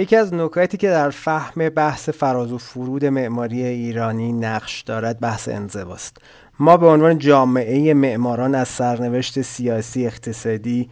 یکی 0.00 0.16
از 0.16 0.34
نکاتی 0.34 0.76
که 0.76 0.88
در 0.88 1.10
فهم 1.10 1.68
بحث 1.68 2.08
فراز 2.08 2.52
و 2.52 2.58
فرود 2.58 3.04
معماری 3.04 3.64
ایرانی 3.64 4.32
نقش 4.32 4.80
دارد 4.80 5.20
بحث 5.20 5.48
انزواست. 5.48 6.16
ما 6.58 6.76
به 6.76 6.86
عنوان 6.86 7.18
جامعه 7.18 7.94
معماران 7.94 8.54
از 8.54 8.68
سرنوشت 8.68 9.42
سیاسی 9.42 10.06
اقتصادی 10.06 10.90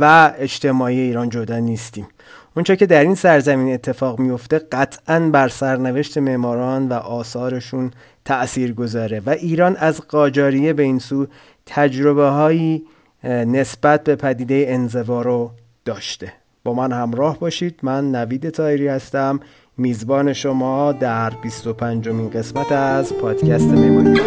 و 0.00 0.32
اجتماعی 0.38 1.00
ایران 1.00 1.28
جدا 1.28 1.58
نیستیم. 1.58 2.06
اونچه 2.56 2.76
که 2.76 2.86
در 2.86 3.00
این 3.00 3.14
سرزمین 3.14 3.74
اتفاق 3.74 4.18
میفته 4.18 4.58
قطعا 4.58 5.20
بر 5.20 5.48
سرنوشت 5.48 6.18
معماران 6.18 6.88
و 6.88 6.92
آثارشون 6.92 7.90
تأثیر 8.24 8.72
گذاره 8.72 9.22
و 9.26 9.30
ایران 9.30 9.76
از 9.76 10.00
قاجاریه 10.00 10.72
به 10.72 10.82
این 10.82 10.98
سو 10.98 11.26
تجربه 11.66 12.28
هایی 12.28 12.86
نسبت 13.24 14.04
به 14.04 14.16
پدیده 14.16 14.64
انزوا 14.68 15.22
رو 15.22 15.50
داشته. 15.84 16.32
با 16.66 16.72
من 16.72 16.92
همراه 16.92 17.38
باشید. 17.38 17.80
من 17.82 18.10
نوید 18.10 18.50
تایری 18.50 18.88
هستم. 18.88 19.40
میزبان 19.78 20.32
شما 20.32 20.92
در 20.92 21.30
25 21.30 22.08
مین 22.08 22.30
قسمت 22.30 22.72
از 22.72 23.12
پادکست 23.12 23.68
معماری 23.68 24.20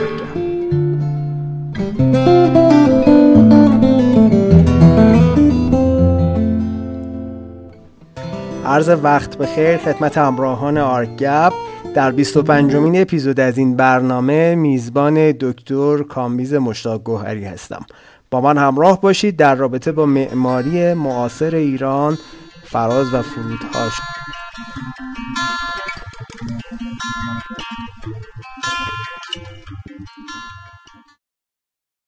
عرض 8.66 8.90
وقت 9.04 9.38
بخیر 9.38 9.78
خدمت 9.78 10.18
همراهان 10.18 10.78
آرگب 10.78 11.54
در 11.96 12.12
25 12.12 12.76
مین 12.76 13.02
اپیزود 13.02 13.40
از 13.40 13.58
این 13.58 13.76
برنامه 13.76 14.56
میزبان 14.56 15.32
دکتر 15.32 16.04
کامبیز 16.04 16.54
مشتاق 16.54 17.04
گوهری 17.04 17.46
هستم. 17.46 17.86
با 18.32 18.42
من 18.42 18.58
همراه 18.58 19.02
باشید 19.02 19.38
در 19.38 19.56
رابطه 19.56 19.92
با 19.92 20.06
معماری 20.06 20.94
معاصر 20.94 21.56
ایران 21.56 22.18
فراز 22.64 23.14
و 23.14 23.22
فرودهاش 23.22 23.94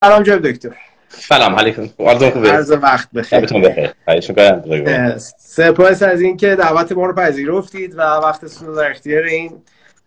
سلام 0.04 0.24
جناب 0.24 0.42
دکتر. 0.42 0.76
سلام 1.10 1.56
علیکم. 1.56 1.90
حالتون 2.00 2.30
خوبه. 2.30 2.52
عرض 2.52 2.72
وقت 2.82 3.12
بخیر. 3.12 3.40
بخیر. 3.40 5.18
سپاس 5.38 6.04
از 6.04 6.22
اینکه 6.22 6.56
دعوت 6.56 6.92
ما 6.92 7.06
رو 7.06 7.14
پذیرفتید 7.16 7.98
و 7.98 8.02
وقتتون 8.02 8.68
رو 8.68 8.76
در 8.76 8.92
اختیار 8.92 9.24
این 9.24 9.62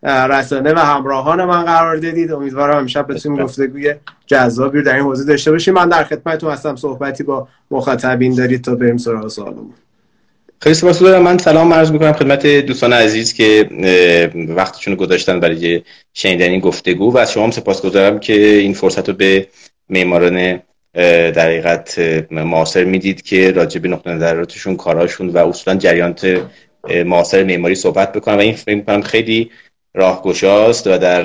رسانه 0.05 0.72
و 0.72 0.78
همراهان 0.78 1.44
من 1.44 1.64
قرار 1.64 1.97
دادید. 1.97 2.33
امیدوارم 2.33 2.77
امشب 2.77 3.12
بتونیم 3.12 3.44
گفتگوی 3.44 3.94
جذابی 4.27 4.78
رو 4.78 4.84
در 4.84 4.94
این 4.94 5.05
موضوع 5.05 5.27
داشته 5.27 5.50
باشیم. 5.50 5.74
من 5.74 5.88
در 5.88 6.05
خدمتتون 6.05 6.52
هستم. 6.52 6.77
صحبتی 6.77 7.24
با 7.24 7.48
مخاطبین 7.70 8.34
دارید 8.34 8.64
تا 8.64 8.75
بریم 8.75 8.97
سراغ 8.97 9.28
سوالمون. 9.28 9.75
خیلی 10.60 10.75
سپاس 10.75 10.98
دارم. 10.98 11.22
من 11.22 11.38
سلام 11.38 11.72
عرض 11.72 11.91
می‌کنم 11.92 12.12
خدمت 12.12 12.47
دوستان 12.47 12.92
عزیز 12.92 13.32
که 13.32 13.69
وقتشون 14.48 14.94
گذاشتن 14.94 15.41
برای 15.41 15.82
شنیدن 16.14 16.50
این 16.50 16.60
گفتگو 16.60 17.12
و 17.12 17.19
از 17.19 17.32
شما 17.32 17.44
هم 17.44 17.50
سپاسگزارم 17.50 18.19
که 18.19 18.32
این 18.32 18.75
فرصت 18.75 19.08
رو 19.08 19.14
به 19.14 19.48
معماران 19.88 20.60
در 20.94 21.47
حقیقت 21.47 21.98
معاصر 22.30 22.84
می‌دید 22.84 23.22
که 23.22 23.52
راجع 23.52 23.80
به 23.80 23.88
نقطه 23.88 24.10
نظراتشون 24.10 24.77
کاراشون 24.77 25.28
و 25.28 25.38
اصولا 25.38 25.77
جریانات 25.77 26.41
معاصر 27.06 27.44
معماری 27.44 27.75
صحبت 27.75 28.12
بکنم 28.12 28.36
و 28.36 28.41
این 28.41 28.55
فکر 28.55 28.75
می‌کنم 28.75 29.02
خیلی 29.02 29.50
راهگشاست 29.95 30.87
و 30.87 30.98
در 30.98 31.23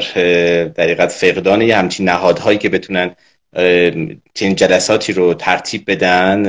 دقیقت 0.67 1.11
فقدان 1.11 1.61
یه 1.61 1.77
همچین 1.77 2.09
نهادهایی 2.09 2.57
که 2.57 2.69
بتونن 2.69 3.15
چنین 4.33 4.55
جلساتی 4.55 5.13
رو 5.13 5.33
ترتیب 5.33 5.83
بدن 5.87 6.43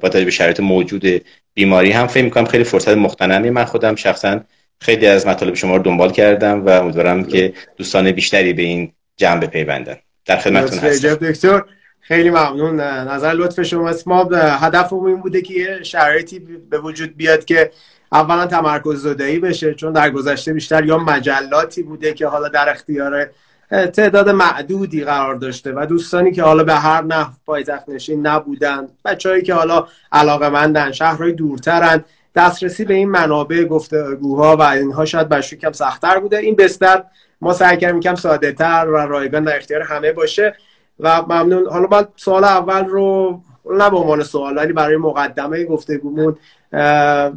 با 0.00 0.08
به 0.08 0.30
شرایط 0.30 0.60
موجود 0.60 1.24
بیماری 1.54 1.90
هم 1.90 2.06
فکر 2.06 2.24
می‌کنم 2.24 2.44
خیلی 2.44 2.64
فرصت 2.64 2.96
مختنمی. 2.96 3.50
من 3.50 3.64
خودم 3.64 3.94
شخصا 3.94 4.40
خیلی 4.80 5.06
از 5.06 5.26
مطالب 5.26 5.54
شما 5.54 5.76
رو 5.76 5.82
دنبال 5.82 6.12
کردم 6.12 6.66
و 6.66 6.68
امیدوارم 6.68 7.24
که 7.24 7.52
دوستان 7.76 8.12
بیشتری 8.12 8.52
به 8.52 8.62
این 8.62 8.92
جمع 9.16 9.40
بپیوندن. 9.40 9.96
در 10.26 10.36
خدمتتون 10.36 10.78
هستم. 10.78 11.14
دکتر. 11.14 11.62
خیلی 12.00 12.30
ممنون. 12.30 12.80
نظر 12.80 13.32
لطف 13.32 13.62
شما 13.62 13.94
ما 14.06 14.24
هدفمون 14.34 15.10
این 15.10 15.20
بوده 15.20 15.42
که 15.42 15.54
یه 15.54 15.82
شرایطی 15.82 16.38
به 16.70 16.78
وجود 16.78 17.16
بیاد 17.16 17.44
که 17.44 17.70
اولا 18.14 18.46
تمرکز 18.46 19.02
زدایی 19.02 19.38
بشه 19.38 19.74
چون 19.74 19.92
در 19.92 20.10
گذشته 20.10 20.52
بیشتر 20.52 20.84
یا 20.84 20.98
مجلاتی 20.98 21.82
بوده 21.82 22.14
که 22.14 22.26
حالا 22.26 22.48
در 22.48 22.68
اختیار 22.68 23.30
تعداد 23.70 24.28
معدودی 24.28 25.04
قرار 25.04 25.34
داشته 25.34 25.72
و 25.72 25.86
دوستانی 25.86 26.32
که 26.32 26.42
حالا 26.42 26.64
به 26.64 26.74
هر 26.74 27.02
نحو 27.02 27.32
پایتخت 27.46 27.88
نشین 27.88 28.26
نبودن 28.26 28.88
بچههایی 29.04 29.42
که 29.42 29.54
حالا 29.54 29.86
علاقه 30.12 30.48
مندن 30.48 30.92
شهرهای 30.92 31.32
دورترن 31.32 32.04
دسترسی 32.34 32.84
به 32.84 32.94
این 32.94 33.08
منابع 33.08 33.64
گفتگوها 33.64 34.56
و 34.56 34.62
اینها 34.62 35.04
شاید 35.04 35.28
برشون 35.28 35.58
کم 35.58 35.72
سختتر 35.72 36.18
بوده. 36.18 36.38
این 36.38 36.56
بستر 36.56 37.04
ما 37.40 37.52
سعی 37.52 37.76
کردیم 37.76 38.00
کم 38.00 38.14
ساده 38.14 38.52
تر 38.52 38.86
و 38.88 38.96
رایگان 38.96 39.44
در 39.44 39.56
اختیار 39.56 39.82
همه 39.82 40.12
باشه 40.12 40.56
و 41.00 41.22
ممنون. 41.22 41.66
حالا 41.66 41.88
من 41.90 42.06
سوال 42.16 42.44
اول 42.44 42.84
رو 42.84 43.40
نه 43.70 43.90
به 43.90 43.96
عنوان 43.96 44.22
سوال 44.22 44.56
ولی 44.56 44.72
برای 44.72 44.96
مقدمه 44.96 45.64
گفتگومون 45.64 46.36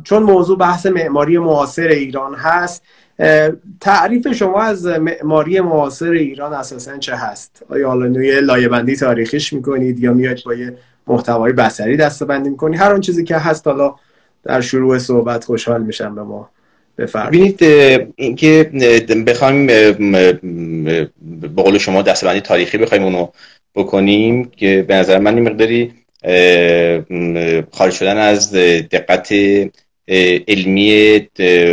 چون 0.04 0.24
موضوع 0.24 0.58
بحث 0.58 0.86
معماری 0.86 1.38
معاصر 1.38 1.88
ایران 1.88 2.36
هست 2.36 2.84
تعریف 3.82 4.32
شما 4.32 4.62
از 4.62 4.86
معماری 4.86 5.60
معاصر 5.60 6.12
ایران 6.12 6.54
اساسا 6.54 6.98
چه 6.98 7.16
هست؟ 7.16 7.64
آیا 7.70 7.88
حالا 7.88 8.08
نوی 8.08 8.42
لایه 8.42 8.96
تاریخیش 8.96 9.54
می‌کنید 9.54 10.00
یا 10.00 10.14
میاد 10.14 10.40
با 10.46 10.54
یه 10.54 10.78
محتوای 11.08 11.54
بصری 11.54 11.98
دسته 11.98 12.38
می‌کنید؟ 12.38 12.80
هر 12.80 12.94
آن 12.94 13.02
چیزی 13.02 13.24
که 13.24 13.38
هست 13.38 13.68
حالا 13.68 13.96
در 14.44 14.62
شروع 14.62 14.98
صحبت 14.98 15.46
خوشحال 15.46 15.84
میشم 15.84 16.16
به 16.16 16.24
ما 16.24 16.50
ببینید 16.98 17.64
اینکه 18.16 18.72
بخوایم 19.28 19.68
به 19.68 21.48
قول 21.56 21.78
شما 21.78 22.02
دستبندی 22.02 22.42
تاریخی 22.42 22.78
بخوایم 22.78 23.04
اونو 23.04 23.28
بکنیم 23.76 24.46
که 24.46 24.86
به 24.88 24.96
نظر 24.96 25.20
من 25.20 25.36
این 25.36 25.50
مقداری 25.50 25.94
خارج 27.72 27.94
شدن 27.94 28.18
از 28.18 28.54
دقت 28.92 29.34
علمی 30.48 31.22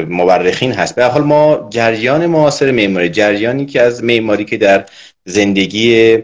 مورخین 0.08 0.72
هست. 0.72 0.94
به 0.94 1.04
حال 1.04 1.22
ما 1.22 1.68
جریان 1.70 2.26
معاصر 2.26 2.70
معماری 2.70 3.08
جریانی 3.08 3.66
که 3.66 3.80
از 3.82 4.04
معماری 4.04 4.44
که 4.44 4.56
در 4.56 4.84
زندگی 5.24 6.18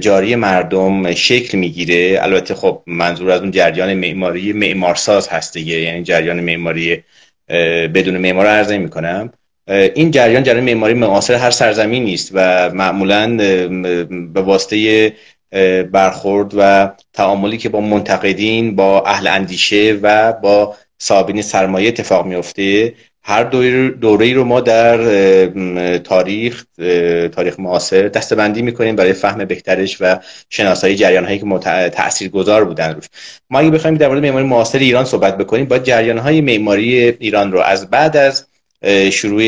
جاری 0.00 0.34
مردم 0.34 1.14
شکل 1.14 1.58
می‌گیره 1.58 2.18
البته 2.22 2.54
خب 2.54 2.82
منظور 2.86 3.30
از 3.30 3.40
اون 3.40 3.50
جریان 3.50 3.94
معماری 3.94 4.52
معمارساز 4.52 5.28
هست 5.28 5.54
دیگه 5.54 5.80
یعنی 5.80 6.02
جریان 6.02 6.40
معماری 6.40 7.02
بدون 7.94 8.16
معمار 8.16 8.46
عرض 8.46 8.72
می 8.72 8.90
کنم 8.90 9.32
این 9.94 10.10
جریان 10.10 10.42
جریان 10.42 10.64
معماری 10.64 10.94
معاصر 10.94 11.34
هر 11.34 11.50
سرزمینی 11.50 12.14
است 12.14 12.30
و 12.34 12.70
معمولا 12.70 13.36
به 14.34 14.40
واسطه 14.40 15.12
برخورد 15.92 16.52
و 16.56 16.90
تعاملی 17.12 17.58
که 17.58 17.68
با 17.68 17.80
منتقدین 17.80 18.76
با 18.76 19.02
اهل 19.02 19.26
اندیشه 19.26 19.98
و 20.02 20.32
با 20.32 20.76
صاحبین 20.98 21.42
سرمایه 21.42 21.88
اتفاق 21.88 22.26
میفته 22.26 22.94
هر 23.22 23.42
دوره 24.00 24.34
رو 24.34 24.44
ما 24.44 24.60
در 24.60 24.98
تاریخ 25.98 26.64
تاریخ 27.32 27.60
معاصر 27.60 28.08
دستبندی 28.08 28.62
می‌کنیم 28.62 28.96
برای 28.96 29.12
فهم 29.12 29.44
بهترش 29.44 29.96
و 30.00 30.18
شناسایی 30.50 30.96
جریان 30.96 31.24
هایی 31.24 31.38
که 31.38 31.46
تأثیر 31.88 32.28
گذار 32.28 32.64
بودن 32.64 32.94
روش. 32.94 33.04
ما 33.50 33.58
اگه 33.58 33.70
بخوایم 33.70 33.96
در 33.96 34.08
مورد 34.08 34.22
معماری 34.22 34.46
معاصر 34.46 34.78
ایران 34.78 35.04
صحبت 35.04 35.38
بکنیم 35.38 35.64
با 35.64 35.78
جریان 35.78 36.18
های 36.18 36.40
معماری 36.40 36.98
ایران 36.98 37.52
رو 37.52 37.60
از 37.60 37.90
بعد 37.90 38.16
از 38.16 38.46
شروع 39.12 39.42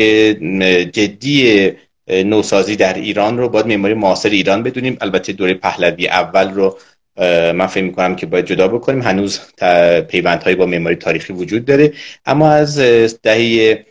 جدی 0.83 1.71
نوسازی 2.07 2.75
در 2.75 2.93
ایران 2.93 3.37
رو 3.37 3.49
باید 3.49 3.67
معماری 3.67 3.93
معاصر 3.93 4.29
ایران 4.29 4.63
بدونیم. 4.63 4.97
البته 5.01 5.33
دوره 5.33 5.53
پهلوی 5.53 6.07
اول 6.07 6.53
رو 6.53 6.77
من 7.53 7.67
فکر 7.67 7.83
می‌کنم 7.83 8.15
که 8.15 8.25
باید 8.25 8.45
جدا 8.45 8.67
بکنیم. 8.67 9.01
هنوز 9.01 9.39
پیوندهایی 10.07 10.55
با 10.55 10.65
معماری 10.65 10.95
تاریخی 10.95 11.33
وجود 11.33 11.65
داره. 11.65 11.93
اما 12.25 12.49
از 12.49 12.79
دهه 13.23 13.85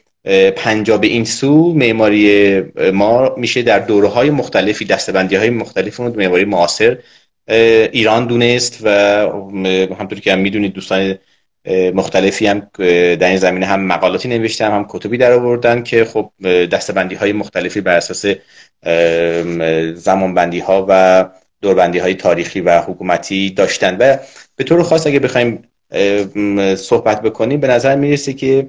پنجاب 0.56 1.04
این 1.04 1.24
سو 1.24 1.74
معماری 1.74 2.60
ما 2.92 3.34
میشه 3.36 3.62
در 3.62 3.78
دوره 3.78 4.08
های 4.08 4.30
مختلفی 4.30 4.84
دستبندی 4.84 5.36
های 5.36 5.50
مختلف 5.50 6.00
معماری 6.00 6.44
معاصر 6.44 6.98
ایران 7.92 8.26
دونست 8.26 8.78
و 8.82 8.90
همطور 9.98 10.20
که 10.20 10.32
هم 10.32 10.38
می‌دونید 10.38 10.72
دوستان 10.72 11.18
مختلفی 11.94 12.46
هم 12.46 12.70
در 13.14 13.28
این 13.28 13.36
زمینه 13.36 13.66
هم 13.66 13.80
مقالاتی 13.80 14.28
نوشتن 14.28 14.70
هم 14.70 14.86
کتبی 14.88 15.18
در 15.18 15.32
آوردن 15.32 15.82
که 15.82 16.04
خب 16.04 16.30
دستبندی 16.72 17.14
های 17.14 17.32
مختلفی 17.32 17.80
بر 17.80 17.96
اساس 17.96 18.24
زمانبندی 19.94 20.58
ها 20.58 20.86
و 20.88 21.24
دوربندی 21.62 21.98
های 21.98 22.14
تاریخی 22.14 22.60
و 22.60 22.80
حکومتی 22.80 23.50
داشتن. 23.50 23.96
و 24.00 24.16
به 24.56 24.64
طور 24.64 24.82
خاص 24.82 25.06
اگه 25.06 25.18
بخوایم 25.18 25.62
صحبت 26.76 27.22
بکنیم 27.22 27.60
به 27.60 27.68
نظر 27.68 27.96
می‌رسه 27.96 28.32
که 28.32 28.68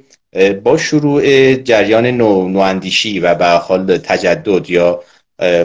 با 0.64 0.78
شروع 0.78 1.54
جریان 1.56 2.06
نو، 2.08 2.50
نواندیشی 2.50 3.20
و 3.20 3.36
به 3.36 3.46
حال 3.46 3.98
تجدد 3.98 4.70
یا 4.70 5.04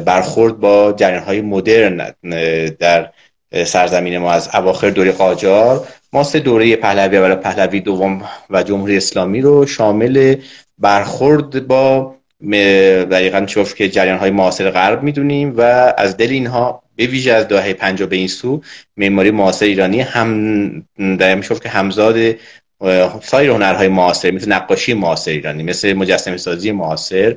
برخورد 0.05 0.61
با 0.61 0.93
جریان 0.93 1.23
های 1.23 1.41
مدرن 1.41 2.15
در 2.79 3.11
سرزمین 3.65 4.19
ما 4.19 4.33
از 4.33 4.49
اواخر 4.55 4.91
دوره 4.91 5.13
قاجار 5.13 5.89
ما 6.13 6.25
سه 6.25 6.41
دوره 6.41 6.77
پهلوی 6.77 7.17
اول 7.17 7.35
پهلوی 7.35 7.81
دوم 7.81 8.25
و 8.51 8.63
جمهوری 8.63 8.97
اسلامی 8.97 9.41
رو 9.41 9.67
شامل 9.67 10.37
برخورد 10.79 11.67
با 11.67 12.15
دقیقا 13.11 13.45
چوف 13.45 13.75
که 13.75 13.89
جریان 13.89 14.19
های 14.19 14.31
معاصر 14.31 14.71
غرب 14.71 15.03
می‌دونیم 15.03 15.55
و 15.57 15.61
از 15.99 16.17
دل 16.17 16.31
اینها 16.31 16.83
به 16.97 17.07
ویژه 17.07 17.33
از 17.33 17.49
دهه 17.49 17.73
50 17.73 18.09
به 18.09 18.17
این 18.17 18.29
سو 18.29 18.63
معماری 18.97 19.31
معاصر 19.31 19.67
ایرانی 19.67 20.01
هم 20.01 20.87
در 21.19 21.35
میشوف 21.35 21.61
که 21.61 21.69
همزاد 21.69 22.17
سایر 23.23 23.51
هنرهای 23.51 23.89
معاصر 23.89 24.31
مثل 24.31 24.53
نقاشی 24.53 24.95
معاصر 24.95 25.31
ایرانی 25.31 25.63
مثل 25.63 25.93
مجسمه 25.93 26.37
سازی 26.37 26.73
معاصر 26.73 27.37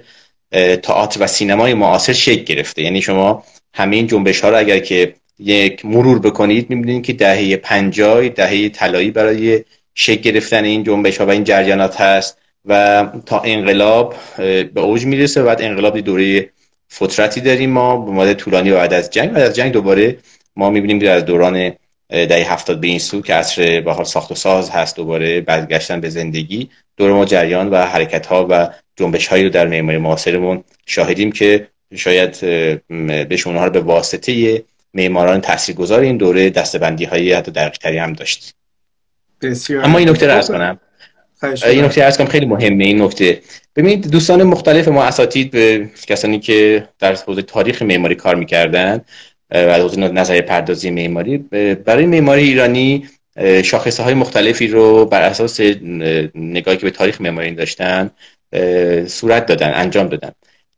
تئاتر 0.83 1.23
و 1.23 1.27
سینمای 1.27 1.73
معاصر 1.73 2.13
شکل 2.13 2.43
گرفته. 2.43 2.81
یعنی 2.81 3.01
شما 3.01 3.43
همه 3.73 3.95
این 3.95 4.07
جنبش 4.07 4.41
ها 4.41 4.49
رو 4.49 4.57
اگر 4.57 4.79
که 4.79 5.15
یک 5.41 5.85
مرور 5.85 6.19
بکنید 6.19 6.69
می‌بینید 6.69 7.03
که 7.03 7.13
دهه 7.13 7.55
50 7.55 8.29
دهه 8.29 8.69
طلایی 8.69 9.11
برای 9.11 9.63
شکل 9.95 10.21
گرفتن 10.21 10.63
این 10.63 10.83
جنبش 10.83 11.17
ها 11.17 11.25
و 11.25 11.29
این 11.29 11.43
جریانات 11.43 12.01
هست 12.01 12.37
و 12.65 13.07
تا 13.25 13.39
انقلاب 13.39 14.15
به 14.37 14.81
اوج 14.81 15.05
می‌رسه 15.05 15.41
و 15.41 15.45
بعد 15.45 15.61
انقلاب 15.61 15.99
دوره 15.99 16.49
فترتی 16.93 17.41
داریم 17.41 17.69
ما 17.69 17.97
به 17.97 18.11
مدت 18.11 18.37
طولانی 18.37 18.71
و 18.71 18.75
بعد 18.75 18.93
از 18.93 19.09
جنگ. 19.09 19.31
بعد 19.31 19.43
از 19.43 19.55
جنگ 19.55 19.71
دوباره 19.71 20.17
ما 20.55 20.69
می‌بینیم 20.69 21.09
از 21.09 21.25
دوران 21.25 21.73
دهه 22.09 22.53
هفتاد 22.53 22.79
به 22.79 22.87
این 22.87 22.99
سو 22.99 23.21
که 23.21 23.33
عصر 23.33 23.81
به 23.81 23.93
حال 23.93 24.05
ساخت 24.05 24.31
و 24.31 24.35
ساز 24.35 24.69
هست 24.69 24.95
دوباره 24.95 25.41
برگشتن 25.41 26.01
به 26.01 26.09
زندگی. 26.09 26.69
دور 26.97 27.11
ما 27.11 27.25
جریان 27.25 27.69
و 27.69 27.75
حرکت 27.75 28.25
ها 28.25 28.47
و 28.49 28.69
جنبش 28.95 29.27
هایی 29.27 29.43
رو 29.43 29.49
در 29.49 29.67
معماری 29.67 29.97
معاصرمون 29.97 30.63
شاهدیم 30.85 31.31
که 31.31 31.67
شاید 31.95 32.39
بهشون 33.29 33.55
ها 33.55 33.65
رو 33.65 33.71
به 33.71 33.79
واسطه 33.79 34.63
معماران 34.93 35.41
تاثیرگذار 35.41 35.99
این 35.99 36.17
دوره 36.17 36.49
دستبندی 36.49 37.05
های 37.05 37.33
حتی 37.33 37.51
دقیق 37.51 37.85
هم 37.85 38.13
داشت. 38.13 38.53
اما 39.83 39.97
این 39.97 40.09
نکته 40.09 40.27
رو 40.27 40.41
کنم. 40.41 40.79
این 41.65 41.85
نکته 41.85 42.03
ارز 42.03 42.17
کنم 42.17 42.27
خیلی 42.27 42.45
مهمه 42.45 42.85
این 42.85 43.01
نکته. 43.01 43.41
ببینید 43.75 44.11
دوستان 44.11 44.43
مختلف 44.43 44.87
ما 44.87 45.03
اساتید 45.03 45.51
به 45.51 45.89
کسانی 46.07 46.39
که 46.39 46.87
در 46.99 47.15
حوزه 47.15 47.41
تاریخ 47.41 47.81
معماری 47.81 48.15
کار 48.15 48.35
می‌کردن 48.35 49.01
و 49.51 49.73
حوزه 49.73 49.97
نظر 49.97 50.41
پردازی 50.41 50.91
معماری 50.91 51.37
برای 51.85 52.05
معماری 52.05 52.43
ایرانی 52.43 53.09
شاخصه 53.63 54.03
های 54.03 54.13
مختلفی 54.13 54.67
رو 54.67 55.05
بر 55.05 55.21
اساس 55.21 55.59
نگاهی 56.35 56.77
که 56.77 56.83
به 56.83 56.91
تاریخ 56.91 57.21
معماری 57.21 57.51
داشتن 57.51 58.11
صورت 59.07 59.45
دادن 59.45 59.71
انجام 59.75 60.07
دادن. 60.07 60.31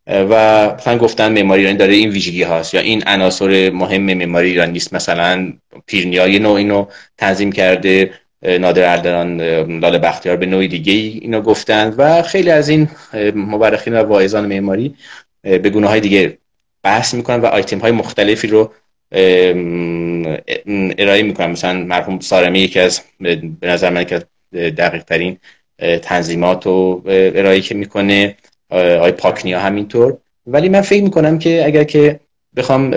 و 0.08 0.66
مثلا 0.76 0.98
گفتن 0.98 1.32
معماری 1.32 1.62
ایرانی 1.62 1.78
داره 1.78 1.94
این 1.94 2.10
ویژگی 2.10 2.44
هاست 2.44 2.74
یا 2.74 2.82
این 2.82 3.04
عناصر 3.08 3.70
مهم 3.70 4.02
معماری 4.02 4.50
ایران 4.50 4.70
نیست. 4.70 4.94
مثلا 4.94 5.54
پیرنیا 5.86 6.28
یه 6.28 6.40
نوع 6.40 6.54
اینو 6.54 6.86
تنظیم 7.18 7.52
کرده 7.52 8.12
نادر 8.42 8.92
اردران 8.92 9.42
لال 9.80 9.98
بختیار 9.98 10.38
به 10.38 10.46
نوعی 10.46 10.68
دیگه 10.68 10.94
اینو 10.94 11.42
گفتن 11.42 11.94
و 11.98 12.22
خیلی 12.22 12.50
از 12.50 12.70
این 12.70 12.88
مورخین 13.36 13.94
و 13.94 14.04
واعظان 14.04 14.46
معماری 14.46 14.96
به 15.42 15.70
گونه 15.70 15.88
های 15.88 16.00
دیگه 16.00 16.38
بحث 16.84 17.14
می‌کنن 17.14 17.42
و 17.42 17.46
آیتم 17.46 17.80
های 17.80 17.92
مختلفی 17.92 18.48
رو 18.48 18.72
ارائه 20.98 21.24
می‌کنن. 21.24 21.52
مثلا 21.52 21.74
مرحوم 21.74 22.20
سارمی 22.20 22.60
یکی 22.60 22.80
از 22.80 23.02
به 23.20 23.42
نظر 23.64 23.90
من 23.90 24.04
که 24.04 24.24
دقیق 24.52 25.04
ترین 25.04 25.38
تنظیمات 26.02 26.66
رو 26.66 27.02
ارائه 27.08 27.62
که 27.62 27.76
می‌کنه. 27.76 28.36
آی 28.74 29.12
پاکنیا 29.12 29.60
همینطور. 29.60 30.18
ولی 30.48 30.70
من 30.70 30.82
فکر 30.82 31.04
می‌کنم 31.04 31.40
که 31.40 31.66
اگر 31.66 31.84
که 31.84 32.20
بخوام 32.56 32.96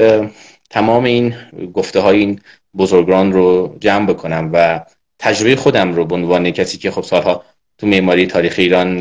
تمام 0.71 1.05
این 1.05 1.35
گفته 1.75 2.01
های 2.01 2.19
این 2.19 2.41
بزرگان 2.77 3.33
رو 3.33 3.77
جمع 3.81 4.07
بکنم 4.07 4.51
و 4.53 4.81
تجربه 5.19 5.57
خودم 5.57 5.93
رو 5.93 6.05
به 6.05 6.15
عنوان 6.15 6.51
کسی 6.51 6.79
که 6.79 6.91
خب 6.91 7.03
سالها 7.03 7.43
تو 7.79 7.87
معماری 7.87 8.27
تاریخ 8.27 8.55
ایران 8.59 8.99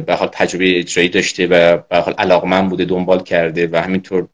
به 0.00 0.14
حال 0.14 0.28
تجربه 0.32 0.78
اجرایی 0.78 1.08
داشته 1.08 1.46
و 1.46 1.76
به 1.76 1.96
حال 1.96 2.14
علاقمند 2.18 2.70
بوده 2.70 2.84
دنبال 2.84 3.22
کرده 3.22 3.68
و 3.72 3.76
همینطور 3.76 4.28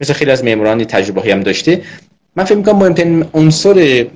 مثل 0.00 0.12
خیلی 0.12 0.30
از 0.30 0.44
معماران 0.44 0.84
تجربه 0.84 1.32
هم 1.32 1.40
داشته 1.40 1.82
من 2.36 2.44
فکر 2.44 2.54
می‌کنم 2.54 2.76
مهمترین 2.76 3.24
عنصر 3.34 4.06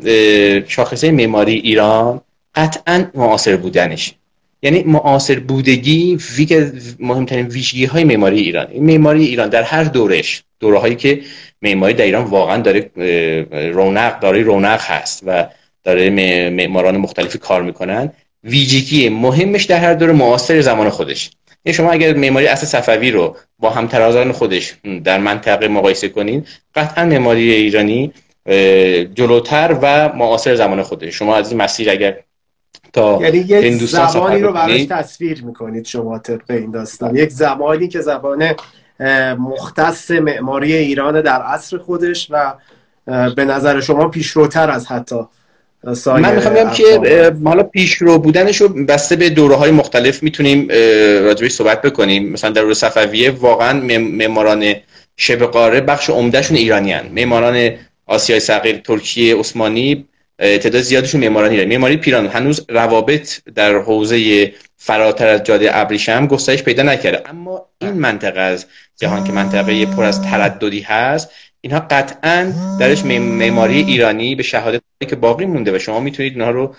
شاخصه 0.69 1.11
معماری 1.11 1.55
ایران 1.55 2.21
قطعا 2.55 3.07
معاصر 3.15 3.57
بودنش. 3.57 4.15
یعنی 4.63 4.83
معاصر 4.83 5.39
بودگی 5.39 6.19
مهمترین 6.99 7.47
ویژگی 7.47 7.85
های 7.85 8.05
معماری 8.05 8.41
ایران. 8.41 8.67
این 8.71 8.85
معماری 8.85 9.25
ایران 9.25 9.49
در 9.49 9.63
هر 9.63 9.85
دورش 9.85 10.43
دوره 10.61 10.79
هایی 10.79 10.95
که 10.95 11.21
معماری 11.63 11.95
در 11.95 12.05
ایران 12.05 12.25
واقعا 12.25 12.63
داره 12.63 12.91
رونق 13.73 14.21
داره 14.21 14.43
رونق 14.43 14.81
هست 14.81 15.23
و 15.27 15.47
داره 15.85 16.11
معماران 16.51 16.97
مختلفی 16.97 17.39
کار 17.39 17.63
می‌کنن 17.63 18.13
ویژگی 18.45 19.09
مهمش 19.09 19.65
در 19.65 19.79
هر 19.79 19.95
دور 19.95 20.13
معاصر 20.13 20.61
زمان 20.61 20.89
خودش. 20.89 21.31
یعنی 21.65 21.77
شما 21.77 21.91
اگر 21.91 22.15
معماری 22.15 22.47
اصل 22.47 22.67
صفوی 22.67 23.11
رو 23.11 23.37
با 23.59 23.71
همترازان 23.71 24.33
خودش 24.33 24.75
در 25.05 25.19
منطقه 25.19 25.69
مقایسه 25.69 26.09
کنین 26.09 26.45
قطعا 26.75 27.05
معماری 27.05 27.53
ایرانی 27.53 28.13
جلوتر 29.15 29.79
و 29.83 30.13
معاصر 30.17 30.55
زمان 30.55 30.83
خودش. 30.83 31.19
شما 31.19 31.37
از 31.37 31.51
این 31.53 31.63
مسیر 31.63 31.91
اگر 31.91 32.17
تا 32.93 33.19
یعنی 33.23 33.39
یک 33.39 33.83
زمانی 33.83 34.41
رو 34.41 34.53
براش 34.53 34.85
تصویر 34.85 35.45
می‌کنید 35.45 35.87
شما 35.87 36.19
طبق 36.19 36.51
این 36.51 36.71
داستان. 36.71 37.17
یک 37.17 37.31
زمانی 37.31 37.89
که 37.89 38.01
زبان 38.01 38.55
مختص 39.39 40.11
معماری 40.11 40.75
ایران 40.75 41.21
در 41.21 41.43
عصر 41.43 41.79
خودش 41.79 42.29
و 42.31 42.55
به 43.37 43.45
نظر 43.45 43.81
شما 43.81 44.09
پیشروتر 44.09 44.71
از 44.71 44.87
حتی 44.87 45.21
من 46.07 46.35
می‌خوام 46.35 46.55
بگم 46.55 46.71
که 46.71 47.33
حالا 47.45 47.63
پیشرو 47.63 48.19
بودنش 48.19 48.61
رو 48.61 48.69
بسته 48.69 49.17
به 49.17 49.31
دوره 49.31 49.55
های 49.55 49.71
مختلف 49.71 50.23
می‌تونیم 50.23 50.69
راجبش 51.25 51.53
صحبت 51.53 51.83
بکنیم. 51.83 52.33
مثلا 52.33 52.51
در 52.51 52.63
دوره 52.63 52.75
صفویه 52.75 53.31
واقعا 53.31 53.81
معماران 53.99 54.75
شبه 55.17 55.47
قاره 55.47 55.81
بخش 55.81 56.11
عمدهشون 56.11 56.57
ایرانی 56.57 56.93
هن. 56.93 57.09
معماران 57.13 57.71
آسیای 58.07 58.41
صغیر 58.41 58.77
ترکیه 58.79 59.37
عثمانی 59.37 60.09
تعداد 60.39 60.81
زیادشون 60.81 61.21
معماران 61.21 61.51
ایرانی. 61.51 61.77
معماری 61.77 61.97
پیران. 61.97 62.27
هنوز 62.27 62.65
روابط 62.69 63.41
در 63.55 63.79
حوزه 63.79 64.53
فراتر 64.77 65.29
از 65.29 65.43
جاده 65.45 65.77
ابریشم 65.77 66.27
گسترش 66.27 66.63
پیدا 66.63 66.83
نکرده. 66.83 67.31
اما 67.31 67.67
این 67.81 67.93
منطقه 67.93 68.41
از 68.41 68.67
جهان 68.97 69.25
که 69.25 69.33
منطقه 69.33 69.87
پر 69.87 70.05
از 70.05 70.23
ترددی 70.23 70.81
هست 70.81 71.31
اینها 71.61 71.81
قطعا 71.91 72.53
درش 72.81 73.05
معماری 73.05 73.83
ایرانی 73.83 74.35
به 74.35 74.43
شهادت 74.43 74.81
که 75.09 75.17
باقی 75.17 75.47
مونده 75.47 75.77
و 75.77 75.79
شما 75.79 76.01
می‌تونید 76.01 76.33
اینها 76.33 76.51
رو 76.51 76.75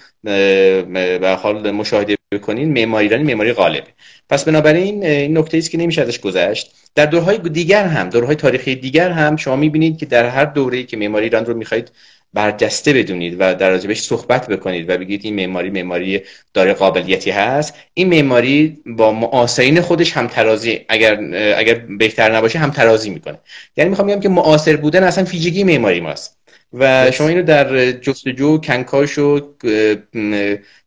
به 1.20 1.38
حال 1.42 1.72
مشاهده 1.72 2.18
بکنید 2.34 2.68
معماری 2.68 3.06
ایرانی 3.06 3.24
معماری 3.24 3.54
غالبه 3.54 3.88
پس 4.30 4.44
بنابراین 4.46 5.06
این 5.06 5.38
نکته 5.38 5.58
است 5.58 5.72
که 5.72 5.78
نمیشه 5.78 6.02
ازش 6.02 6.20
گذشت. 6.20 6.72
در 6.96 7.06
دورهای 7.06 7.38
دیگر 7.38 7.84
هم 7.84 8.10
دورهای 8.10 8.36
تاریخی 8.36 8.76
دیگر 8.76 9.10
هم 9.10 9.36
شما 9.36 9.56
می‌بینید 9.56 9.98
که 9.98 10.06
در 10.06 10.26
هر 10.26 10.46
دوره‌ای 10.46 10.84
که 10.84 10.98
معماری 10.98 11.24
ایران 11.24 11.46
رو 11.46 11.54
می‌خواید 11.54 11.92
برجسته 12.34 12.94
بدونید 12.94 13.36
و 13.40 13.56
در 13.56 13.70
راجبش 13.70 14.02
صحبت 14.02 14.48
بکنید 14.48 14.90
و 14.90 14.98
بگید 14.98 15.22
این 15.24 15.36
معماری 15.36 15.70
معماری 15.70 16.22
داره 16.54 16.74
قابلیتی 16.74 17.32
هست. 17.32 17.74
این 17.94 18.10
معماری 18.10 18.78
با 18.86 19.12
معاصرین 19.12 19.82
خودش 19.82 20.14
هم 20.14 20.28
ترازی 20.28 20.86
اگر 20.90 21.20
اگر 21.58 21.74
بهتر 21.74 22.36
نباشه 22.36 22.60
هم 22.60 22.72
ترازی 22.72 23.10
می‌کنه. 23.10 23.38
یعنی 23.78 23.90
می‌خوام 23.90 24.08
بگم 24.08 24.20
که 24.20 24.30
معاصر 24.30 24.76
بودن 24.76 25.04
اصلا 25.04 25.26
فیزیکی 25.26 25.64
معماری 25.64 26.00
ماست. 26.00 26.38
و 26.74 27.12
شما 27.12 27.28
اینو 27.28 27.44
در 27.44 27.92
جستجو 27.92 28.58
کنکاش 28.58 29.18
و 29.18 29.42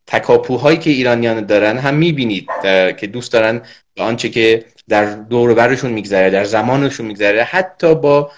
تکاپوهایی 0.07 0.79
که 0.79 0.91
ایرانیان 0.91 1.47
دارن 1.47 1.79
هم 1.79 1.95
می‌بینید 1.95 2.49
که 2.97 3.07
دوست 3.13 3.33
دارن 3.33 3.63
آنچه 3.99 4.29
که 4.29 4.65
در 4.89 5.05
دور 5.05 5.55
برشون 5.55 5.91
میگذره 5.91 6.31
در 6.31 6.45
زمانشون 6.45 7.07
میگذره 7.07 7.43
حتی 7.43 7.95
با 7.95 8.31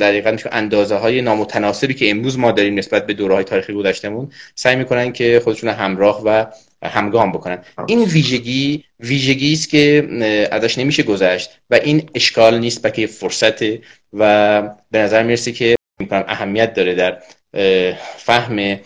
دقیقا 0.00 0.36
اندازه 0.52 0.94
های 0.94 1.22
نامتناسبی 1.22 1.94
که 1.94 2.10
امروز 2.10 2.38
ما 2.38 2.52
داریم 2.52 2.78
نسبت 2.78 3.06
به 3.06 3.14
دوره 3.14 3.34
های 3.34 3.44
تاریخی 3.44 3.72
گذشتمون 3.72 4.32
سعی 4.54 4.76
می‌کنن 4.76 5.12
که 5.12 5.40
خودشون 5.44 5.70
همراه 5.70 6.22
و 6.24 6.46
همگام 6.82 7.32
بکنن. 7.32 7.58
این 7.86 8.02
ویژگی 8.04 8.84
ویژگی 9.00 9.52
است 9.52 9.68
که 9.68 10.08
ازش 10.52 10.78
نمیشه 10.78 11.02
گذشت 11.02 11.50
و 11.70 11.74
این 11.74 12.10
اشکال 12.14 12.58
نیست 12.58 12.82
بلکه 12.82 13.06
فرصت 13.06 13.62
و 14.12 14.62
به 14.90 14.98
نظر 14.98 15.22
می‌رسه 15.22 15.52
که 15.52 15.74
اهمیت 16.10 16.74
داره 16.74 16.94
در 16.94 17.18
فهم 18.16 18.78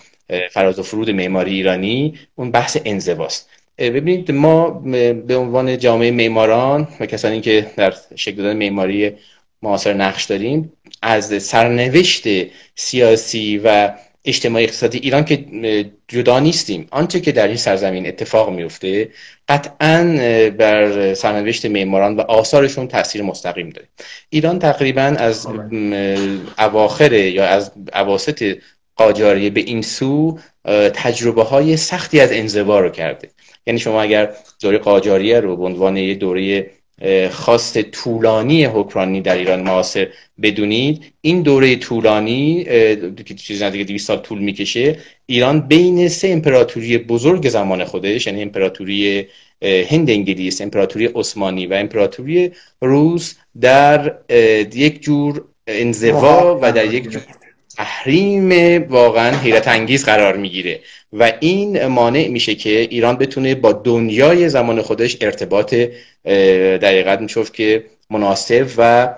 فراز 0.51 0.79
و 0.79 0.83
فرود 0.83 1.11
معماری 1.11 1.55
ایرانی. 1.55 2.19
اون 2.35 2.51
بحث 2.51 2.77
انزواست. 2.85 3.51
ببینید 3.79 4.33
ما 4.33 4.71
به 5.27 5.37
عنوان 5.37 5.79
جامعه 5.79 6.11
معماران 6.11 6.89
و 7.01 7.07
کسانی 7.07 7.41
که 7.41 7.67
در 7.77 7.95
شکل 8.17 8.37
دادن 8.37 8.57
معماری 8.57 9.13
معاصر 9.63 9.95
نقش 9.95 10.25
داریم 10.25 10.73
از 11.03 11.43
سرنوشت 11.43 12.25
سیاسی 12.75 13.61
و 13.65 13.93
اجتماعی 14.25 14.65
اقتصادی 14.65 14.99
ایران 14.99 15.25
که 15.25 15.45
جدا 16.09 16.39
نیستیم. 16.41 16.87
آنچه 16.91 17.21
که 17.21 17.33
در 17.33 17.47
این 17.47 17.57
سرزمین 17.57 18.07
اتفاق 18.07 18.51
میفته 18.51 19.09
قطعا 19.49 20.05
بر 20.59 21.15
سرنوشت 21.15 21.67
معماران 21.67 22.17
و 22.17 22.21
آثارشون 22.21 22.89
تاثیر 22.89 23.23
مستقیم 23.23 23.71
داره. 23.71 23.89
ایران 24.31 24.59
تقریبا 24.59 25.03
از 25.03 25.47
اواخر 26.59 27.13
یا 27.13 27.47
از 27.47 27.73
اواسط 27.95 28.57
قاجاری 28.97 29.51
به 29.51 29.61
این 29.61 29.83
سو 29.83 30.39
تجربه 30.95 31.43
های 31.43 31.77
سختی 31.77 32.21
از 32.21 32.33
انزوا 32.33 32.81
رو 32.81 32.91
کرده. 32.91 33.31
یعنی 33.67 33.81
شما 33.81 34.03
اگر 34.03 34.31
دوره 34.61 34.79
قاجاریه 34.79 35.41
رو 35.41 35.57
به 35.57 35.65
عنوان 35.65 35.97
یه 35.97 36.15
دوره 36.15 36.71
خاص 37.31 37.77
طولانی 37.77 38.65
حکرانی 38.65 39.21
در 39.21 39.37
ایران 39.37 39.63
معاصر 39.63 40.09
بدونید. 40.43 41.05
این 41.21 41.43
دوره 41.43 41.77
طولانی 41.77 42.65
که 43.25 43.35
چیز 43.35 43.63
نزدیک 43.63 43.87
200 43.87 44.07
سال 44.07 44.19
طول 44.19 44.39
می‌کشه 44.39 44.99
ایران 45.27 45.61
بین 45.61 46.09
سه 46.09 46.29
امپراتوری 46.29 46.99
بزرگ 46.99 47.49
زمان 47.49 47.85
خودش 47.85 48.27
یعنی 48.27 48.43
امپراتوری 48.43 49.27
هند 49.63 50.11
انگلیس 50.11 50.61
امپراتوری 50.61 51.07
عثمانی 51.15 51.67
و 51.67 51.75
امپراتوری 51.75 52.51
روس 52.81 53.35
در 53.61 54.15
یک 54.75 55.03
جور 55.03 55.45
انزوا 55.67 56.59
و 56.63 56.73
در 56.73 56.95
یک 56.95 57.11
جور 57.11 57.23
تحریم 57.77 58.83
واقعا 58.89 59.37
حیرت 59.37 59.69
انگیز 59.69 60.05
قرار 60.05 60.37
می‌گیره. 60.37 60.81
و 61.13 61.33
این 61.41 61.87
مانع 61.87 62.29
میشه 62.29 62.55
که 62.55 62.71
ایران 62.71 63.17
بتونه 63.17 63.55
با 63.55 63.73
دنیای 63.73 64.49
زمان 64.49 64.83
خودش 64.83 65.17
ارتباط 65.21 65.75
دقیقت 66.83 67.21
میشوف 67.21 67.53
که 67.53 67.85
مناسب 68.11 68.67
و 68.77 69.09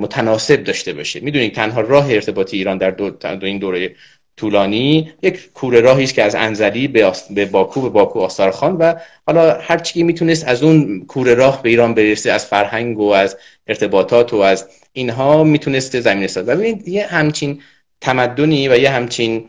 متناسب 0.00 0.64
داشته 0.64 0.92
باشه. 0.92 1.20
می‌دونید 1.20 1.54
تنها 1.54 1.80
راه 1.80 2.12
ارتباطی 2.12 2.56
ایران 2.56 2.78
در 2.78 2.90
دو, 2.90 3.12
این 3.42 3.58
دوره 3.58 3.94
طولانی 4.36 5.12
یک 5.22 5.52
کوره 5.52 5.80
راهی 5.80 6.04
است 6.04 6.14
که 6.14 6.22
از 6.22 6.34
انزلی 6.34 6.88
به, 6.88 7.12
به 7.30 7.44
باکو 7.44 7.80
به 7.80 7.88
باکو 7.88 8.20
آستارخان 8.20 8.76
و 8.76 8.94
حالا 9.26 9.58
هر 9.60 9.78
چی 9.78 10.02
می‌تونست 10.02 10.48
از 10.48 10.62
اون 10.62 11.04
کوره 11.08 11.34
راه 11.34 11.62
به 11.62 11.68
ایران 11.68 11.94
برسه 11.94 12.32
از 12.32 12.46
فرهنگ 12.46 12.98
و 12.98 13.10
از 13.10 13.36
ارتباطات 13.66 14.32
و 14.32 14.36
از 14.36 14.68
اینها 14.92 15.44
می‌تونسته 15.44 16.00
زمین 16.00 16.26
ساز 16.26 16.46
ببینید 16.46 16.88
یه 16.88 17.06
همچین 17.06 17.60
تمدنی 18.00 18.68
و 18.68 18.78
یه 18.78 18.90
همچین 18.90 19.44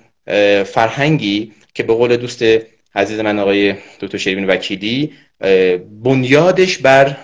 فرهنگی 0.66 1.52
که 1.74 1.84
به 1.84 1.94
قول 1.94 2.18
دوست 2.18 2.44
عزیز 2.96 3.20
من 3.20 3.40
آقای 3.40 3.76
دکتر 4.00 4.18
شیرین 4.18 4.48
وکیلی 4.48 5.12
بنیادش 6.04 6.78
بر 6.78 7.18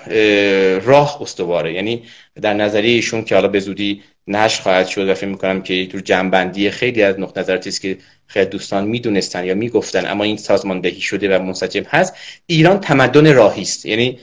راه 0.79 1.21
استواره. 1.21 1.74
یعنی 1.74 2.03
در 2.41 2.53
نظریه 2.53 2.95
ایشون 2.95 3.24
که 3.24 3.36
حالا 3.36 3.47
به 3.47 3.59
زودی 3.59 4.01
نشر 4.27 4.62
خواهد 4.62 4.88
شد 4.88 5.09
و 5.09 5.13
فکر 5.13 5.25
می‌کنم 5.27 5.62
که 5.62 5.74
یک 5.74 6.05
جنبندی 6.05 6.69
خیلی 6.69 7.03
از 7.03 7.19
نقط 7.19 7.38
نظراتی 7.38 7.69
است 7.69 7.81
که 7.81 7.97
خیلی 8.27 8.45
دوستان 8.45 8.86
می‌دونستن 8.86 9.45
یا 9.45 9.55
می‌گفتن 9.55 10.05
اما 10.12 10.24
این 10.24 10.38
سازماندهی 10.38 11.01
شده 11.01 11.38
و 11.38 11.41
منسجم 11.43 11.83
هست 11.83 12.13
ایران 12.45 12.79
تمدن 12.79 13.33
راهی 13.33 13.62
است. 13.62 13.86
یعنی 13.86 14.19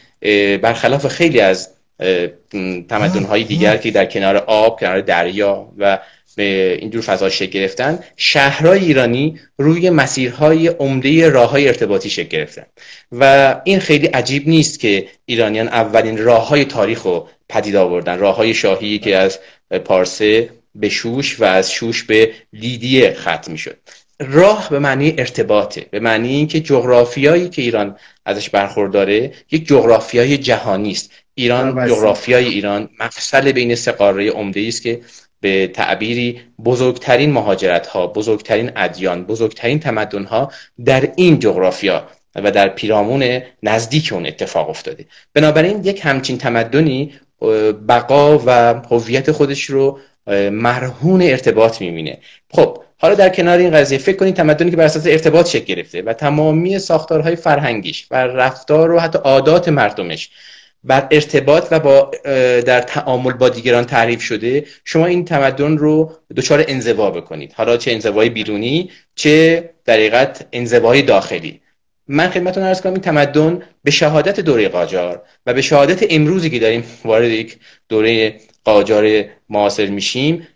برخلاف 0.63 1.07
خیلی 1.07 1.41
از 1.41 1.74
تمدن 2.89 3.23
های 3.25 3.45
دیگر 3.45 3.77
که 3.77 3.91
در 3.91 4.07
کنار 4.07 4.37
آب 4.37 4.81
کنار 4.81 5.01
دریا 5.01 5.73
و 5.79 5.99
به 6.37 6.79
اینجور 6.81 7.03
فضا 7.03 7.31
شکل 7.31 7.51
گرفتن 7.51 7.99
شهرهای 8.17 8.81
ایرانی 8.85 9.41
روی 9.59 9.91
مسیرهای 9.91 10.69
عمده 10.69 11.29
راه 11.29 11.51
های 11.51 11.69
ارتباطی 11.69 12.11
شکل 12.11 12.29
گرفتن. 12.29 12.67
و 13.13 13.55
این 13.65 13.79
خیلی 13.79 14.07
عجیب 14.07 14.49
نیست 14.49 14.81
که 14.81 15.07
ایرانیان 15.27 15.69
اولین 15.69 16.25
راه 16.25 16.49
های 16.49 16.65
تاریخ 16.65 17.03
رو 17.03 17.29
پدید 17.49 17.77
آوردن. 17.77 18.19
راه 18.19 18.37
های 18.37 18.55
شاهی 18.55 18.99
که 18.99 19.17
از 19.17 19.39
پارسه 19.85 20.51
به 20.75 20.89
شوش 20.89 21.41
و 21.41 21.45
از 21.45 21.73
شوش 21.73 22.03
به 22.03 22.33
لیدیه 22.53 23.15
ختم 23.15 23.57
شد 23.57 23.77
راه 24.21 24.71
به 24.71 24.79
معنی 24.79 25.15
ارتباطه 25.19 25.87
به 25.91 26.01
معنی 26.01 26.29
اینکه 26.29 26.61
جغرافیایی 26.61 27.49
که 27.49 27.63
ایران 27.63 27.97
ازش 28.27 28.51
برخورداره 28.51 29.33
یک 29.51 29.67
جغرافیای 29.67 30.39
جهانی 30.39 30.91
است. 30.91 31.11
ایران 31.35 31.89
جغرافیای 31.89 32.45
ایران 32.47 32.89
مفصل 33.01 33.53
بین 33.53 33.75
سه 33.75 33.93
قاره 33.93 34.31
عمده 34.31 34.65
است 34.69 34.83
که 34.83 35.01
به 35.41 35.67
تعبیری 35.67 36.41
بزرگترین 36.65 37.33
مهاجرت 37.33 37.87
ها 37.87 38.07
بزرگترین 38.07 38.71
ادیان 38.77 39.25
بزرگترین 39.25 39.81
تمدن 39.81 40.25
ها 40.25 40.53
در 40.85 41.13
این 41.17 41.39
جغرافیا 41.39 42.09
و 42.35 42.51
در 42.51 42.69
پیرامون 42.69 43.43
نزدیک 43.63 44.13
اون 44.13 44.27
اتفاق 44.27 44.69
افتاده. 44.69 45.07
بنابراین 45.35 45.85
یک 45.85 46.01
همچین 46.05 46.39
تمدنی 46.39 47.15
بقا 47.89 48.39
و 48.47 48.75
هویت 48.91 49.33
خودش 49.33 49.65
رو 49.65 49.99
مرهون 50.51 51.23
ارتباط 51.23 51.81
می‌بینه. 51.81 52.19
خب 52.51 52.83
حالا 52.99 53.15
در 53.15 53.29
کنار 53.29 53.59
این 53.59 53.71
قضیه 53.71 53.99
فکر 53.99 54.17
کنید 54.17 54.35
تمدنی 54.35 54.71
که 54.71 54.77
بر 54.77 54.85
اساس 54.85 55.07
ارتباط 55.07 55.49
شکل 55.49 55.65
گرفته 55.65 56.03
و 56.03 56.13
تمامی 56.13 56.79
ساختارهای 56.79 57.37
فرهنگیش 57.37 58.07
و 58.11 58.27
رفتار 58.27 58.93
و 58.93 58.99
حتی 59.01 59.19
عادات 59.19 59.69
مردمش 59.69 60.31
بر 60.85 61.09
ارتباط 61.11 61.69
و 61.71 61.81
با 61.81 62.11
در 62.67 62.81
تعامل 62.81 63.33
با 63.33 63.49
دیگران 63.49 63.85
تعریف 63.85 64.23
شده 64.23 64.65
شما 64.85 65.07
این 65.07 65.25
تمدن 65.25 65.77
رو 65.77 66.13
دچار 66.37 66.65
انزوا 66.69 67.11
بکنید. 67.11 67.53
حالا 67.53 67.77
چه 67.77 67.93
انزوای 67.93 68.29
بیرونی 68.29 68.91
چه 69.15 69.71
در 69.85 70.29
انزوای 70.53 71.03
داخلی. 71.03 71.61
من 72.09 72.29
خدمتتون 72.29 72.63
عرض 72.63 72.81
کنم 72.81 72.93
این 72.93 73.03
تمدن 73.03 73.63
به 73.85 73.91
شهادت 73.91 74.41
دوره 74.41 74.69
قاجار 74.69 75.23
و 75.47 75.55
به 75.55 75.63
شهادت 75.63 76.07
امروزی 76.11 76.51
که 76.51 76.59
داریم 76.59 76.85
وارد 77.05 77.31
یک 77.31 77.57
دوره 77.89 78.35
قاجار 78.65 79.25
معاصر 79.49 79.87
میشیم 79.87 80.47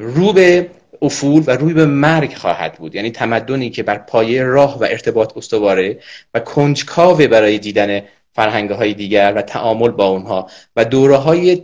رو 0.00 0.32
به 0.32 0.66
افول 1.02 1.42
و 1.46 1.50
روی 1.50 1.74
به 1.74 1.86
مرگ 1.86 2.34
خواهد 2.34 2.72
بود. 2.72 2.94
یعنی 2.94 3.10
تمدنی 3.10 3.70
که 3.70 3.82
بر 3.82 3.98
پایه 3.98 4.44
راه 4.44 4.78
و 4.78 4.84
ارتباط 4.84 5.36
استواره 5.36 5.98
و 6.34 6.40
کنجکاوه 6.40 7.26
برای 7.26 7.58
دیدن 7.58 8.02
فرهنگ 8.40 8.70
های 8.70 8.94
دیگر 8.94 9.32
و 9.36 9.42
تعامل 9.42 9.90
با 9.90 10.06
اونها 10.06 10.50
و 10.76 10.84
دوره 10.84 11.16
های 11.16 11.62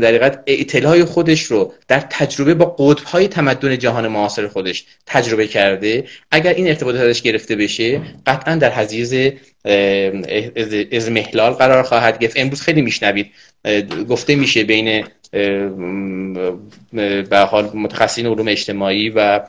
در 0.00 0.38
اعتلای 0.46 1.04
خودش 1.04 1.42
رو 1.42 1.72
در 1.88 2.00
تجربه 2.00 2.54
با 2.54 2.64
قطب 2.64 3.04
های 3.04 3.28
تمدن 3.28 3.78
جهان 3.78 4.08
معاصر 4.08 4.48
خودش 4.48 4.84
تجربه 5.06 5.46
کرده. 5.46 6.04
اگر 6.30 6.54
این 6.54 6.68
ارتباطات 6.68 7.00
ازش 7.00 7.22
گرفته 7.22 7.56
بشه 7.56 8.00
قطعا 8.26 8.54
در 8.54 8.72
حزیز 8.72 9.32
از 10.92 11.10
محلال 11.10 11.52
قرار 11.52 11.82
خواهد 11.82 12.18
گرفت. 12.18 12.40
امروز 12.40 12.60
خیلی 12.60 12.82
میشنوید. 12.82 13.30
گفته 14.08 14.34
میشه 14.34 14.64
بین 14.64 15.04
به 17.30 17.38
حال 17.38 17.70
متخصصین 17.74 18.26
علوم 18.26 18.48
اجتماعی 18.48 19.10
و 19.10 19.40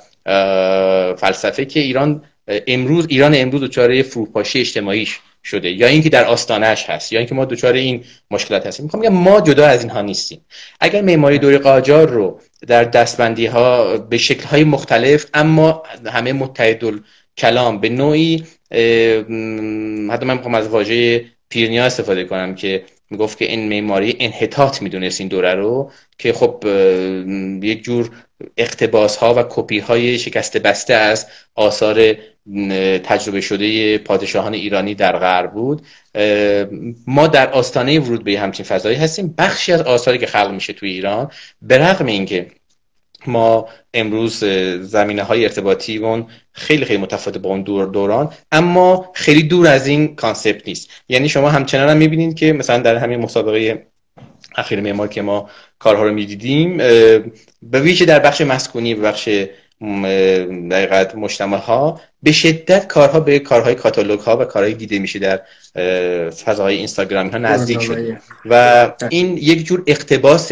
فلسفه 1.16 1.66
که 1.66 1.80
ایران 1.80 2.24
امروز 2.48 3.06
ایران 3.10 3.36
امروز 3.36 3.62
دچار 3.62 4.02
فروپاشی 4.02 4.60
اجتماعیش 4.60 5.20
شده 5.44 5.72
یا 5.72 5.88
اینکه 5.88 6.10
در 6.10 6.26
آستانهش 6.26 6.86
هست 6.90 7.14
یا 7.14 7.20
اینکه 7.20 7.36
ما 7.36 7.46
دچار 7.46 7.74
این 7.74 8.04
مشکلات 8.32 8.68
هستیم. 8.68 8.84
می‌خوام 8.86 9.04
بگم 9.04 9.14
ما 9.14 9.42
جدا 9.42 9.66
از 9.66 9.82
اینها 9.82 10.02
نیستیم. 10.02 10.46
اگر 10.80 11.02
معماری 11.02 11.38
دوره 11.38 11.58
قاجار 11.58 12.10
رو 12.10 12.42
در 12.68 12.84
دستبندی 12.84 13.46
ها 13.46 13.98
به 13.98 14.18
شکل 14.18 14.44
های 14.44 14.64
مختلف 14.64 15.26
اما 15.34 15.84
همه 16.06 16.34
متحد 16.34 16.84
کلام 17.38 17.80
به 17.80 17.90
نوعی 17.90 18.44
حتی 20.12 20.26
من 20.26 20.34
می‌خوام 20.34 20.56
از 20.56 20.68
واژه 20.68 21.26
پیرنیا 21.50 21.86
استفاده 21.86 22.24
کنم 22.24 22.56
که 22.56 22.84
می‌گفت 23.10 23.38
که 23.38 23.46
این 23.46 23.70
معماری 23.70 24.16
انحطاط 24.20 24.82
می‌دونست 24.82 25.22
این 25.22 25.30
دوره 25.30 25.56
رو 25.56 25.92
که 26.18 26.34
خب 26.34 26.64
یک 27.64 27.84
جور 27.84 28.10
اقتباس 28.58 29.18
ها 29.18 29.34
و 29.34 29.44
کپی 29.50 29.80
های 29.80 30.20
شکسته 30.20 30.60
بسته 30.60 30.94
از 30.94 31.28
آثار 31.56 32.16
تجربه 33.04 33.42
شده 33.42 33.98
پادشاهان 33.98 34.54
ایرانی 34.54 34.96
در 34.96 35.18
غرب 35.18 35.54
بود. 35.54 35.82
ما 37.08 37.28
در 37.28 37.52
آستانه 37.52 38.00
ورود 38.00 38.24
به 38.24 38.40
همچین 38.40 38.66
فضایی 38.66 38.98
هستیم. 38.98 39.36
بخشی 39.38 39.74
از 39.74 39.82
آثاری 39.82 40.18
که 40.18 40.26
خلق 40.26 40.52
میشه 40.52 40.74
توی 40.74 40.92
ایران 40.92 41.32
به 41.62 41.78
رغم 41.78 42.06
اینکه 42.06 42.48
ما 43.30 43.68
امروز 43.94 44.44
زمینه 44.82 45.24
های 45.24 45.44
ارتباطی 45.44 45.98
اون 45.98 46.28
خیلی 46.52 46.86
خیلی 46.86 47.02
متفاوت 47.02 47.38
با 47.38 47.50
اون 47.50 47.62
دور 47.62 47.86
دوران 47.86 48.34
اما 48.52 49.12
خیلی 49.14 49.44
دور 49.44 49.68
از 49.68 49.88
این 49.88 50.16
concept 50.16 50.68
نیست. 50.68 50.90
یعنی 51.10 51.30
شما 51.30 51.50
همچنان 51.50 51.90
هم 51.90 51.98
می‌بینید 51.98 52.36
که 52.36 52.54
مثلا 52.54 52.78
در 52.78 52.96
همین 52.96 53.20
مسابقه 53.20 53.88
اخیر 54.56 54.82
معمار 54.82 55.08
که 55.08 55.22
ما 55.22 55.50
کارها 55.80 56.04
رو 56.04 56.14
می‌دیدیم 56.14 56.78
به 57.62 57.82
ویژه 57.82 58.06
در 58.06 58.20
بخش 58.20 58.42
مسکونی 58.42 58.94
و 58.94 59.02
بخش 59.02 59.30
دقیقا 60.72 61.16
مجتمع 61.16 61.58
ها 61.58 62.02
به 62.24 62.32
شدت 62.32 62.88
کارها 62.88 63.20
به 63.20 63.40
کارهای 63.40 63.76
کاتالوگ 63.76 64.20
ها 64.20 64.38
و 64.38 64.46
کارهای 64.46 64.74
دیده 64.74 65.00
میشه 65.00 65.20
در 65.20 65.42
فضاهای 66.30 66.76
اینستاگرامی 66.76 67.30
ها 67.30 67.38
نزدیک 67.38 67.82
شده 67.82 68.22
و 68.46 68.94
این 69.10 69.38
یک 69.38 69.66
جور 69.66 69.84
اقتباس 69.88 70.52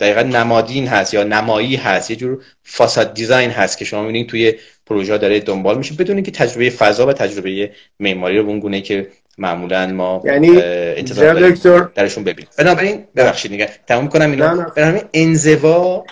دقیقا 0.00 0.22
نمادین 0.22 0.86
هست 0.86 1.14
یا 1.14 1.24
نمایی 1.24 1.76
هست 1.76 2.10
یه 2.10 2.16
جور 2.16 2.42
فاساد 2.62 3.14
دیزاین 3.14 3.50
هست 3.50 3.78
که 3.78 3.84
شما 3.84 4.00
می‌بینید 4.00 4.28
توی 4.28 4.54
پروژه 4.86 5.18
داره 5.18 5.40
دنبال 5.40 5.78
میشه 5.78 5.94
بدون 5.94 6.22
که 6.22 6.30
تجربه 6.30 6.70
فضا 6.70 7.06
و 7.06 7.12
تجربه 7.12 7.70
معماری 8.00 8.38
رو 8.38 8.46
اونگونه 8.46 8.80
که 8.80 9.08
معمولا 9.38 9.86
ما 9.86 10.22
یعنی 10.24 10.48
درشون 11.94 12.24
ببینیم. 12.24 12.50
بنابراین 12.58 13.04
ببخشید 13.16 13.50
دیگه 13.50 13.68
تمام 13.86 14.08
کنم 14.08 14.30
اینو 14.30 14.64
بنابراین 14.76 15.02
انزوا 15.14 16.04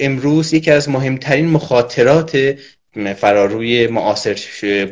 امروز 0.00 0.54
یکی 0.54 0.70
از 0.70 0.88
مهمترین 0.88 1.48
مخاطرات 1.48 2.54
فراروی 3.04 3.86
معاصر 3.86 4.36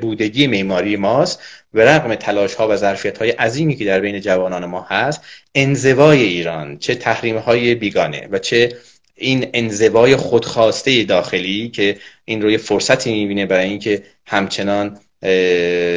بودگی 0.00 0.46
معماری 0.46 0.96
ماست 0.96 1.42
به 1.72 1.84
رغم 1.84 2.14
تلاش 2.14 2.54
ها 2.54 2.68
و 2.68 2.76
ظرفیت 2.76 3.18
های 3.18 3.30
عظیمی 3.30 3.76
که 3.76 3.84
در 3.84 4.00
بین 4.00 4.20
جوانان 4.20 4.64
ما 4.64 4.86
هست 4.88 5.20
انزوای 5.54 6.22
ایران 6.22 6.78
چه 6.78 6.94
تحریم 6.94 7.38
های 7.38 7.75
بیگانه 7.75 8.28
و 8.30 8.38
چه 8.38 8.76
این 9.14 9.50
انزوای 9.54 10.16
خودخواسته 10.16 11.04
داخلی 11.04 11.68
که 11.68 11.96
این 12.25 12.42
روی 12.42 12.58
فرصتی 12.58 13.12
می‌بینه 13.12 13.46
برای 13.46 13.68
اینکه 13.68 14.02
همچنان 14.26 14.98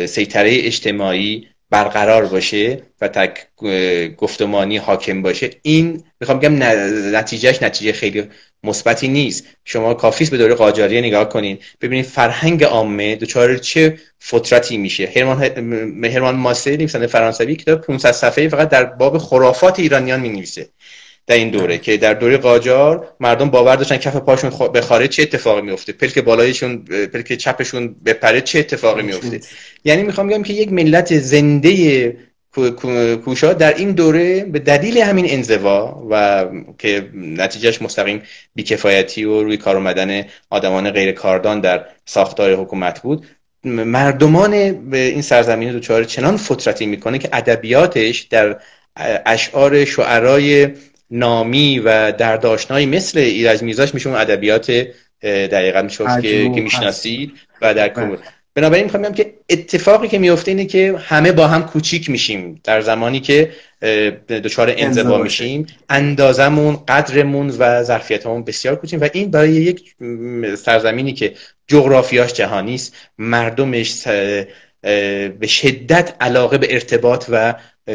سیطره 0.06 0.52
اجتماعی 0.52 1.48
برقرار 1.70 2.26
باشه 2.26 2.82
و 3.02 3.08
تک 3.08 3.48
گفتمانی 4.18 4.78
حاکم 4.78 5.22
باشه. 5.22 5.50
این 5.62 6.04
می‌خوام 6.20 6.40
بگم 6.40 6.64
نتیجهش 7.16 7.64
نتیجه 7.64 7.92
خیلی 7.92 8.24
مثبتی 8.64 9.08
نیست. 9.08 9.46
شما 9.66 9.94
کافیست 9.94 10.32
به 10.32 10.38
دوره 10.38 10.54
قاجاری 10.54 11.02
نگاه 11.02 11.30
کنین. 11.30 11.58
ببینید 11.82 12.06
فرهنگ 12.06 12.64
عامه 12.64 13.16
دچار 13.16 13.58
چه 13.58 13.98
فترتی 14.24 14.78
میشه. 14.78 15.12
هرمان 15.16 15.44
هرمان 16.06 16.36
ماسه 16.36 16.78
نویسنده 16.78 17.08
فرانسوی 17.08 17.56
کتاب 17.56 17.82
500 17.82 18.12
صفحه 18.12 18.48
فقط 18.48 18.70
در 18.70 18.86
باب 18.86 19.18
خرافات 19.18 19.80
ایرانیان 19.80 20.20
می 20.20 20.46
در 21.28 21.36
این 21.36 21.50
دوره 21.50 21.78
که 21.78 21.98
در 21.98 22.14
دوره 22.14 22.38
قاجار 22.38 23.16
مردم 23.20 23.50
باور 23.50 23.76
داشتن 23.76 23.98
کف 23.98 24.16
پاشون 24.16 24.72
به 24.74 24.82
خارج 24.82 25.10
چه 25.10 25.22
اتفاقی 25.22 25.62
میفته. 25.62 25.94
پلک 25.94 26.20
بالایشون 26.20 26.78
پلک 27.14 27.34
چپشون 27.34 27.96
بپره 28.06 28.42
چه 28.42 28.60
اتفاقی 28.60 29.04
میفته. 29.04 29.40
یعنی 29.86 30.04
می‌خوام 30.04 30.28
بگم 30.28 30.44
که 30.44 30.54
یک 30.54 30.72
ملت 30.72 31.20
زنده 31.20 32.18
کوشا 33.26 33.54
در 33.54 33.74
این 33.74 33.92
دوره 33.92 34.44
به 34.44 34.60
دلیل 34.60 34.98
همین 34.98 35.26
انزوا 35.30 36.08
و 36.10 36.46
که 36.78 37.10
نتیجهش 37.14 37.82
مستقیم 37.82 38.22
بیکفایتی 38.56 39.24
و 39.24 39.44
روی 39.44 39.58
کار 39.58 39.76
اومدن 39.76 40.26
آدمان 40.50 40.92
غیر 40.92 41.12
کاردان 41.12 41.60
در 41.60 41.86
ساختار 42.06 42.54
حکومت 42.54 43.02
بود 43.02 43.26
مردمان 43.64 44.72
به 44.90 44.98
این 44.98 45.22
سرزمین 45.22 45.72
دوچار 45.72 46.04
چنان 46.04 46.38
فترتی 46.38 46.86
می‌کنه 46.86 47.18
که 47.18 47.30
ادبیاتش 47.34 48.20
در 48.20 48.58
اشعار 49.26 49.86
شعرای 49.86 50.68
نامی 51.12 51.80
و 51.80 52.12
درداشنایی 52.12 52.86
مثل 52.86 53.20
ایرج 53.20 53.64
میزاش 53.64 53.94
میشه 53.94 54.10
اون 54.10 54.20
ادبیات 54.20 54.88
دقیقا 55.24 55.82
میشه 55.82 56.22
که, 56.22 56.50
که 56.50 56.62
می‌شناسید 56.62 57.32
و 57.62 57.74
در 57.74 57.90
بله. 57.90 58.18
بنابراین 58.56 58.84
می‌خوام 58.84 59.04
بگم 59.04 59.14
که 59.14 59.34
اتفاقی 59.50 60.08
که 60.08 60.20
میفته 60.20 60.52
اینه 60.52 60.66
که 60.66 60.96
همه 60.98 61.32
با 61.32 61.48
هم 61.48 61.66
کوچیک 61.66 62.10
میشیم. 62.10 62.62
در 62.64 62.82
زمانی 62.82 63.20
که 63.20 63.52
دچار 64.30 64.74
انزوا 64.78 65.18
میشیم. 65.18 65.68
اندازمون 65.90 66.80
قدرمون 66.88 67.50
و 67.50 67.84
ظرفیتمون 67.84 68.44
بسیار 68.44 68.76
کوچیم 68.76 69.02
و 69.02 69.10
این 69.14 69.32
برای 69.32 69.52
یک 69.52 69.96
سرزمینی 70.56 71.14
که 71.14 71.34
جغرافیاش 71.68 72.34
جهانی 72.34 72.76
است 72.76 72.96
مردمش 73.18 74.08
به 75.40 75.48
شدت 75.48 76.14
علاقه 76.22 76.58
به 76.58 76.74
ارتباط 76.74 77.26
و 77.30 77.54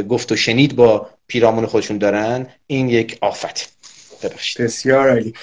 گفت 0.09 0.33
و 0.33 0.37
شنید 0.37 0.77
با 0.77 1.11
پیرامون 1.27 1.67
خودشون 1.67 1.99
دارن 1.99 2.47
این 2.67 2.89
یک 2.89 3.19
آفت. 3.21 3.71
بسیار 4.59 5.11
عالی. 5.11 5.35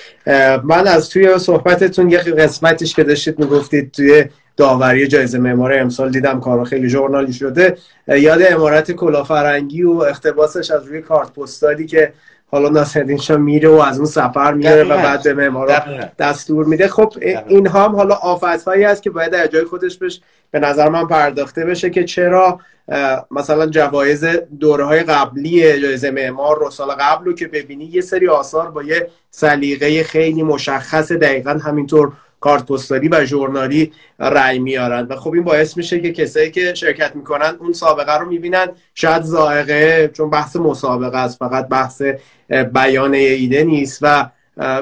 من 0.63 0.88
از 0.88 1.10
توی 1.10 1.39
صحبتتون 1.39 2.12
یه 2.12 2.18
قسمتش 2.18 2.96
که 2.96 3.03
داشتید 3.03 3.39
می‌گفتید 3.39 3.91
توی 3.91 4.25
داوری 4.58 5.08
جایزه 5.08 5.39
معمار 5.39 5.74
امسال 5.74 6.10
دیدم 6.10 6.39
کارا 6.39 6.63
خیلی 6.63 6.89
ژورنالی 6.89 7.34
شده 7.34 7.77
یاد 8.08 8.41
امارت 8.50 8.91
کلافرنگی 8.91 9.84
و 9.84 9.91
اختباسش 9.91 10.72
از 10.72 10.86
روی 10.86 11.01
کارت 11.01 11.34
پستالی 11.34 11.88
که 11.88 12.13
حالا 12.51 12.70
ناصرالدین 12.70 13.17
شاه 13.17 13.38
میره 13.38 13.70
و 13.70 13.74
از 13.74 13.98
اون 13.98 14.05
سفر 14.05 14.53
میره 14.53 14.84
و 14.84 14.88
بعد 14.88 15.24
به 15.24 15.34
معمارا 15.34 15.79
دستور 16.20 16.65
میده. 16.65 16.88
خب 16.88 17.13
اینها 17.48 17.86
هم 17.86 17.96
حالا 17.96 18.15
آفت 18.15 18.63
هایی 18.63 18.84
هست 18.84 19.03
که 19.03 19.10
باید 19.10 19.31
در 19.31 19.48
جای 19.48 19.63
خودش 19.63 19.98
بش 19.98 20.22
به 20.51 20.60
نظر 20.60 20.89
من 20.89 21.08
پرداخته 21.08 21.65
بشه 21.65 21.89
که 21.89 22.03
چرا 22.03 22.60
مثلا 23.31 23.65
جوایز 23.67 24.25
دوره 24.60 24.84
های 24.84 25.03
قبلی 25.03 25.81
جایزه 25.81 26.12
معمار 26.12 26.60
رو 26.60 26.70
سال 26.70 26.91
قبل 26.91 27.25
رو 27.25 27.34
که 27.34 27.48
ببینی 27.48 27.86
یه 27.86 28.01
سری 28.01 28.27
آثار 28.27 28.72
با 28.72 28.84
یه 28.84 29.08
سلیقه 29.31 30.03
خیلی 30.03 30.43
مشخص 30.43 31.12
دقیقا 31.12 31.51
همینطور 31.51 32.12
کارت 32.41 32.65
پستالی 32.65 33.07
و 33.07 33.25
ژورنالی 33.25 33.91
رأی 34.19 34.60
میارن. 34.60 35.07
و 35.10 35.15
خب 35.15 35.33
این 35.33 35.43
باعث 35.43 35.77
میشه 35.77 36.00
که 36.00 36.12
کسایی 36.13 36.51
که 36.51 36.74
شرکت 36.74 37.15
می‌کنن 37.15 37.55
اون 37.60 37.74
سابقه 37.74 38.17
رو 38.17 38.29
می‌بینن. 38.29 38.67
شاید 38.95 39.23
زائقه 39.23 40.12
چون 40.13 40.30
بحث 40.30 40.56
مسابقه 40.56 41.17
است 41.17 41.39
فقط 41.39 41.67
بحث 41.67 42.01
بیان 42.73 43.13
ایده 43.13 43.63
نیست 43.63 43.99
و 44.01 44.30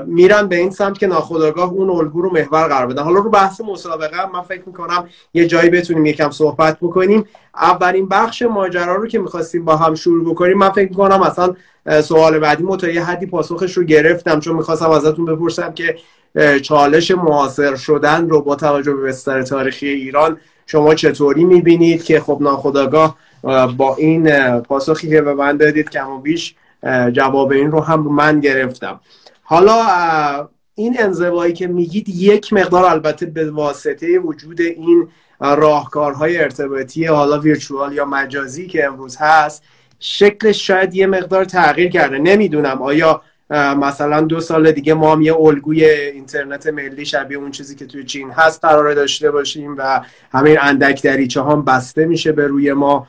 میرن 0.05 0.47
به 0.47 0.55
این 0.55 0.69
سمت 0.69 0.97
که 0.97 1.07
ناخداگاه 1.07 1.69
اون 1.69 1.89
الگو 1.89 2.21
رو 2.21 2.33
محور 2.33 2.67
قرار 2.67 2.87
بدن. 2.87 3.03
حالا 3.03 3.19
رو 3.19 3.29
بحث 3.29 3.61
مسابقه 3.61 4.31
من 4.33 4.41
فکر 4.41 4.61
می‌کنم 4.65 5.09
یه 5.33 5.47
جایی 5.47 5.69
بتونیم 5.69 6.05
یکم 6.05 6.29
صحبت 6.29 6.77
بکنیم. 6.81 7.25
اولین 7.55 8.07
بخش 8.07 8.41
ماجرا 8.41 8.95
رو 8.95 9.07
که 9.07 9.19
می‌خواستیم 9.19 9.65
با 9.65 9.75
هم 9.75 9.95
شروع 9.95 10.31
بکنیم 10.31 10.57
من 10.57 10.69
فکر 10.69 10.89
می‌کنم 10.89 11.21
اصلا 11.21 11.55
سوال 12.01 12.39
بعدی 12.39 12.63
متا 12.63 12.87
یه 12.87 13.03
حدی 13.03 13.25
پاسخش 13.25 13.77
رو 13.77 13.83
گرفتم 13.83 14.39
چون 14.39 14.55
می‌خواستم 14.55 14.89
ازتون 14.89 15.25
بپرسم 15.25 15.73
که 15.73 15.95
چالش 16.61 17.11
معاصر 17.11 17.75
شدن 17.75 18.29
رو 18.29 18.41
با 18.41 18.55
توجه 18.55 18.93
به 18.93 19.01
بستر 19.01 19.43
تاریخی 19.43 19.87
ایران 19.87 20.37
شما 20.65 20.95
چطوری 20.95 21.43
می‌بینید 21.43 22.03
که 22.03 22.19
خب 22.19 22.37
ناخداگاه 22.41 23.17
با 23.77 23.95
این 23.95 24.59
پاسخی 24.59 25.09
که 25.09 25.21
به 25.21 25.33
من 25.33 25.57
دادید 25.57 25.89
کم 25.89 26.09
و 26.09 26.19
بیش 26.19 26.55
جواب 27.13 27.51
این 27.51 27.71
رو 27.71 27.79
هم 27.79 27.99
من 27.99 28.39
گرفتم. 28.39 28.99
حالا 29.43 29.85
این 30.75 30.95
انزوایی 30.99 31.53
که 31.53 31.67
میگید 31.67 32.09
یک 32.09 32.53
مقدار 32.53 32.85
البته 32.85 33.25
به 33.25 33.51
واسطه 33.51 34.19
وجود 34.19 34.61
این 34.61 35.07
راهکارهای 35.39 36.37
ارتباطی 36.37 37.05
حالا 37.05 37.39
ویرچوال 37.39 37.93
یا 37.93 38.05
مجازی 38.05 38.67
که 38.67 38.85
امروز 38.85 39.17
هست 39.17 39.63
شکلش 39.99 40.67
شاید 40.67 40.95
یه 40.95 41.07
مقدار 41.07 41.45
تغییر 41.45 41.89
کرده. 41.89 42.17
نمی‌دونم 42.17 42.81
آیا 42.81 43.21
مثلا 43.51 44.21
دو 44.21 44.39
سال 44.39 44.71
دیگه 44.71 44.93
ما 44.93 45.13
هم 45.13 45.21
یه 45.21 45.35
الگوی 45.35 45.85
اینترنت 45.85 46.67
ملی 46.67 47.05
شبیه 47.05 47.37
اون 47.37 47.51
چیزی 47.51 47.75
که 47.75 47.85
توی 47.85 48.03
چین 48.03 48.31
هست 48.31 48.65
قراره 48.65 48.95
داشته 48.95 49.31
باشیم 49.31 49.75
و 49.77 50.01
همین 50.31 50.57
اندک 50.61 51.03
دریچه 51.03 51.43
هم 51.43 51.65
بسته 51.65 52.05
میشه 52.05 52.31
به 52.31 52.47
روی 52.47 52.73
ما. 52.73 53.07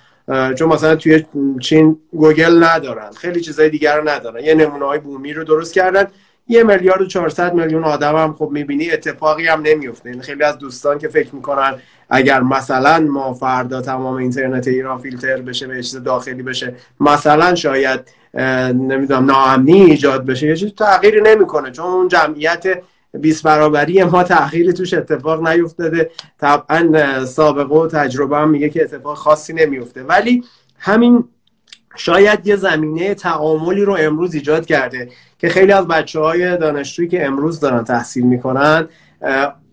چون 0.59 0.68
مثلا 0.68 0.96
توی 0.96 1.24
چین 1.61 1.98
گوگل 2.12 2.64
ندارن 2.64 3.11
خیلی 3.11 3.40
چیزای 3.40 3.70
دیگر 3.70 3.96
رو 3.96 4.09
ندارن. 4.09 4.44
یه 4.44 4.55
نمونه 4.55 4.85
های 4.85 4.98
بومی 4.98 5.33
رو 5.33 5.44
درست 5.44 5.74
کردن. 5.74 6.07
یه 6.48 6.62
میلیارد 6.62 7.03
و 7.03 7.07
400 7.07 7.55
میلیون 7.55 7.85
آدم 7.85 8.16
هم 8.16 8.35
خب 8.38 8.50
می‌بینی 8.53 8.90
اتفاقی 8.90 9.46
هم 9.46 9.61
نمیفته 9.62 10.11
یعنی 10.11 10.22
خیلی 10.22 10.42
از 10.42 10.59
دوستان 10.59 10.98
که 10.98 11.09
فکر 11.09 11.35
می‌کنن 11.35 11.74
اگر 12.11 12.40
مثلا 12.40 13.00
ما 13.00 13.35
فردا 13.35 13.81
تمام 13.81 14.14
اینترنت 14.14 14.68
ایران 14.68 14.98
فیلتر 14.98 15.37
بشه 15.37 15.66
به 15.66 15.83
چیز 15.83 16.03
داخلی 16.03 16.42
بشه 16.42 16.74
مثلا 17.00 17.55
شاید 17.55 18.00
نمی‌دونم 18.34 19.24
ناامنی 19.24 19.82
ایجاد 19.82 20.26
بشه. 20.26 20.46
یه 20.46 20.56
چیز 20.56 20.74
تغییری 20.74 21.20
نمی‌کنه 21.20 21.70
چون 21.70 21.86
اون 21.86 22.08
جمعیت 22.08 22.64
20 23.14 23.42
برابری 23.42 24.04
ما 24.04 24.22
تأخیری 24.22 24.72
توش 24.72 24.94
اتفاق 24.94 25.48
نیفتاده. 25.48 26.10
طبعا 26.40 27.24
سابقه 27.24 27.74
و 27.74 27.86
تجربه 27.86 28.36
هم 28.36 28.50
میگه 28.50 28.68
که 28.68 28.82
اتفاق 28.82 29.16
خاصی 29.16 29.52
نمیفته 29.52 30.02
ولی 30.02 30.44
همین 30.78 31.24
شاید 31.96 32.46
یه 32.46 32.56
زمینه 32.56 33.14
تعاملی 33.14 33.82
رو 33.82 33.96
امروز 34.00 34.34
ایجاد 34.34 34.66
کرده 34.66 35.08
که 35.38 35.48
خیلی 35.48 35.72
از 35.72 35.88
بچه 35.88 36.20
های 36.20 36.56
دانشجویی 36.56 37.08
که 37.08 37.26
امروز 37.26 37.60
دارن 37.60 37.84
تحصیل 37.84 38.26
می‌کنن 38.26 38.88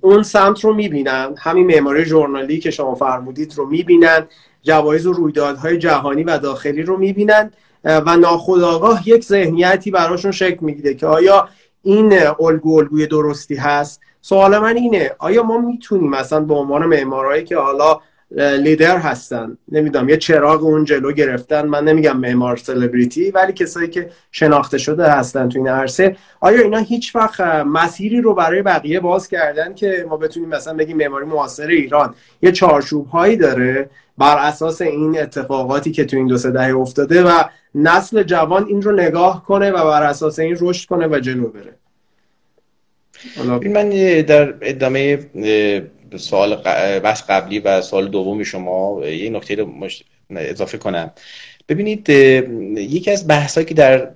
اون 0.01 0.23
سمت 0.23 0.65
رو 0.65 0.73
می‌بینن. 0.73 1.35
همین 1.37 1.67
معماری 1.67 2.05
ژورنالی 2.05 2.59
که 2.59 2.71
شما 2.71 2.95
فرمودید 2.95 3.53
رو 3.57 3.65
می‌بینن. 3.65 4.27
جوایز 4.63 5.05
و 5.05 5.13
رویدادهای 5.13 5.77
جهانی 5.77 6.23
و 6.23 6.37
داخلی 6.37 6.83
رو 6.83 6.97
می‌بینن. 6.97 7.51
و 7.83 8.17
ناخودآگاه 8.17 9.09
یک 9.09 9.23
ذهنیتی 9.23 9.91
براشون 9.91 10.31
شکل 10.31 10.57
می‌گیره 10.61 10.93
که 10.93 11.07
آیا 11.07 11.49
این 11.83 12.19
الگو 12.39 12.77
الگوی 12.77 13.07
درستی 13.07 13.55
هست؟ 13.55 14.01
سوال 14.21 14.57
من 14.57 14.77
اینه 14.77 15.11
آیا 15.19 15.43
ما 15.43 15.57
می‌تونیم 15.57 16.09
مثلا 16.09 16.39
به 16.39 16.53
عنوان 16.53 16.85
معمارایی 16.85 17.43
که 17.43 17.57
حالا 17.57 17.99
لیدر 18.35 18.97
هستن 18.97 19.57
نمی‌دونم 19.71 20.09
یه 20.09 20.17
چراغ 20.17 20.63
اون 20.63 20.83
جلو 20.83 21.11
گرفتن 21.11 21.65
من 21.65 21.83
نمیگم 21.83 22.17
معمار 22.17 22.57
سلبریتی 22.57 23.31
ولی 23.31 23.53
کسایی 23.53 23.87
که 23.87 24.09
شناخته 24.31 24.77
شده 24.77 25.09
هستن 25.09 25.49
تو 25.49 25.59
این 25.59 25.67
عرصه 25.67 26.17
آیا 26.39 26.61
اینا 26.61 26.77
هیچ 26.77 27.15
وقت 27.15 27.41
مسیری 27.41 28.21
رو 28.21 28.33
برای 28.33 28.61
بقیه 28.61 28.99
باز 28.99 29.27
کردن 29.27 29.73
که 29.73 30.05
ما 30.09 30.17
بتونیم 30.17 30.49
مثلا 30.49 30.73
بگیم 30.73 30.97
معماری 30.97 31.25
معاصر 31.25 31.67
ایران 31.67 32.15
یه 32.41 32.51
چارچوب 32.51 33.07
هایی 33.07 33.37
داره 33.37 33.89
بر 34.17 34.37
اساس 34.37 34.81
این 34.81 35.21
اتفاقاتی 35.21 35.91
که 35.91 36.05
تو 36.05 36.17
این 36.17 36.27
دو 36.27 36.37
سه 36.37 36.51
دهه 36.51 36.75
افتاده 36.75 37.23
و 37.23 37.43
نسل 37.77 38.23
جوان 38.23 38.65
این 38.67 38.81
رو 38.81 38.91
نگاه 38.91 39.45
کنه 39.45 39.71
و 39.71 39.85
بر 39.85 40.03
اساس 40.03 40.39
این 40.39 40.57
رشد 40.59 40.87
کنه 40.87 41.07
و 41.07 41.19
جلو 41.19 41.47
بره. 41.47 41.75
من 43.69 43.89
در 44.21 44.53
ادامه 44.61 45.19
سوال 46.17 46.55
بحث 46.99 47.23
قبلی 47.29 47.59
و 47.59 47.81
سوال 47.81 48.07
دومی 48.07 48.45
شما 48.45 49.05
یه 49.05 49.29
نکته 49.29 49.55
رو 49.55 49.87
اضافه 50.35 50.77
کنم. 50.77 51.11
ببینید 51.69 52.09
یکی 52.09 53.11
از 53.11 53.27
بحثایی 53.27 53.65
که 53.65 53.73
در 53.73 54.11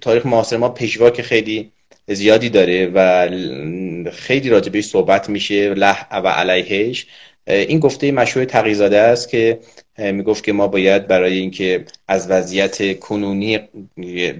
تاریخ 0.00 0.26
معاصر 0.26 0.56
ما 0.56 0.68
پژواک 0.68 1.22
خیلی 1.22 1.72
زیادی 2.06 2.48
داره 2.48 2.90
و 2.94 3.28
خیلی 4.10 4.48
راجع 4.48 4.80
صحبت 4.80 5.28
میشه 5.28 5.74
له 5.74 5.96
و 6.12 6.28
علیهش. 6.28 7.06
این 7.46 7.78
گفته 7.78 8.12
مشهور 8.12 8.44
تقیزاده 8.44 8.98
است 8.98 9.28
که 9.28 9.58
می‌گفت 9.98 10.44
که 10.44 10.52
ما 10.52 10.66
باید 10.66 11.06
برای 11.06 11.38
اینکه 11.38 11.84
از 12.08 12.30
وضعیت 12.30 12.98
کنونی 12.98 13.58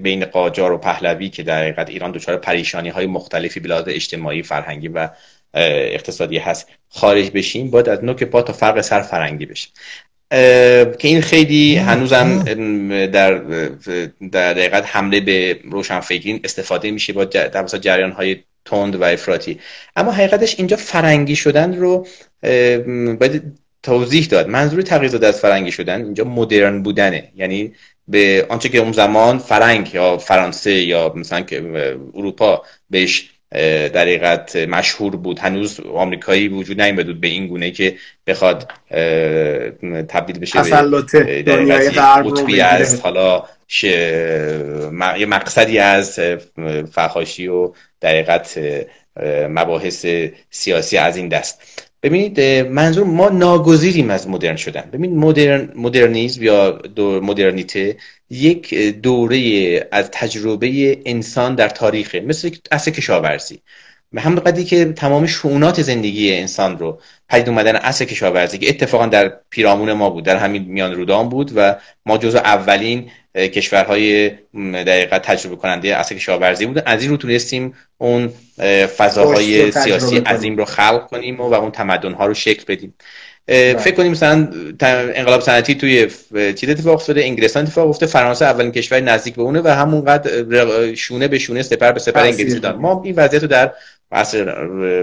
بین 0.02 0.24
قاجار 0.24 0.72
و 0.72 0.78
پهلوی 0.78 1.28
که 1.28 1.42
در 1.42 1.62
حقیقت 1.62 1.90
ایران 1.90 2.10
دچار 2.10 2.36
پریشانی 2.36 2.88
های 2.88 3.06
مختلفی 3.06 3.60
بلاد 3.60 3.88
اجتماعی 3.88 4.42
فرهنگی 4.42 4.88
و 4.88 5.08
اقتصادی 5.54 6.38
هست 6.38 6.68
خارج 6.88 7.30
بشیم 7.30 7.70
باید 7.70 7.88
از 7.88 8.04
نوک 8.04 8.24
پا 8.24 8.42
تا 8.42 8.52
فرق 8.52 8.80
سر 8.80 9.00
فرنگی 9.00 9.46
بشیم 9.46 9.72
که 10.98 11.08
این 11.08 11.20
خیلی 11.20 11.76
هنوزم 11.76 12.42
در 13.06 13.34
در 14.32 14.54
دقیقت 14.54 14.84
حمله 14.86 15.20
به 15.20 15.60
روشنفکرین 15.64 16.40
استفاده 16.44 16.90
میشه 16.90 17.12
با 17.12 17.24
در 17.24 17.66
جریان 17.66 18.12
های 18.12 18.36
تند 18.64 18.96
و 18.96 19.04
افراطی. 19.04 19.60
اما 19.96 20.12
حقیقتش 20.12 20.54
اینجا 20.58 20.76
فرنگی 20.76 21.36
شدن 21.36 21.76
رو 21.76 22.06
باید 23.20 23.42
توضیح 23.82 24.26
داد. 24.26 24.48
منظور 24.48 24.82
تغییر 24.82 25.26
از 25.26 25.40
فرنگی 25.40 25.72
شدن 25.72 26.04
اینجا 26.04 26.24
مدرن 26.24 26.82
بودنه. 26.82 27.32
یعنی 27.36 27.74
به 28.08 28.46
آنچه 28.48 28.68
که 28.68 28.78
اون 28.78 28.92
زمان 28.92 29.38
فرنگ 29.38 29.94
یا 29.94 30.18
فرانسه 30.18 30.72
یا 30.72 31.12
مثلا 31.16 31.40
که 31.40 31.62
اروپا 32.14 32.64
بهش 32.90 33.30
در 33.52 34.00
حقیقت 34.00 34.56
مشهور 34.56 35.16
بود. 35.16 35.38
هنوز 35.38 35.80
آمریکایی 35.80 36.48
وجود 36.48 36.80
نیامده 36.80 37.04
بود 37.04 37.20
به 37.20 37.28
این 37.28 37.46
گونه 37.46 37.70
که 37.70 37.96
بخواد 38.26 38.72
تبدیل 40.08 40.38
بشه 40.38 40.62
به 41.12 41.42
دنیای 41.42 41.90
قطبی 41.90 42.60
از 42.60 43.00
حالا 43.00 43.44
یه 45.18 45.26
مقصدی 45.28 45.78
از 45.78 46.20
فحاشی 46.92 47.48
و 47.48 47.72
در 48.00 48.10
حقیقت 48.10 48.60
مباحث 49.48 50.06
سیاسی 50.50 50.96
از 50.96 51.16
این 51.16 51.28
دست. 51.28 51.86
ببینید 52.02 52.40
منظور 52.66 53.04
ما 53.04 53.28
ناگزیریم 53.28 54.10
از 54.10 54.28
مدرن 54.28 54.56
شدن. 54.56 54.90
ببینید 54.92 55.18
مدرن 55.18 55.72
مدرنیزم 55.74 56.42
یا 56.42 56.70
دور 56.70 57.22
مدرنیته 57.22 57.96
یک 58.30 58.74
دوره 58.74 59.38
از 59.92 60.08
تجربه 60.12 60.98
انسان 61.06 61.54
در 61.54 61.68
تاریخه 61.68 62.20
مثل 62.20 62.50
اصل 62.70 62.90
کشاورزی. 62.90 63.62
به 64.12 64.20
همون 64.20 64.40
قدری 64.40 64.64
که 64.64 64.84
تمام 64.84 65.26
شعونات 65.26 65.82
زندگی 65.82 66.34
انسان 66.34 66.78
رو 66.78 67.00
پدید 67.28 67.48
اومدن 67.48 67.76
اصل 67.76 68.04
کشاورزی 68.04 68.58
که 68.58 68.68
اتفاقا 68.68 69.06
در 69.06 69.32
پیرامون 69.50 69.92
ما 69.92 70.10
بود 70.10 70.24
در 70.24 70.36
همین 70.36 70.62
میان 70.62 70.94
رودان 70.94 71.28
بود 71.28 71.52
و 71.56 71.76
ما 72.06 72.18
جزو 72.18 72.38
اولین 72.38 73.10
کشورهای 73.34 74.30
دقیقا 74.86 75.18
تجربه 75.18 75.56
کننده 75.56 75.96
اصل 75.96 76.14
کشاورزی 76.14 76.66
بودن. 76.66 76.82
از 76.86 77.02
این 77.02 77.10
رو 77.10 77.16
تونستیم 77.16 77.74
اون 77.98 78.32
فضاهای 78.96 79.72
سیاسی 79.72 80.18
عظیم 80.18 80.56
رو 80.56 80.64
خلق 80.64 81.06
کنیم 81.06 81.40
و, 81.40 81.44
و 81.44 81.54
اون 81.54 81.70
تمدن 81.70 82.12
ها 82.12 82.26
رو 82.26 82.34
شکل 82.34 82.64
بدیم. 82.68 82.94
فکر 83.48 83.94
کنیم 83.94 84.12
مثلا 84.12 84.48
انقلاب 85.14 85.40
صنعتی 85.40 85.74
توی 85.74 86.06
چیز 86.54 86.68
اتفاق 86.68 86.94
افتاده 86.94 87.24
انگلستان 87.24 87.62
اتفاق 87.62 87.88
افتاده 87.88 88.12
فرانسه 88.12 88.44
اولین 88.44 88.72
کشور 88.72 89.00
نزدیک 89.00 89.34
به 89.34 89.42
اونه 89.42 89.60
و 89.60 89.68
همونقدر 89.68 90.94
شونه 90.94 91.28
به 91.28 91.38
شونه 91.38 91.62
سپر 91.62 91.92
به 91.92 92.00
سپر 92.00 92.20
انگلیس 92.20 92.54
داد 92.54 92.76
ما 92.76 93.02
این 93.04 93.14
وضعیت 93.16 93.42
رو 93.42 93.48
در 93.48 93.72
عصر 94.12 94.48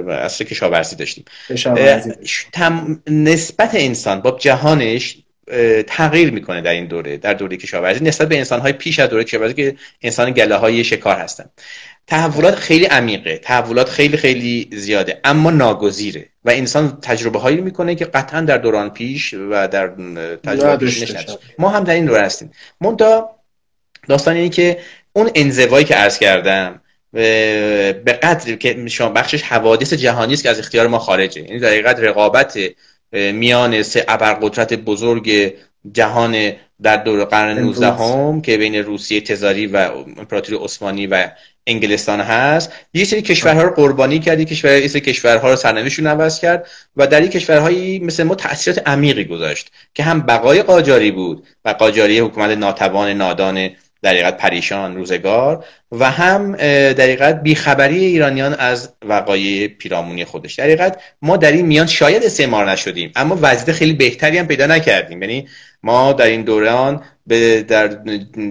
عصر 0.10 0.46
کشاورزی 0.46 0.96
داشتیم. 0.96 1.26
نسبت 3.10 3.70
انسان 3.74 4.22
با 4.22 4.38
جهانش 4.40 5.18
تغییر 5.88 6.32
می‌کنه 6.32 6.62
در 6.62 6.72
این 6.72 6.86
دوره 6.86 7.18
در 7.18 7.34
دوره 7.34 7.58
کشاورزی 7.58 8.04
نسبت 8.04 8.30
به 8.30 8.38
انسان 8.38 8.60
های 8.60 8.74
پیش 8.74 9.00
از 9.00 9.10
دوره 9.10 9.24
کشاورزی 9.24 9.54
که 9.54 9.76
انسان 10.02 10.32
گله 10.32 10.56
های 10.56 10.84
شکار 10.84 11.16
هستن. 11.16 11.46
تحولات 12.08 12.56
خیلی 12.56 12.86
عمیقه. 12.86 13.38
تحولات 13.38 13.90
خیلی 13.90 14.18
خیلی 14.18 14.70
زیاده. 14.74 15.20
اما 15.24 15.52
ناگزیره. 15.52 16.30
و 16.46 16.50
انسان 16.50 16.98
تجربه 17.02 17.40
هایی 17.40 17.62
می‌کنه 17.62 17.96
که 17.96 18.06
قطعا 18.06 18.42
در 18.42 18.58
دوران 18.58 18.90
پیش 18.90 19.34
و 19.34 19.68
در 19.68 19.88
تجربه 20.44 20.86
پیش 20.86 21.16
ما 21.60 21.70
هم 21.70 21.84
در 21.84 21.94
این 21.94 22.06
دوره 22.06 22.22
هستیم. 22.22 22.52
منتها 22.82 23.40
داستان 24.08 24.36
اینه 24.36 24.50
که 24.50 24.80
اون 25.14 25.30
انزوایی 25.36 25.86
که 25.86 25.96
عرض 25.96 26.20
کردم 26.20 26.82
به 27.12 28.20
قدر 28.24 28.56
که 28.56 28.88
شما 28.88 29.10
بخشش 29.10 29.42
حوادث 29.42 29.94
جهانی 29.94 30.34
است 30.34 30.44
که 30.44 30.50
از 30.50 30.60
اختیار 30.60 30.88
ما 30.88 31.00
خارجه. 31.00 31.42
یعنی 31.42 31.60
در 31.60 31.68
حقیقت 31.68 32.00
رقابت 32.00 32.60
میان 33.12 33.84
سه 33.84 34.06
ابرقدرت 34.08 34.74
بزرگ 34.74 35.54
جهان 35.94 36.54
در 36.82 36.98
دور 36.98 37.26
قرن 37.26 37.60
19 37.60 37.92
هم 37.92 38.42
که 38.42 38.58
بین 38.58 38.76
روسیه 38.76 39.22
تزاری 39.22 39.68
و 39.68 39.92
امپراتوری 40.18 40.58
عثمانی 40.64 41.08
و 41.08 41.30
انگلستان 41.68 42.22
هست. 42.22 42.72
یه 42.94 43.04
سری 43.04 43.22
کشورها 43.22 43.62
رو 43.62 43.70
قربانی 43.70 44.20
کرد 44.20 44.40
یه 44.40 44.46
کشور 44.46 44.72
یه 44.72 44.88
سری 44.88 45.02
کشورها 45.02 45.50
رو 45.50 45.56
سرنوشتشون 45.56 46.08
عوض 46.08 46.40
کرد 46.40 46.68
و 46.98 47.08
در 47.08 47.22
این 47.22 47.30
کشورهایی 47.30 48.00
مثل 48.00 48.24
ما 48.24 48.36
تاثیرات 48.36 48.88
عمیقی 48.88 49.26
گذاشت 49.26 49.72
که 49.94 50.04
هم 50.04 50.22
بقای 50.22 50.64
قاجاری 50.64 51.12
بود. 51.12 51.48
و 51.66 51.70
قاجاری 51.70 52.20
حکومت 52.20 52.58
ناتوان 52.58 53.10
نادان 53.10 53.70
در 54.02 54.32
پریشان 54.32 54.96
روزگار 54.96 55.66
و 55.92 56.12
هم 56.12 56.56
در 56.92 57.34
بیخبری 57.34 58.06
ایرانیان 58.06 58.54
از 58.54 58.94
وقایع 59.06 59.68
پیرامونی 59.68 60.26
خودش. 60.26 60.56
در 60.56 60.96
ما 61.22 61.38
در 61.38 61.52
این 61.52 61.66
میان 61.66 61.88
شاید 61.88 62.24
استعمار 62.24 62.72
نشدیم 62.72 63.12
اما 63.16 63.40
وضعیت 63.42 63.72
خیلی 63.72 63.94
بهتری 63.94 64.38
هم 64.38 64.48
پیدا 64.48 64.66
نکردیم. 64.66 65.22
یعنی 65.22 65.48
ما 65.84 66.14
در 66.14 66.26
این 66.26 66.42
دوران 66.42 67.04
به 67.28 67.62
در 67.64 68.00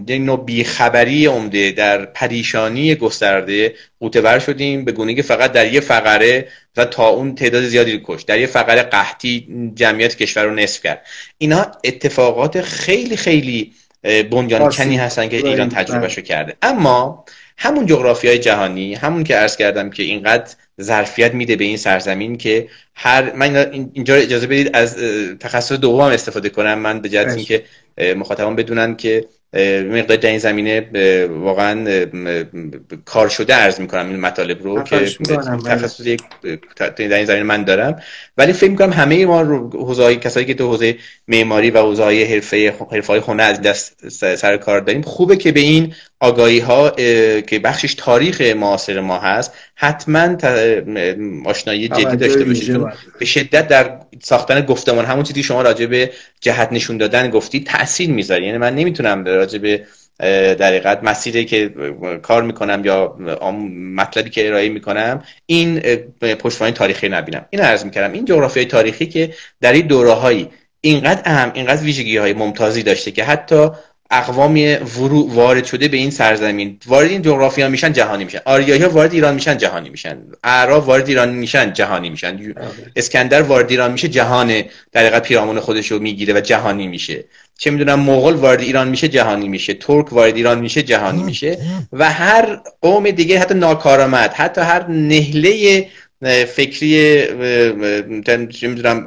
نوع 0.08 0.44
بیخبری 0.44 1.26
عمده 1.26 1.70
در 1.72 2.04
پریشانی 2.04 2.94
گسترده 2.94 3.74
قوتور 4.00 4.38
شدیم 4.38 4.84
به 4.84 4.92
گونه 4.92 5.14
که 5.14 5.22
فقط 5.22 5.52
در 5.52 5.72
یه 5.72 5.80
فقره 5.80 6.48
و 6.76 6.84
تا 6.84 7.08
اون 7.08 7.34
تعداد 7.34 7.64
زیادی 7.64 7.92
رو 7.92 8.00
کش 8.04 8.22
در 8.22 8.38
یه 8.38 8.46
فقره 8.46 8.82
قحطی 8.82 9.48
جمعیت 9.74 10.16
کشور 10.16 10.44
رو 10.44 10.54
نصف 10.54 10.82
کرد. 10.82 11.06
اینا 11.38 11.66
اتفاقات 11.84 12.60
خیلی 12.60 13.16
خیلی 13.16 13.72
بنیان 14.02 14.70
کنی 14.70 14.96
هستن 14.96 15.28
که 15.28 15.36
ایران 15.36 15.68
تجربهشو 15.68 16.20
کرده. 16.20 16.56
اما 16.62 17.24
همون 17.58 17.86
جغرافی 17.86 18.28
های 18.28 18.38
جهانی 18.38 18.94
همون 18.94 19.24
که 19.24 19.34
عرض 19.36 19.56
کردم 19.56 19.90
که 19.90 20.02
اینقدر 20.02 20.54
ظرفیت 20.82 21.34
میده 21.34 21.56
به 21.56 21.64
این 21.64 21.76
سرزمین 21.76 22.36
که 22.36 22.68
هر 22.94 23.32
من 23.32 23.56
اینجا 23.92 24.14
اجازه 24.14 24.46
بدید 24.46 24.70
از 24.76 24.96
تخصص 25.40 25.72
دوم 25.72 26.00
استفاده 26.00 26.48
کنم. 26.48 26.78
من 26.78 27.00
به 27.00 27.08
جهت 27.08 27.28
اینکه 27.28 27.62
مخاطبان 28.16 28.56
بدونن 28.56 28.96
که 28.96 29.24
مقدار 29.90 30.16
در 30.16 30.28
این 30.28 30.38
زمینه 30.38 30.88
واقعا 31.28 32.06
کار 33.04 33.28
شده 33.28 33.54
عرض 33.54 33.80
می‌کنم 33.80 34.08
این 34.08 34.20
مطالب 34.20 34.62
رو 34.62 34.82
که 34.82 35.06
تخصص 35.66 36.06
یک 36.06 36.22
در 36.78 37.16
این 37.16 37.24
زمینه 37.24 37.42
من 37.42 37.64
دارم. 37.64 38.02
ولی 38.36 38.52
فکر 38.52 38.70
می‌کنم 38.70 38.92
همه 38.92 39.26
ما 39.26 39.42
حوزه 39.72 40.16
کسایی 40.16 40.46
که 40.46 40.54
تو 40.54 40.68
حوزه 40.68 40.96
معماری 41.28 41.70
و 41.70 41.78
حوزه 41.78 42.02
های 42.04 42.24
حرفه 42.24 42.74
حرفه 42.92 43.12
های 43.12 43.20
هنر 43.20 43.42
از 43.42 43.60
دست 43.60 44.08
سر 44.34 44.56
کار 44.56 44.80
داریم 44.80 45.02
خوبه 45.02 45.36
که 45.36 45.52
به 45.52 45.60
این 45.60 45.94
آگاهی 46.20 46.58
ها 46.58 46.90
که 47.40 47.60
بخشش 47.64 47.94
تاریخ 47.94 48.40
معاصر 48.40 49.00
ما 49.00 49.18
هست 49.18 49.52
حتما 49.74 50.36
آشنایی 51.44 51.88
جدی 51.88 52.16
داشته 52.16 52.44
باشید 52.44 52.80
به 53.18 53.24
شدت 53.24 53.68
در 53.68 53.98
ساختن 54.22 54.60
گفتمان 54.60 55.04
همون 55.04 55.24
چیزی 55.24 55.42
شما 55.42 55.62
راجع 55.62 55.86
به 55.86 56.10
جهت 56.40 56.72
نشون 56.72 56.96
دادن 56.96 57.30
گفتی 57.30 57.60
تاثیر 57.60 58.10
می‌ذاره. 58.10 58.46
یعنی 58.46 58.58
من 58.58 58.74
نمی‌تونم 58.74 59.24
راجع 59.24 59.58
به 59.58 59.86
در 60.54 61.00
مسیری 61.02 61.44
که 61.44 61.74
کار 62.22 62.42
می‌کنم 62.42 62.82
یا 62.84 63.16
مطلبی 63.96 64.30
که 64.30 64.48
ارائه 64.48 64.68
می‌کنم 64.68 65.22
این 65.46 65.80
پشتوانه 66.40 66.72
تاریخی 66.72 67.08
نبینم. 67.08 67.46
این 67.50 67.62
عرض 67.62 67.84
می‌کردم. 67.84 68.12
این 68.12 68.24
جغرافیای 68.24 68.66
تاریخی 68.66 69.06
که 69.06 69.34
در 69.60 69.72
این 69.72 69.86
دوره 69.86 70.12
هایی 70.12 70.48
اینقدر 70.80 71.22
اهم 71.24 71.50
اینقدر 71.54 71.82
ویژگی 71.82 72.16
های 72.16 72.32
ممتازی 72.32 72.82
داشته 72.82 73.10
که 73.10 73.24
حتی 73.24 73.68
اقوام 74.10 74.78
وارد 75.28 75.64
شده 75.64 75.88
به 75.88 75.96
این 75.96 76.10
سرزمین. 76.10 76.78
وارد 76.86 77.10
این 77.10 77.22
جغرافیا 77.22 77.68
میشن 77.68 77.92
جهانی 77.92 78.24
میشن. 78.24 78.38
آریایی 78.44 78.82
ها 78.82 78.88
وارد 78.88 79.12
ایران 79.12 79.34
میشن 79.34 79.58
جهانی 79.58 79.90
میشن. 79.90 80.18
اعراب 80.44 80.88
وارد 80.88 81.08
ایران 81.08 81.28
میشن 81.28 81.72
جهانی 81.72 82.10
میشن. 82.10 82.54
اسکندر 82.96 83.42
وارد 83.42 83.70
ایران 83.70 83.92
میشه 83.92 84.08
جهان 84.08 84.62
در 84.92 85.20
پیرامون 85.20 85.60
خودش 85.60 85.92
رو 85.92 85.98
می‌گیره 85.98 86.34
و 86.34 86.40
جهانی 86.40 86.86
میشه. 86.86 87.24
چه 87.58 87.70
می‌دونم 87.70 88.00
مغول 88.00 88.34
وارد 88.34 88.60
ایران 88.60 88.88
میشه 88.88 89.08
جهانی 89.08 89.48
میشه. 89.48 89.74
ترک 89.74 90.12
وارد 90.12 90.36
ایران 90.36 90.58
میشه 90.58 90.82
جهانی 90.82 91.22
میشه. 91.22 91.58
و 91.92 92.10
هر 92.12 92.60
قوم 92.80 93.10
دیگه 93.10 93.38
حتی 93.38 93.54
ناکارآمد 93.54 94.32
حتی 94.32 94.60
هر 94.60 94.88
نهله 94.88 95.86
فکری 96.46 97.22
می‌دونم 98.62 99.04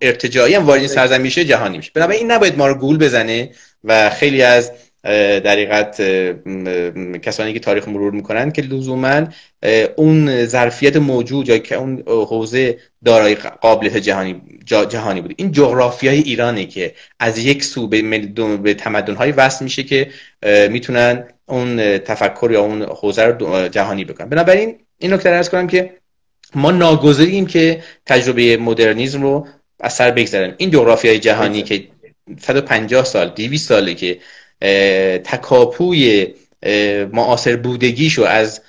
ارتجاعی 0.00 0.54
هم 0.54 0.66
وارد 0.66 0.80
این 0.80 0.88
سرزمین 0.88 1.22
میشه 1.22 1.44
جهانی 1.44 1.76
میشه. 1.76 1.90
بنابراین 1.94 2.20
این 2.22 2.30
نباید 2.30 2.58
ما 2.58 2.66
رو 2.66 2.74
گول 2.74 2.98
بزنه 2.98 3.50
و 3.84 4.10
خیلی 4.10 4.42
از 4.42 4.72
دقیقت 5.44 6.02
کسانی 7.22 7.52
که 7.52 7.60
تاریخ 7.60 7.88
مرور 7.88 8.12
می‌کنن 8.12 8.52
که 8.52 8.62
لزوما 8.62 9.26
اون 9.96 10.44
ظرفیت 10.46 10.96
موجود 10.96 11.48
یا 11.48 11.58
که 11.58 11.74
اون 11.74 12.02
حوزه 12.06 12.78
دارای 13.04 13.34
قابلیت 13.34 13.96
جهانی 13.96 14.42
جهانی 14.64 15.20
بود 15.20 15.34
این 15.36 15.52
جغرافیای 15.52 16.18
ایرانه 16.18 16.66
که 16.66 16.94
از 17.20 17.38
یک 17.38 17.64
سو 17.64 17.88
به, 17.88 18.02
به 18.62 18.74
تمدن 18.74 19.14
های 19.14 19.32
وصل 19.32 19.64
میشه 19.64 19.82
که 19.82 20.10
می‌تونن 20.70 21.24
اون 21.46 21.98
تفکر 21.98 22.50
یا 22.52 22.60
اون 22.60 22.82
حوزه 22.82 23.24
رو 23.24 23.68
جهانی 23.68 24.04
بکنن. 24.04 24.28
بنابراین 24.28 24.78
این 24.98 25.12
نکته 25.12 25.28
ارز 25.28 25.48
کنم 25.48 25.66
که 25.66 25.99
ما 26.54 26.70
ناگزیریم 26.70 27.46
که 27.46 27.82
تجربه 28.06 28.56
مدرنیزم 28.56 29.22
رو 29.22 29.46
از 29.80 29.92
سر 29.92 30.10
بگذارن. 30.10 30.54
این 30.56 30.70
جغرافیای 30.70 31.18
جهانی 31.18 31.62
که 31.62 31.84
150 32.40 33.04
سال 33.04 33.28
200 33.28 33.68
ساله 33.68 33.94
که 33.94 34.18
تکاپوی 35.24 36.26
معاصر 37.12 37.56
بودگیشو 37.56 38.22
از 38.22 38.60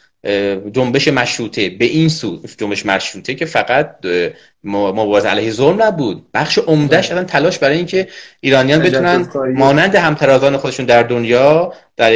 جنبش 0.72 1.08
مشروطه 1.08 1.70
به 1.70 1.86
این 1.86 2.10
سو 2.10 2.41
جنبش 2.58 2.86
مشروطه 2.86 3.36
که 3.36 3.46
فقط 3.46 3.96
مبارزه 4.63 5.30
علیه 5.30 5.52
ظلم 5.52 5.82
نبود. 5.82 6.26
بخش 6.34 6.58
عمدهش 6.58 7.12
الان 7.12 7.26
تلاش 7.26 7.60
برای 7.60 7.78
اینکه 7.78 8.08
ایرانیان 8.41 8.82
بتونن 8.82 9.28
مانند 9.56 9.96
همترازان 9.96 10.58
خودشون 10.58 10.86
در 10.86 11.04
دنیا 11.04 11.74
در 11.98 12.12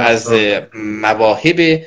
از 0.00 0.32
مواهب 0.74 1.80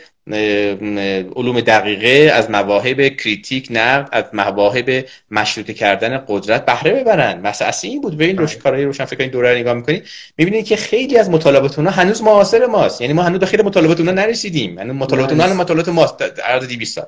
علوم 1.36 1.62
دقیقه 1.62 2.32
از 2.34 2.52
مواهب 2.52 3.08
کریتیک 3.08 3.68
نقد 3.72 4.10
از 4.12 4.24
مواهب 4.34 5.06
مشروطه 5.32 5.74
کردن 5.74 6.24
قدرت 6.28 6.66
بهره 6.66 6.94
ببرن. 6.94 7.42
مثلا 7.42 7.68
اصلی 7.68 7.90
این 7.90 8.02
بود. 8.02 8.18
به 8.18 8.26
این 8.26 8.38
روش 8.38 8.54
بله. 8.54 8.62
کارهای 8.62 8.84
روشن 8.84 9.06
فکر 9.06 9.22
این 9.22 9.30
دوره 9.32 9.54
رو 9.54 9.60
نگاه 9.60 9.74
می‌کنید 9.74 10.04
می‌بینید 10.38 10.66
که 10.66 10.76
خیلی 10.76 11.18
از 11.18 11.30
مطالبات 11.30 11.80
اونها 11.80 11.94
هنوز 11.94 12.24
معاصر 12.24 12.66
ماست. 12.66 13.02
یعنی 13.02 13.14
ما 13.14 13.24
هنوز 13.24 13.40
به 13.40 13.46
خیلی 13.46 13.64
مطالبات 13.64 14.00
اونها 14.00 14.14
نرسیدیم. 14.14 14.78
یعنی 14.78 14.92
مطالبات 14.92 15.32
اونها 15.32 15.54
مطالبات 15.54 15.90
ماست. 15.90 16.22
عرض 16.44 16.68
200 16.68 16.96
سال. 16.96 17.06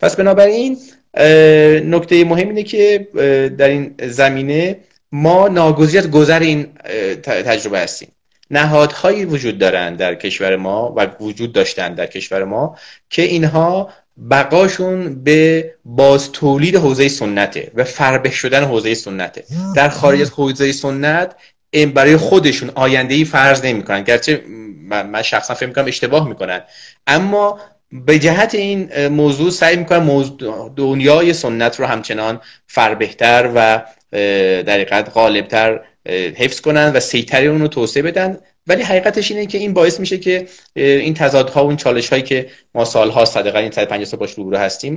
پس 0.00 0.16
بنابراین 0.16 0.78
نکته 1.84 2.24
مهم 2.24 2.48
اینه 2.48 2.62
که 2.62 3.08
در 3.58 3.68
این 3.68 3.94
زمینه 4.02 4.76
ما 5.12 5.48
ناگزیر 5.48 6.00
از 6.00 6.10
گذر 6.10 6.40
این 6.40 6.66
تجربه 7.22 7.78
هستیم. 7.78 8.08
نهادهایی 8.52 9.24
وجود 9.24 9.58
دارند 9.58 9.96
در 9.98 10.14
کشور 10.14 10.56
ما 10.56 10.94
و 10.96 11.06
وجود 11.20 11.52
داشتند 11.52 11.96
در 11.96 12.06
کشور 12.06 12.44
ما 12.44 12.76
که 13.10 13.22
اینها 13.22 13.90
بقاشون 14.30 15.24
به 15.24 15.74
باز 15.84 16.32
تولید 16.32 16.76
حوزه 16.76 17.08
سنته 17.08 17.70
و 17.74 17.84
فربه 17.84 18.30
شدن 18.30 18.64
حوزه 18.64 18.94
سنته. 18.94 19.44
در 19.76 19.88
خارج 19.88 20.20
از 20.20 20.30
حوزه 20.30 20.72
سنت 20.72 21.34
برای 21.94 22.16
خودشون 22.16 22.70
آینده 22.74 23.14
ای 23.14 23.24
فرض 23.24 23.64
نمی‌کنن. 23.64 24.02
گرچه 24.02 24.42
من 24.88 25.22
شخصا 25.22 25.54
فکر 25.54 25.66
می‌کنم 25.66 25.86
اشتباه 25.86 26.28
می‌کنن. 26.28 26.60
اما 27.06 27.60
به 27.92 28.18
جهت 28.18 28.54
این 28.54 29.08
موضوع 29.08 29.50
سعی 29.50 29.76
می‌کنن 29.76 30.18
دنیای 30.76 31.32
سنت 31.32 31.80
رو 31.80 31.86
همچنان 31.86 32.40
فربهتر 32.66 33.50
و 33.54 33.82
در 34.62 35.02
غالبتر 35.02 35.80
حفظ 36.08 36.60
کنن 36.60 36.92
و 36.94 37.00
سیطره 37.00 37.46
اون 37.46 37.60
رو 37.60 37.68
توسعه 37.68 38.02
بدن. 38.02 38.38
ولی 38.66 38.82
حقیقتش 38.82 39.30
اینه 39.30 39.46
که 39.46 39.58
این 39.58 39.72
باعث 39.72 40.00
میشه 40.00 40.18
که 40.18 40.46
این 40.74 41.14
تضادها 41.14 41.64
و 41.64 41.68
این 41.68 41.76
چالش 41.76 42.08
هایی 42.08 42.22
که 42.22 42.46
ما 42.74 42.84
سالها 42.84 43.24
صدقه 43.24 43.58
این 43.58 43.70
150 43.70 44.04
سال 44.04 44.20
باش 44.20 44.32
روبرو 44.32 44.56
هستیم 44.56 44.94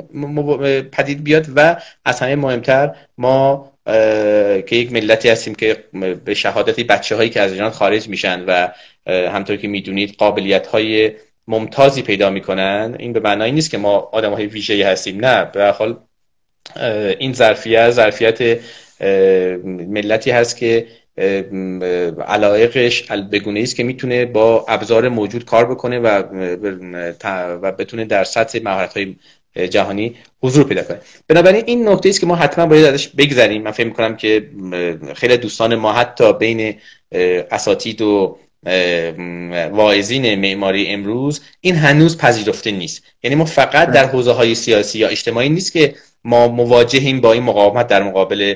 پدید 0.91 1.23
بیاد 1.23 1.45
و 1.55 1.81
از 2.05 2.19
همه 2.19 2.35
مهمتر 2.35 2.95
ما 3.17 3.71
که 4.65 4.75
یک 4.75 4.91
ملتی 4.91 5.29
هستیم 5.29 5.55
که 5.55 5.83
به 6.25 6.33
شهادت 6.33 6.79
بچه 6.79 7.15
هایی 7.15 7.29
که 7.29 7.41
از 7.41 7.53
ایران 7.53 7.71
خارج 7.71 8.07
میشن 8.07 8.43
و 8.47 8.67
همطور 9.07 9.55
که 9.55 9.67
می‌دونید 9.67 10.15
قابلیت 10.17 10.67
های 10.67 11.11
ممتازی 11.47 12.01
پیدا 12.01 12.29
می‌کنن 12.29 12.95
این 12.99 13.13
به 13.13 13.19
معنایی 13.19 13.51
نیست 13.51 13.71
که 13.71 13.77
ما 13.77 14.09
آدم 14.11 14.33
های 14.33 14.45
ویژه 14.45 14.87
هستیم. 14.87 15.25
نه 15.25 15.45
به 15.45 15.65
حال 15.65 15.97
این 17.19 17.33
ظرفیت 17.33 17.91
ظرفیت 17.91 18.59
ملتی 19.63 20.31
هست 20.31 20.57
که 20.57 20.87
علایقش 22.27 23.11
بگونه 23.11 23.59
است 23.59 23.75
که 23.75 23.83
می‌تونه 23.83 24.25
با 24.25 24.65
ابزار 24.67 25.09
موجود 25.09 25.45
کار 25.45 25.65
بکنه 25.65 25.99
و 25.99 26.23
و 27.61 27.71
بتونه 27.71 28.05
در 28.05 28.23
سطح 28.23 28.59
مهارت 28.63 28.97
های 28.97 29.15
جهانی 29.69 30.15
حضور 30.43 30.63
پیدا 30.63 30.83
کنه. 30.83 30.99
بنابراین 31.27 31.63
این 31.65 31.89
نکته 31.89 32.09
است 32.09 32.19
که 32.19 32.25
ما 32.25 32.35
حتما 32.35 32.65
باید 32.65 32.85
ازش 32.85 33.07
بگذریم. 33.07 33.61
من 33.61 33.71
فکر 33.71 33.87
می‌کنم 33.87 34.15
که 34.15 34.49
خیلی 35.15 35.37
دوستان 35.37 35.75
ما 35.75 35.93
حتی 35.93 36.33
بین 36.33 36.75
اساتید 37.51 38.01
و 38.01 38.37
واعظین 39.71 40.35
معماری 40.35 40.87
امروز 40.87 41.41
این 41.61 41.75
هنوز 41.75 42.17
پذیرفته 42.17 42.71
نیست. 42.71 43.03
یعنی 43.23 43.35
ما 43.35 43.45
فقط 43.45 43.91
در 43.91 44.05
حوزه 44.05 44.31
های 44.31 44.55
سیاسی 44.55 44.99
یا 44.99 45.07
اجتماعی 45.07 45.49
نیست 45.49 45.73
که 45.73 45.95
ما 46.25 46.47
مواجهیم 46.47 47.21
با 47.21 47.33
این 47.33 47.43
مقاومت 47.43 47.87
در 47.87 48.03
مقابل 48.03 48.55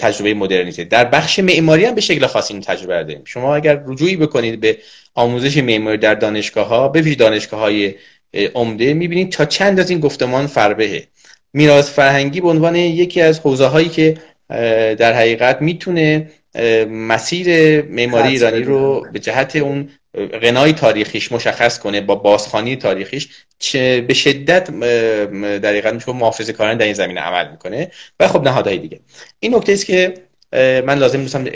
تجربه 0.00 0.34
مدرنیته. 0.34 0.84
در 0.84 1.04
بخش 1.04 1.38
معماری 1.38 1.84
هم 1.84 1.94
به 1.94 2.00
شکل 2.00 2.26
خاصی 2.26 2.54
این 2.54 2.62
تجربه 2.62 2.94
داریم. 2.94 3.22
شما 3.24 3.56
اگر 3.56 3.82
رجوعی 3.86 4.16
بکنید 4.16 4.60
به 4.60 4.78
آموزش 5.14 5.56
معماری 5.56 5.96
در 5.96 6.14
دانشگاه 6.14 6.66
ها 6.66 6.88
به 6.88 7.00
ویژه 7.00 7.16
دانشگاه 7.16 7.60
های 7.60 7.94
عمده 8.54 8.94
می‌بینید 8.94 9.32
تا 9.32 9.44
چند 9.44 9.80
از 9.80 9.90
این 9.90 10.00
گفتمان 10.00 10.46
فربهه. 10.46 11.06
میراث 11.52 11.90
فرهنگی 11.90 12.40
به 12.40 12.48
عنوان 12.48 12.76
یکی 12.76 13.20
از 13.20 13.40
حوزه 13.40 13.66
هایی 13.66 13.88
که 13.88 14.14
در 14.98 15.12
حقیقت 15.12 15.62
می‌تونه 15.62 16.30
مسیر 16.88 17.82
معماری 17.82 18.28
ایرانی 18.28 18.62
رو 18.62 19.06
به 19.12 19.18
جهت 19.18 19.56
اون 19.56 19.88
غنای 20.14 20.72
تاریخیش 20.72 21.32
مشخص 21.32 21.78
کنه 21.78 22.00
با 22.00 22.14
بازخانی 22.14 22.76
تاریخیش 22.76 23.28
چه 23.58 24.00
به 24.00 24.14
شدت 24.14 24.70
در 25.60 25.68
حقیقت 25.68 25.94
میشه 25.94 26.12
محافظه 26.12 26.52
کاران 26.52 26.76
در 26.76 26.84
این 26.84 26.94
زمینه 26.94 27.20
عمل 27.20 27.50
می‌کنه. 27.50 27.90
و 28.20 28.28
خب 28.28 28.42
نهادهای 28.42 28.78
دیگه. 28.78 29.00
این 29.40 29.54
نکته 29.54 29.72
است 29.72 29.86
که 29.86 30.14
من 30.52 30.98
لازم 30.98 31.20
دوستم 31.20 31.44
در 31.44 31.54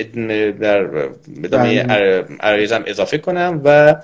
ادامه 1.44 1.84
بله. 1.84 2.24
عرایزم 2.40 2.82
اضافه 2.86 3.18
کنم 3.18 3.60
و 3.64 3.96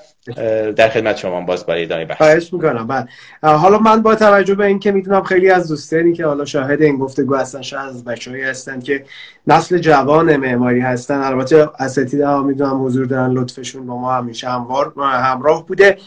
در 0.76 0.88
خدمت 0.88 1.16
شما 1.16 1.40
باز 1.40 1.66
برای 1.66 1.82
ادامه 1.82 2.04
بحث. 2.04 2.18
خواهش 2.18 2.52
می‌کنم. 2.52 2.86
بله. 2.86 3.06
حالا 3.52 3.78
من 3.78 4.02
با 4.02 4.14
توجه 4.14 4.54
به 4.54 4.66
اینکه 4.66 4.92
می‌دونم 4.92 5.22
خیلی 5.22 5.50
از 5.50 5.68
دوستانی 5.68 6.12
که 6.12 6.26
حالا 6.26 6.44
شاهد 6.44 6.82
این 6.82 6.96
گفتگو 6.98 7.34
هستن 7.34 7.62
شاید 7.62 7.88
از 7.88 8.04
بچه‌ای 8.04 8.42
هستن 8.42 8.80
که 8.80 9.04
نسل 9.46 9.78
جوان 9.78 10.36
معماری 10.36 10.80
هستن 10.80 11.18
البته 11.18 11.68
اساتید 11.78 12.20
ها 12.20 12.42
می‌دونم 12.42 12.84
حضور 12.84 13.06
دارن 13.06 13.32
لطفشون 13.32 13.86
با 13.86 13.96
ما 13.96 14.12
همیشه 14.12 14.48
هموار 14.48 14.92
همراه 14.96 15.66
بوده. 15.66 15.98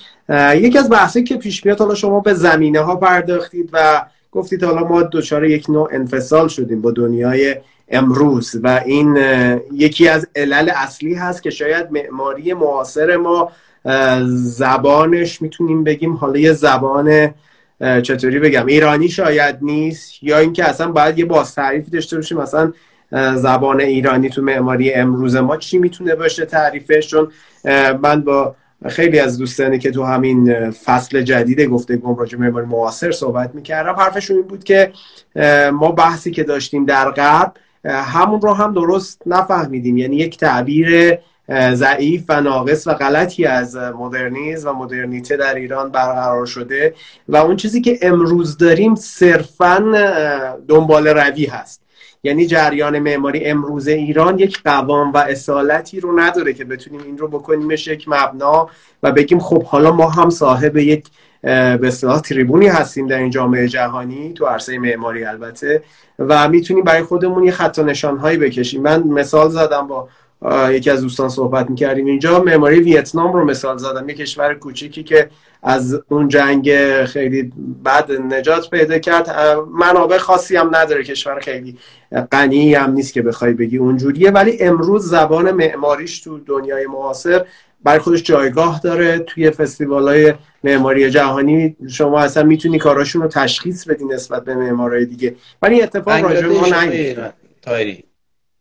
یکی 0.56 0.78
از 0.78 0.90
بحثی 0.90 1.24
که 1.24 1.38
پیش 1.38 1.66
میاد 1.66 1.80
حالا 1.80 1.96
شما 1.96 2.20
به 2.20 2.34
زمینه 2.34 2.80
ها 2.80 2.96
پرداختید 2.96 3.70
و 3.74 4.06
گفتید 4.32 4.64
حالا 4.64 4.88
ما 4.88 5.04
دچار 5.04 5.46
یک 5.46 5.70
نوع 5.70 5.90
انفصال 5.92 6.48
شدیم 6.48 6.82
با 6.82 6.92
دنیای 6.92 7.56
امروز 7.94 8.56
و 8.64 8.82
این 8.86 9.18
یکی 9.72 10.08
از 10.08 10.28
علل 10.36 10.72
اصلی 10.76 11.14
هست 11.14 11.44
که 11.44 11.50
شاید 11.50 11.92
معماری 11.92 12.54
معاصر 12.54 13.18
ما 13.18 13.52
زبانش 14.36 15.42
می‌تونیم 15.42 15.84
بگیم. 15.84 16.14
حالا 16.14 16.40
یه 16.40 16.54
زبان 16.54 17.34
چطوری 18.04 18.40
بگم؟ 18.40 18.66
ایرانی 18.66 19.10
شاید 19.10 19.58
نیست 19.62 20.24
یا 20.24 20.38
اینکه 20.38 20.70
اصلا 20.70 20.92
باید 20.92 21.20
یه 21.20 21.26
باز 21.26 21.56
داشته 21.94 22.16
باشیم. 22.16 22.38
مثلا 22.38 22.74
زبان 23.36 23.82
ایرانی 23.82 24.30
تو 24.30 24.42
معماری 24.42 24.94
امروز 24.94 25.36
ما 25.36 25.58
چی 25.58 25.78
می‌تونه 25.78 26.16
باشه 26.16 26.46
تعریفش؟ 26.46 27.08
چون 27.08 27.32
من 28.02 28.22
با 28.22 28.56
خیلی 28.88 29.20
از 29.20 29.38
دوستانی 29.38 29.80
که 29.80 29.92
تو 29.92 30.04
همین 30.04 30.72
فصل 30.72 31.22
جدید 31.22 31.62
گفتگو 31.62 32.20
راجع 32.20 32.38
معماری 32.38 32.66
معاصر 32.66 33.12
صحبت 33.12 33.56
می‌کردم. 33.56 33.94
حرفشون 33.94 34.38
این 34.38 34.48
بود 34.48 34.64
که 34.64 34.92
ما 35.74 35.92
بحثی 35.92 36.32
که 36.32 36.44
داشتیم 36.44 36.86
در 36.86 37.12
غرب 37.12 37.54
همون 37.86 38.42
رو 38.42 38.54
هم 38.54 38.74
درست 38.74 39.22
نفهمیدیم. 39.26 39.98
یعنی 39.98 40.16
یک 40.16 40.38
تعبیر 40.38 41.18
ضعیف 41.74 42.24
و 42.30 42.42
ناقص 42.42 42.88
و 42.88 42.94
غلطی 42.94 43.46
از 43.46 43.76
مدرنیزم 43.76 44.70
و 44.70 44.74
مدرنیته 44.74 45.38
در 45.38 45.56
ایران 45.56 45.92
برقرار 45.92 46.46
شده 46.46 46.96
و 47.28 47.38
اون 47.38 47.56
چیزی 47.56 47.82
که 47.82 48.00
امروز 48.02 48.58
داریم 48.58 48.96
صرفا 48.96 49.80
دنبال 50.68 51.08
روی 51.08 51.46
هست. 51.46 51.83
یعنی 52.24 52.46
جریان 52.46 53.00
معماری 53.00 53.46
امروز 53.46 53.88
ایران 53.88 54.40
یک 54.40 54.64
قوام 54.64 55.12
و 55.14 55.18
اصالتی 55.18 56.00
رو 56.00 56.20
نداره 56.20 56.54
که 56.54 56.66
بتونیم 56.66 57.02
این 57.04 57.18
رو 57.18 57.28
بکنیمش 57.28 57.88
یک 57.88 58.06
مبنا 58.08 58.70
و 59.04 59.12
بگیم 59.12 59.40
خب 59.40 59.64
حالا 59.64 59.92
ما 59.92 60.10
هم 60.10 60.30
صاحب 60.30 60.78
یک 60.78 61.06
به 61.42 61.80
اصطلاح 61.84 62.22
تریبونی 62.22 62.68
هستیم 62.68 63.08
در 63.08 63.18
این 63.18 63.30
جامعه 63.30 63.68
جهانی 63.68 64.34
تو 64.34 64.46
عرصه 64.46 64.78
معماری 64.80 65.26
البته 65.26 65.84
و 66.20 66.50
می‌تونیم 66.50 66.84
برای 66.84 67.04
خودمون 67.04 67.44
یه 67.44 67.52
خط 67.52 67.80
و 67.80 67.84
نشان 67.84 68.18
هایی 68.18 68.38
بکشیم. 68.38 68.82
من 68.82 69.04
مثال 69.04 69.50
زدم 69.50 69.88
با 69.88 70.10
یکی 70.70 70.90
از 70.90 71.02
دوستان 71.02 71.30
صحبت 71.30 71.70
می‌کردیم 71.70 72.06
اینجا. 72.06 72.40
معماری 72.40 72.80
ویتنام 72.80 73.34
رو 73.34 73.46
مثال 73.46 73.78
زدم. 73.78 74.10
یه 74.10 74.16
کشور 74.16 74.54
کوچیکی 74.54 75.04
که 75.04 75.30
از 75.64 76.02
اون 76.10 76.28
جنگ 76.28 76.72
خیلی 77.06 77.52
بد 77.86 78.12
نجات 78.12 78.70
پیدا 78.70 79.00
کرد. 79.00 79.36
منابع 79.72 80.18
خاصی 80.18 80.56
هم 80.56 80.76
نداره. 80.76 81.04
کشور 81.04 81.40
خیلی 81.40 81.78
غنی 82.32 82.74
هم 82.74 82.92
نیست 82.92 83.14
که 83.14 83.22
بخوای 83.22 83.54
بگی 83.54 83.78
اونجوریه. 83.78 84.32
ولی 84.32 84.58
امروز 84.60 85.10
زبان 85.10 85.52
معماریش 85.52 86.22
تو 86.22 86.40
دنیای 86.40 86.88
معاصر 86.88 87.46
برای 87.84 88.00
خودش 88.00 88.24
جایگاه 88.24 88.82
داره. 88.84 89.20
توی 89.20 89.52
فستیوال 89.52 90.08
های 90.08 90.34
معماری 90.64 91.10
جهانی 91.10 91.76
شما 91.90 92.20
اصلا 92.20 92.44
می‌تونی 92.44 92.80
کاراشون 92.80 93.22
رو 93.22 93.28
تشخیص 93.28 93.88
بدی 93.88 94.06
نسبت 94.06 94.44
به 94.44 94.56
معمارای 94.56 95.06
دیگه. 95.06 95.36
ولی 95.62 95.82
اتفاق 95.82 96.24
راجع 96.24 96.48
ما 96.48 98.13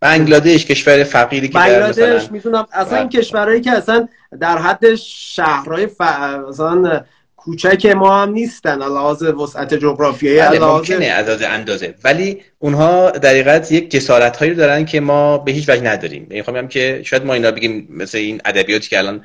بنگلادش 0.03 0.67
کشور 0.67 1.05
فقیری 1.05 1.49
که 1.49 1.55
بنگلادش 1.55 2.31
می‌تونم 2.31 2.67
اصلا 2.73 2.99
این 2.99 3.09
کشورهایی 3.09 3.61
که 3.61 3.71
اصلا 3.71 4.09
در 4.41 4.59
حد 4.59 4.95
شهرهای 4.95 5.87
ف... 5.87 6.01
مثلا 6.49 7.05
کوچک 7.37 7.87
ما 7.87 8.23
هم 8.23 8.33
نیستن 8.33 8.79
لحاظ 8.79 9.23
وسعت 9.23 9.75
جغرافیایی 9.75 10.39
بله 10.39 10.59
ممکنه 10.59 11.07
از 11.07 11.43
اندازه. 11.43 11.95
ولی 12.05 12.41
اونها 12.59 13.11
در 13.11 13.73
یک 13.73 13.91
جسارت 13.91 14.37
هایی 14.37 14.51
رو 14.51 14.57
دارن 14.57 14.85
که 14.85 15.01
ما 15.01 15.39
به 15.39 15.53
هیچ 15.53 15.69
وجه 15.69 15.83
نداریم. 15.83 16.27
می‌خوام 16.31 16.69
که 16.69 17.03
شاید 17.05 17.25
ما 17.25 17.35
اینا 17.35 17.51
بگیم 17.51 17.89
مثل 17.91 18.19
این 18.19 18.41
ادبیاتی 18.45 18.89
که 18.89 18.99
الان 18.99 19.25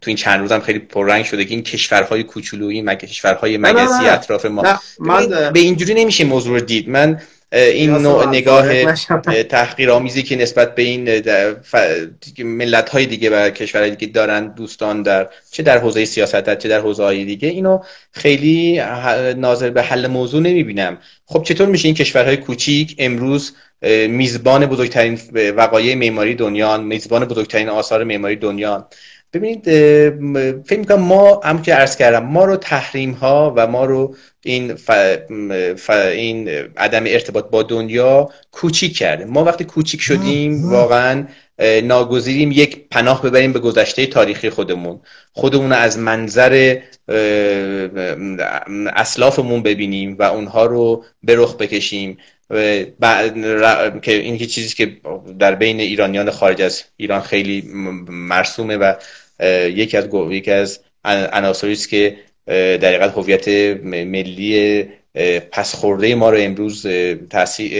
تو 0.00 0.06
این 0.06 0.16
چند 0.16 0.40
روز 0.40 0.52
هم 0.52 0.60
خیلی 0.60 0.78
پررنگ 0.78 1.24
شده 1.24 1.44
که 1.44 1.50
این 1.50 1.62
کشورهای 1.62 2.22
کوچولویی 2.22 2.82
مگه 2.82 3.06
کشورهای 3.06 3.58
مگسی 3.58 4.06
اطراف 4.06 4.46
ما. 4.46 4.62
من 5.00 5.26
به 5.52 5.60
اینجوری 5.60 5.94
نمیشه 5.94 6.24
موضوع 6.24 6.58
رو 6.58 6.64
دید. 6.64 6.88
من 6.88 7.20
این 7.52 7.90
نوع 7.90 8.28
نگاه 8.28 8.92
تحقیرآمیزی 9.42 10.22
که 10.22 10.36
نسبت 10.36 10.74
به 10.74 10.82
این 10.82 11.22
ملت 12.38 12.88
های 12.88 13.06
دیگه 13.06 13.30
و 13.30 13.50
کشورهای 13.50 13.90
دیگه 13.90 14.12
دارن 14.12 14.48
دوستان 14.48 15.02
در 15.02 15.28
چه 15.50 15.62
در 15.62 15.78
حوزه 15.78 16.04
سیاست 16.04 16.58
چه 16.58 16.68
در 16.68 16.80
حوزه 16.80 17.04
های 17.04 17.24
دیگه 17.24 17.48
اینو 17.48 17.78
خیلی 18.12 18.80
ناظر 19.36 19.70
به 19.70 19.82
حل 19.82 20.06
موضوع 20.06 20.40
نمی‌بینم. 20.40 20.98
خب 21.26 21.42
چطور 21.42 21.68
میشه 21.68 21.88
این 21.88 21.94
کشورهای 21.94 22.36
کوچیک 22.36 22.94
امروز 22.98 23.52
میزبان 24.08 24.66
بزرگترین 24.66 25.20
وقایع 25.56 25.94
معماری 25.94 26.34
دنیا 26.34 26.76
میزبان 26.76 27.24
بزرگترین 27.24 27.68
آثار 27.68 28.04
معماری 28.04 28.36
دنیا 28.36 28.88
ببینید 29.32 29.64
فکر 30.62 30.78
می‌کنم 30.78 31.00
ما 31.00 31.40
هم 31.44 31.62
که 31.62 31.74
عرض 31.74 31.96
کردم 31.96 32.26
ما 32.26 32.44
رو 32.44 32.56
تحریم 32.56 33.12
ها 33.12 33.52
و 33.56 33.66
ما 33.66 33.84
رو 33.84 34.16
این, 34.44 34.74
ف... 34.74 35.90
این 35.90 36.48
عدم 36.76 37.04
ارتباط 37.06 37.44
با 37.50 37.62
دنیا 37.62 38.30
کوچیک 38.50 38.96
کرده. 38.96 39.24
ما 39.24 39.44
وقتی 39.44 39.64
کوچیک 39.64 40.00
شدیم 40.00 40.70
واقعا 40.70 41.26
ناگزیریم 41.82 42.52
یک 42.52 42.88
پناه 42.90 43.22
ببریم 43.22 43.52
به 43.52 43.58
گذشته 43.58 44.06
تاریخی 44.06 44.50
خودمون. 44.50 45.00
خودمون 45.32 45.72
از 45.72 45.98
منظر 45.98 46.78
اسلافمون 48.96 49.62
ببینیم 49.62 50.16
و 50.18 50.22
اونها 50.22 50.66
رو 50.66 51.04
به 51.22 51.36
رخ 51.36 51.56
بکشیم. 51.56 52.18
که 52.50 54.12
این 54.12 54.38
چیزی 54.38 54.74
که 54.74 54.96
در 55.38 55.54
بین 55.54 55.80
ایرانیان 55.80 56.30
خارج 56.30 56.62
از 56.62 56.84
ایران 56.96 57.20
خیلی 57.20 57.64
مرسومه 58.08 58.76
و 58.76 58.94
یکی 59.68 59.96
از 59.96 60.08
یکی 60.30 60.50
از 60.50 60.80
عناصری 61.04 61.72
است 61.72 61.88
که 61.88 62.16
در 62.80 63.08
هویت 63.08 63.48
ملی 63.84 64.84
پس 65.50 65.74
خورده 65.74 66.14
ما 66.14 66.30
رو 66.30 66.38
امروز 66.40 66.86
تاثیر 67.30 67.72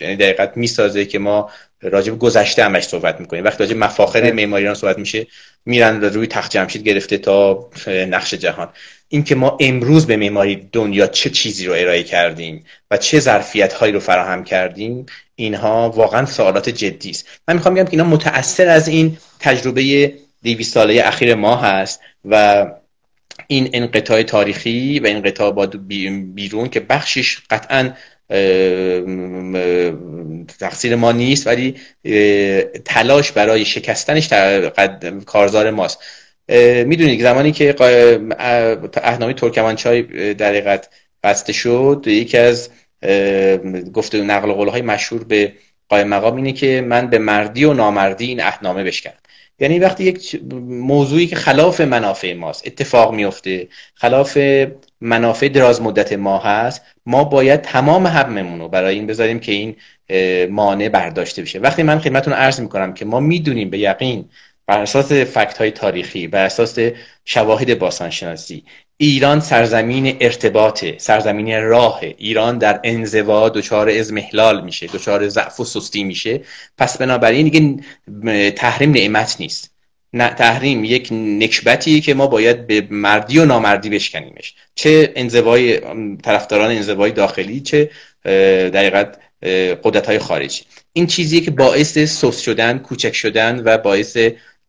یعنی 0.00 0.16
دقیقت 0.16 0.56
می‌سازه 0.56 1.04
که 1.04 1.18
ما 1.18 1.50
راجب 1.82 2.18
گذشته 2.18 2.64
همش 2.64 2.84
صحبت 2.84 3.20
می‌کنیم. 3.20 3.44
وقتی 3.44 3.64
راجب 3.64 3.76
مفاخر 3.76 4.32
معماریان 4.32 4.74
صحبت 4.74 4.98
میشه 4.98 5.26
میرن 5.66 6.04
روی 6.04 6.26
تخت 6.26 6.50
جمشید 6.50 6.82
گرفته 6.82 7.18
تا 7.18 7.70
نقش 7.86 8.34
جهان. 8.34 8.68
اینکه 9.12 9.34
ما 9.34 9.56
امروز 9.60 10.06
به 10.06 10.16
معماری 10.16 10.68
دنیا 10.72 11.06
چه 11.06 11.30
چیزی 11.30 11.66
رو 11.66 11.72
ارائه 11.72 12.02
کردیم 12.02 12.64
و 12.90 12.96
چه 12.96 13.20
ظرفیت 13.20 13.72
هایی 13.72 13.92
رو 13.92 14.00
فراهم 14.00 14.44
کردیم 14.44 15.06
اینها 15.34 15.90
واقعا 15.90 16.26
سوالات 16.26 16.68
جدی 16.68 17.10
است. 17.10 17.28
من 17.48 17.54
می‌خوام 17.54 17.74
بگم 17.74 17.84
که 17.84 17.90
اینا 17.90 18.04
متاثر 18.04 18.68
از 18.68 18.88
این 18.88 19.18
تجربه 19.40 20.14
200 20.44 20.74
ساله 20.74 21.02
اخیر 21.04 21.34
ما 21.34 21.56
هست 21.56 22.00
و 22.24 22.66
این 23.46 23.70
انقطاع 23.72 24.22
تاریخی 24.22 24.98
و 24.98 25.06
انقطاع 25.06 25.50
با 25.50 25.66
بیرون 26.34 26.68
که 26.68 26.80
بخشش 26.80 27.38
قطعا 27.50 27.92
تقصیر 30.58 30.96
ما 30.96 31.12
نیست 31.12 31.46
ولی 31.46 31.74
تلاش 32.84 33.32
برای 33.32 33.64
شکستنش 33.64 34.28
کارزار 35.26 35.70
ماست. 35.70 35.98
می‌دونید 36.86 37.22
زمانی 37.22 37.52
که 37.52 37.74
اهنامی 39.02 39.34
ترکمنچای 39.34 40.02
در 40.34 40.48
حقیقت 40.48 40.88
بسته 41.22 41.52
شد 41.52 42.04
یکی 42.06 42.38
از 42.38 42.70
گفته 43.92 44.22
نقل 44.22 44.52
قول 44.52 44.68
های 44.68 44.82
مشهور 44.82 45.24
به 45.24 45.52
قایم 45.88 46.08
مقام 46.08 46.36
اینه 46.36 46.52
که 46.52 46.80
من 46.80 47.06
به 47.06 47.18
مردی 47.18 47.64
و 47.64 47.72
نامردی 47.72 48.26
این 48.26 48.42
اهنامه 48.42 48.84
بشکنم 48.84 49.14
یعنی 49.58 49.78
وقتی 49.78 50.04
یک 50.04 50.40
موضوعی 50.68 51.26
که 51.26 51.36
خلاف 51.36 51.80
منافع 51.80 52.34
ماست 52.34 52.66
اتفاق 52.66 53.14
میفته 53.14 53.68
خلاف 53.94 54.38
منافع 55.00 55.48
دراز 55.48 55.82
مدت 55.82 56.12
ما 56.12 56.38
هست 56.38 56.82
ما 57.06 57.24
باید 57.24 57.60
تمام 57.60 58.06
حممون 58.06 58.60
رو 58.60 58.68
برای 58.68 58.94
این 58.94 59.06
بذاریم 59.06 59.40
که 59.40 59.52
این 59.52 59.76
مانع 60.50 60.88
برداشته 60.88 61.42
بشه. 61.42 61.58
وقتی 61.58 61.82
من 61.82 61.98
خدمتتون 61.98 62.34
عرض 62.34 62.60
می‌کنم 62.60 62.94
که 62.94 63.04
ما 63.04 63.20
می‌دونیم 63.20 63.70
به 63.70 63.78
یقین 63.78 64.28
بر 64.66 64.80
اساس 64.80 65.12
فکت 65.12 65.58
های 65.58 65.70
تاریخی 65.70 66.26
بر 66.26 66.44
اساس 66.44 66.78
شواهد 67.24 67.78
باستانشناسی 67.78 68.64
ایران 68.96 69.40
سرزمین 69.40 70.16
ارتباطه 70.20 70.94
سرزمین 70.98 71.62
راه. 71.62 72.00
ایران 72.18 72.58
در 72.58 72.80
انزوا 72.84 73.48
دچار 73.48 73.88
ازمهلال 73.88 74.64
میشه 74.64 74.86
دچار 74.86 75.28
ضعف 75.28 75.60
و 75.60 75.64
سستی 75.64 76.04
میشه. 76.04 76.40
پس 76.78 76.98
بنابراین 76.98 77.48
دیگه 77.48 78.50
تحریم 78.50 78.90
نعمت 78.90 79.36
نیست. 79.40 79.70
نه 80.12 80.28
تحریم 80.28 80.84
یک 80.84 81.08
نکبتی 81.12 82.00
که 82.00 82.14
ما 82.14 82.26
باید 82.26 82.66
به 82.66 82.86
مردی 82.90 83.38
و 83.38 83.44
نامردی 83.44 83.90
بشکنیمش. 83.90 84.54
چه 84.74 85.12
انزوای 85.16 85.80
طرفداران 86.16 86.70
انزوای 86.70 87.10
داخلی 87.10 87.60
چه 87.60 87.90
در 88.70 89.14
قدرت 89.84 90.06
های 90.06 90.18
خارجی. 90.18 90.62
این 90.92 91.06
چیزیه 91.06 91.40
که 91.40 91.50
باعث 91.50 91.98
سوس 91.98 92.40
شدن 92.40 92.78
کوچک 92.78 93.12
شدن 93.12 93.62
و 93.64 93.78
باعث 93.78 94.16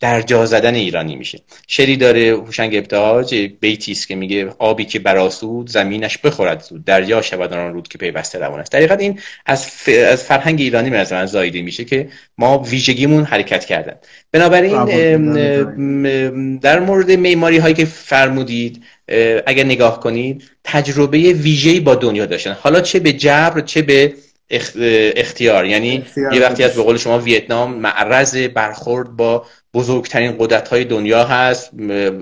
در 0.04 0.22
جا 0.22 0.46
زدن 0.46 0.76
ایرانی 0.76 1.16
میشه. 1.16 1.40
شری 1.68 1.98
داره 1.98 2.36
هوشنگ 2.36 2.76
ابتهاج 2.76 3.36
بیتی 3.60 3.92
است 3.92 4.08
که 4.08 4.16
میگه 4.16 4.50
آبی 4.60 4.86
که 4.86 5.00
براسود 5.00 5.70
زمینش 5.70 6.18
بخورد 6.18 6.62
زود. 6.62 6.86
دریا 6.86 7.22
شود 7.22 7.54
آن 7.54 7.74
رود 7.74 7.88
که 7.88 7.98
پیوسته 7.98 8.40
روان 8.40 8.60
است. 8.60 8.72
در 8.72 8.98
این 8.98 9.20
از, 9.46 9.72
از 9.88 10.24
فرهنگ 10.24 10.62
ایرانی 10.62 10.90
به 10.90 11.08
من 11.12 11.26
زایده 11.26 11.62
میشه 11.62 11.86
که 11.86 12.10
ما 12.38 12.60
ویژگیمون 12.60 13.24
حرکت 13.24 13.66
کردن. 13.66 13.96
بنابراین 14.32 14.86
در 16.58 16.80
مورد 16.80 17.12
معماری 17.12 17.58
هایی 17.58 17.76
که 17.76 17.86
فرمودید 17.86 18.84
اگر 19.46 19.64
نگاه 19.64 20.00
کنید 20.00 20.44
تجربه 20.64 21.18
ویژه‌ای 21.18 21.80
با 21.80 21.96
دنیا 21.96 22.26
داشتن. 22.26 22.58
حالا 22.62 22.82
چه 22.82 23.00
به 23.00 23.14
جبر 23.14 23.62
چه 23.62 23.82
به 23.82 24.14
اختیار. 24.50 25.66
یعنی 25.66 26.06
یه 26.34 26.42
وقتی 26.42 26.64
از 26.64 26.76
به 26.76 26.84
قول 26.84 26.98
شما 26.98 27.20
ویتنام 27.20 27.74
معرض 27.74 28.38
برخورد 28.38 29.10
با 29.10 29.46
بزرگترین 29.74 30.36
قدرت 30.40 30.68
های 30.68 30.86
دنیا 30.86 31.24
هست. 31.24 31.72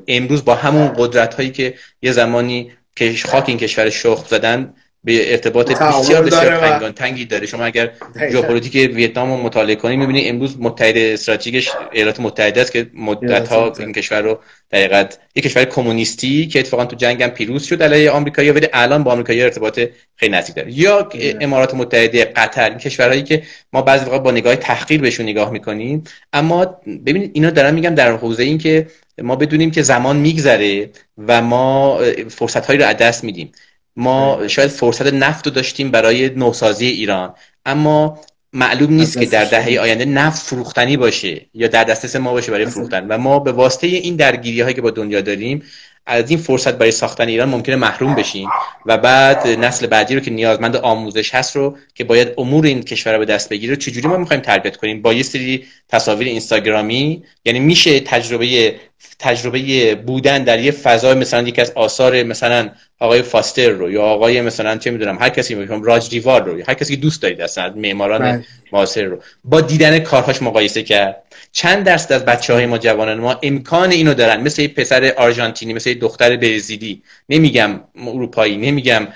امروز 0.07 0.45
با 0.45 0.55
همون 0.55 0.87
قدرت 0.97 1.33
هایی 1.33 1.51
که 1.51 1.73
یه 2.01 2.11
زمانی 2.11 2.71
که 2.95 3.13
خاک 3.25 3.49
این 3.49 3.57
کشور 3.57 3.89
شخ 3.89 4.27
زدن 4.27 4.73
به 5.03 5.31
ارتباط 5.31 5.71
بسیار 5.71 6.21
بسیار 6.23 6.57
تنگان 6.57 6.91
تنگی 6.91 7.25
داره. 7.25 7.47
شما 7.47 7.65
اگر 7.65 7.91
ژئوپلیتیک 8.31 8.95
ویتنام 8.95 9.31
رو 9.31 9.37
مطالعه 9.37 9.75
کنید 9.75 9.99
می‌بینید 9.99 10.29
امروز 10.29 10.55
متحد 10.59 10.97
استراتژیکش 10.97 11.71
ایالات 11.91 12.19
متحده 12.19 12.61
است 12.61 12.71
که 12.71 12.87
مدت 12.93 13.47
ها 13.47 13.73
این 13.79 13.93
کشور 13.93 14.21
رو 14.21 14.39
در 14.69 15.09
یک 15.35 15.43
کشور 15.43 15.65
کمونیستی 15.65 16.47
که 16.47 16.59
اتفاقا 16.59 16.85
تو 16.85 16.95
جنگ 16.95 17.23
هم 17.23 17.29
پیروز 17.29 17.63
شد 17.63 17.83
علیه 17.83 18.11
آمریکایی 18.11 18.51
ولی 18.51 18.67
الان 18.73 19.03
با 19.03 19.11
آمریکایی 19.11 19.41
ارتباط 19.41 19.79
خیلی 20.15 20.35
نزدیک 20.35 20.55
داره. 20.55 20.79
یا 20.79 21.09
امارات 21.41 21.73
متحده 21.73 22.25
قطر 22.25 22.69
این 22.69 22.77
کشورهایی 22.77 23.23
که 23.23 23.43
ما 23.73 23.81
بعضی 23.81 24.09
وقت 24.09 24.23
با 24.23 24.31
نگاه 24.31 24.55
تحقیر 24.55 25.01
بهشون 25.01 25.25
نگاه 25.25 25.51
می‌کنیم. 25.51 26.03
اما 26.33 26.65
ببینید 27.05 27.31
اینا 27.33 27.49
دارن 27.49 27.73
میگم 27.73 27.95
در 27.95 28.11
حوزه 28.11 28.43
این 28.43 28.57
که 28.57 28.87
ما 29.21 29.35
بدونیم 29.35 29.71
که 29.71 29.81
زمان 29.81 30.17
میگذره 30.17 30.89
و 31.27 31.41
ما 31.41 31.99
فرصت 32.29 32.65
هایی 32.65 32.79
رو 32.79 32.85
از 32.85 32.97
دست 32.97 33.23
میدیم. 33.23 33.51
ما 33.95 34.47
شاید 34.47 34.69
فرصت 34.69 35.13
نفت 35.13 35.47
رو 35.47 35.53
داشتیم 35.53 35.91
برای 35.91 36.29
نوسازی 36.29 36.85
ایران. 36.85 37.33
اما 37.65 38.19
معلوم 38.53 38.93
نیست 38.93 39.19
که 39.19 39.25
در 39.25 39.45
دهه 39.45 39.79
آینده 39.81 40.05
نفت 40.05 40.45
فروختنی 40.45 40.97
باشه 40.97 41.45
یا 41.53 41.67
در 41.67 41.83
دسترس 41.83 42.15
ما 42.15 42.31
باشه 42.31 42.51
برای 42.51 42.65
فروختن. 42.65 43.07
و 43.07 43.17
ما 43.17 43.39
به 43.39 43.51
واسطه 43.51 43.87
این 43.87 44.15
درگیری 44.15 44.61
هایی 44.61 44.75
که 44.75 44.81
با 44.81 44.91
دنیا 44.91 45.21
داریم 45.21 45.63
از 46.05 46.29
این 46.29 46.39
فرصت 46.39 46.77
برای 46.77 46.91
ساختن 46.91 47.27
ایران 47.27 47.49
ممکنه 47.49 47.75
محروم 47.75 48.15
بشیم. 48.15 48.49
و 48.85 48.97
بعد 48.97 49.47
نسل 49.47 49.87
بعدی 49.87 50.15
رو 50.15 50.21
که 50.21 50.31
نیازمند 50.31 50.75
آموزش 50.75 51.35
هست 51.35 51.55
رو 51.55 51.77
که 51.95 52.03
باید 52.03 52.33
امور 52.37 52.65
این 52.65 52.83
کشور 52.83 53.13
رو 53.13 53.19
به 53.19 53.25
دست 53.25 53.49
بگیره 53.49 53.75
چجوری 53.75 54.07
ما 54.07 54.17
می‌خوایم 54.17 54.41
تربیت 54.41 54.77
کنیم؟ 54.77 55.01
با 55.01 55.13
یه 55.13 55.23
سری 55.23 55.65
تصاویر 55.89 56.27
اینستاگرامی 56.27 57.23
یعنی 57.45 57.59
میشه 57.59 57.99
تجربه 57.99 58.75
تجربه 59.19 59.95
بودن 59.95 60.43
در 60.43 60.59
یه 60.59 60.71
فضای 60.71 61.13
مثلا 61.13 61.47
یکی 61.47 61.61
از 61.61 61.71
آثار 61.75 62.23
مثلا 62.23 62.69
آقای 62.99 63.21
فاستر 63.21 63.69
رو 63.69 63.91
یا 63.91 64.01
آقای 64.01 64.41
مثلا 64.41 64.77
چه 64.77 64.91
می‌دونم 64.91 65.17
هر 65.19 65.29
کسی 65.29 65.55
میگم 65.55 65.83
راج 65.83 66.09
دیوار 66.09 66.43
رو 66.43 66.59
یا 66.59 66.65
هر 66.67 66.73
کسی 66.73 66.95
که 66.95 67.01
دوست 67.01 67.21
دارید 67.21 67.41
اصلا 67.41 67.73
معماران 67.75 68.19
بله. 68.21 68.45
معاصر 68.73 69.03
رو 69.03 69.17
با 69.43 69.61
دیدن 69.61 69.99
کارهاش 69.99 70.41
مقایسه 70.41 70.83
کرد. 70.83 71.23
چند 71.51 71.83
درصد 71.83 72.13
از 72.13 72.25
بچه 72.25 72.53
های 72.53 72.65
ما 72.65 72.77
جوانان 72.77 73.19
ما 73.19 73.39
امکان 73.43 73.91
اینو 73.91 74.13
دارن. 74.13 74.41
مثل 74.41 74.67
پسر 74.67 75.13
آرژانتینی 75.17 75.73
مثل 75.73 75.93
دختر 75.93 76.37
برزیلی. 76.37 77.01
نمیگم 77.29 77.79
اروپایی 78.07 78.57
نمیگم 78.57 79.07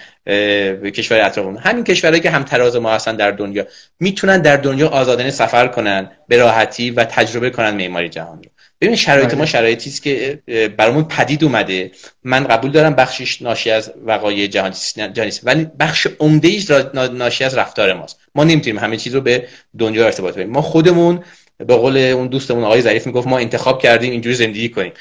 کشور 0.95 1.21
اطرافمون. 1.21 1.57
همین 1.57 1.83
کشورهایی 1.83 2.21
که 2.21 2.29
هم 2.29 2.43
تراز 2.43 2.75
ما 2.75 2.91
هستن 2.91 3.15
در 3.15 3.31
دنیا. 3.31 3.67
می‌تونن 3.99 4.41
در 4.41 4.57
دنیا 4.57 4.87
آزادانه 4.87 5.31
سفر 5.31 5.67
کنن 5.67 6.11
به 6.27 6.37
راحتی 6.37 6.91
و 6.91 7.03
تجربه 7.03 7.49
کنن 7.49 7.71
معماری 7.71 8.09
جهان 8.09 8.37
رو 8.37 8.49
ببین 8.85 8.95
شرایط 8.95 9.33
ما 9.33 9.37
بله. 9.37 9.45
شرایطی 9.45 9.89
است 9.89 10.03
که 10.03 10.39
برامون 10.77 11.03
پدید 11.03 11.43
اومده. 11.43 11.91
من 12.23 12.43
قبول 12.43 12.71
دارم 12.71 12.95
بخشش 12.95 13.41
ناشی 13.41 13.71
از 13.71 13.91
وقایع 14.05 14.47
جهانی 14.47 14.75
است 15.17 15.41
ولی 15.43 15.67
بخش 15.79 16.07
عمده 16.19 16.47
ایش 16.47 16.71
ناشی 17.13 17.43
از 17.43 17.57
رفتار 17.57 17.93
ماست. 17.93 18.19
ما 18.35 18.43
نمی‌تونیم 18.43 18.79
همه 18.79 18.97
چیز 18.97 19.15
رو 19.15 19.21
به 19.21 19.47
دنیا 19.77 20.05
ارتباط 20.05 20.33
بدیم 20.33 20.49
ما 20.49 20.61
خودمون 20.61 21.23
به 21.57 21.75
قول 21.75 21.97
اون 21.97 22.27
دوستمون 22.27 22.63
آقای 22.63 22.81
ظریف 22.81 23.07
می‌گفت 23.07 23.27
ما 23.27 23.37
انتخاب 23.39 23.81
کردیم 23.81 24.11
اینجوری 24.11 24.35
زندگی 24.35 24.69
کنیم. 24.69 24.91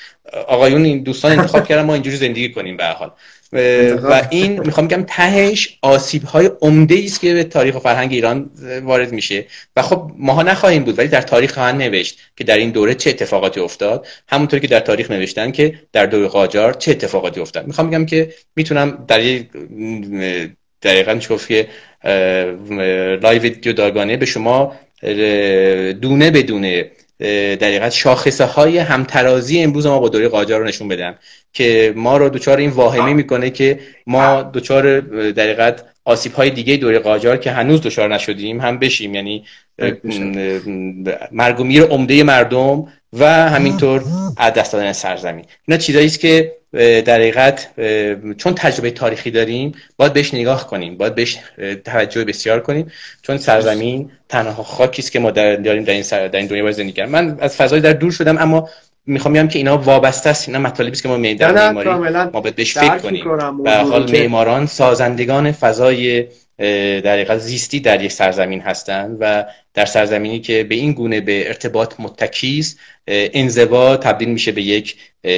آقایون 0.48 0.84
این 0.84 1.02
دوستان 1.02 1.38
انتخاب 1.38 1.68
کردن 1.68 1.82
ما 1.82 1.94
اینجوری 1.94 2.16
زندگی 2.16 2.52
کنیم 2.52 2.76
به 2.76 2.84
حال. 2.84 3.10
و 4.02 4.28
این 4.30 4.60
می‌خوام 4.60 4.88
بگم 4.88 5.04
تهش 5.08 5.78
آسیب 5.82 6.22
های 6.22 6.50
عمده 6.60 7.00
است 7.04 7.20
که 7.20 7.34
به 7.34 7.44
تاریخ 7.44 7.76
و 7.76 7.78
فرهنگ 7.78 8.12
ایران 8.12 8.50
وارد 8.82 9.12
میشه. 9.12 9.44
و 9.76 9.82
خب 9.82 10.10
ماها 10.18 10.42
نخواهیم 10.42 10.84
بود 10.84 10.98
ولی 10.98 11.08
در 11.08 11.20
تاریخ 11.20 11.54
خواهند 11.54 11.82
نوشت 11.82 12.18
که 12.36 12.44
در 12.44 12.56
این 12.56 12.70
دوره 12.70 12.94
چه 12.94 13.10
اتفاقاتی 13.10 13.60
افتاد. 13.60 14.06
همونطور 14.28 14.60
که 14.60 14.66
در 14.66 14.80
تاریخ 14.80 15.10
نوشتن 15.10 15.50
که 15.50 15.80
در 15.92 16.06
دوره 16.06 16.28
قاجار 16.28 16.72
چه 16.72 16.90
اتفاقاتی 16.90 17.40
افتاد. 17.40 17.66
می‌خوام 17.66 17.90
بگم 17.90 18.06
که 18.06 18.34
می‌تونم 18.56 19.04
در 19.08 19.20
یک 19.20 19.48
دقیقا 20.82 21.14
که 21.48 21.68
لایو 23.22 23.48
جداگانه 23.48 24.16
به 24.16 24.26
شما 24.26 24.76
دونه 26.00 26.30
بدونه 26.30 26.90
در 27.56 27.68
حقیقت 27.68 27.92
شاخصه 27.92 28.44
های 28.44 28.78
همترازی 28.78 29.62
امروز 29.62 29.86
ما 29.86 29.98
با 29.98 30.08
دوره 30.08 30.28
قاجار 30.28 30.60
رو 30.60 30.66
نشون 30.66 30.88
بدم 30.88 31.14
که 31.52 31.92
ما 31.96 32.16
رو 32.16 32.28
دوچار 32.28 32.56
این 32.56 32.70
واهمه 32.70 33.12
می‌کنه 33.12 33.50
که 33.50 33.78
ما 34.06 34.42
دوچار 34.42 35.00
در 35.30 35.42
حقیقت 35.42 35.84
آسیب 36.04 36.32
های 36.32 36.50
دیگه 36.50 36.76
دوره 36.76 36.98
قاجار 36.98 37.36
که 37.36 37.50
هنوز 37.50 37.80
دچار 37.80 38.14
نشدیم 38.14 38.60
هم 38.60 38.78
بشیم. 38.78 39.14
یعنی 39.14 39.44
مرگ 41.32 41.60
و 41.60 41.64
میر 41.64 41.82
عمده 41.82 42.22
مردم 42.22 42.88
و 43.18 43.48
همینطور 43.48 44.04
از 44.36 44.52
دست 44.52 44.72
دادن 44.72 44.92
سرزمین. 44.92 45.44
اینا 45.68 45.78
چیزایی 45.78 46.06
است 46.06 46.20
که 46.20 46.52
در 46.74 47.14
حقیقت 47.14 47.68
چون 48.38 48.54
تجربه 48.54 48.90
تاریخی 48.90 49.30
داریم 49.30 49.72
باید 49.96 50.12
بهش 50.12 50.34
نگاه 50.34 50.66
کنیم 50.66 50.96
باید 50.96 51.14
بهش 51.14 51.38
توجه 51.84 52.24
بسیار 52.24 52.60
کنیم 52.60 52.92
چون 53.22 53.38
سرزمین 53.38 54.10
تنها 54.28 54.62
خاکی 54.62 55.02
است 55.02 55.12
که 55.12 55.18
ما 55.18 55.30
داریم 55.30 55.84
در 55.84 55.92
این 55.92 56.02
سر 56.02 56.28
در 56.28 56.38
این 56.38 56.46
دنیا 56.46 56.72
زندگی 56.72 57.04
من 57.04 57.36
از 57.40 57.56
فضای 57.56 57.80
در 57.80 57.92
دور 57.92 58.12
شدم 58.12 58.38
اما 58.38 58.68
می‌خوام 59.06 59.34
بگم 59.34 59.48
که 59.48 59.58
اینا 59.58 59.78
وابسته 59.78 60.30
است 60.30 60.48
اینا 60.48 60.60
مطالبی 60.60 60.92
است 60.92 61.02
که 61.02 61.08
ما 61.08 61.34
در 61.34 61.52
معماری 61.52 61.90
ما 62.32 62.40
باید 62.40 62.56
بهش 62.56 62.78
فکر 62.78 62.98
کنیم. 62.98 63.62
به 63.62 63.76
حال 63.76 64.10
معماران 64.12 64.66
سازندگان 64.66 65.52
فضای 65.52 66.26
در 66.58 67.12
حقیقت 67.12 67.38
زیستی 67.38 67.80
در 67.80 68.02
یک 68.02 68.12
سرزمین 68.12 68.60
هستند 68.60 69.16
و 69.20 69.44
در 69.74 69.84
سرزمینی 69.84 70.40
که 70.40 70.64
به 70.64 70.74
این 70.74 70.92
گونه 70.92 71.20
به 71.20 71.46
ارتباط 71.48 71.94
متکیز 71.98 72.78
انزوا 73.06 73.96
تبدیل 73.96 74.28
میشه 74.28 74.52
به 74.52 74.62
یک 74.62 74.96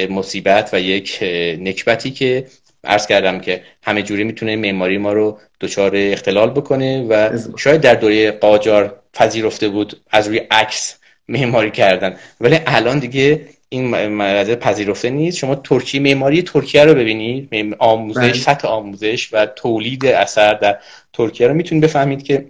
مصیبت 0.09 0.69
و 0.73 0.79
یک 0.79 1.19
نکبتی 1.61 2.11
که 2.11 2.45
عرض 2.83 3.07
کردم 3.07 3.39
که 3.39 3.63
همه 3.83 4.01
جوری 4.01 4.23
می‌تونه 4.23 4.55
معماری 4.55 4.97
ما 4.97 5.13
رو 5.13 5.39
دچار 5.61 5.91
اختلال 5.95 6.49
بکنه 6.49 7.01
و 7.01 7.37
شاید 7.57 7.81
در 7.81 7.95
دوره 7.95 8.31
قاجار 8.31 8.99
پذیرفته 9.13 9.69
بود 9.69 10.01
از 10.11 10.27
روی 10.27 10.37
عکس 10.51 10.95
معماری 11.27 11.71
کردن. 11.71 12.17
ولی 12.41 12.59
الان 12.65 12.99
دیگه 12.99 13.41
این 13.69 14.07
مورد 14.07 14.59
پذیرفته 14.59 15.09
نیست. 15.09 15.37
شما 15.37 15.55
ترکیه 15.55 16.01
معماری 16.01 16.41
ترکیه 16.41 16.85
رو 16.85 16.93
ببینید. 16.93 17.75
آموزش 17.79 18.19
بله. 18.19 18.33
سطح 18.33 18.67
آموزش 18.67 19.29
و 19.33 19.45
تولید 19.45 20.05
اثر 20.05 20.53
در 20.53 20.77
ترکیه 21.13 21.47
رو 21.47 21.53
می‌تونید 21.53 21.83
بفهمید 21.83 22.23
که 22.23 22.45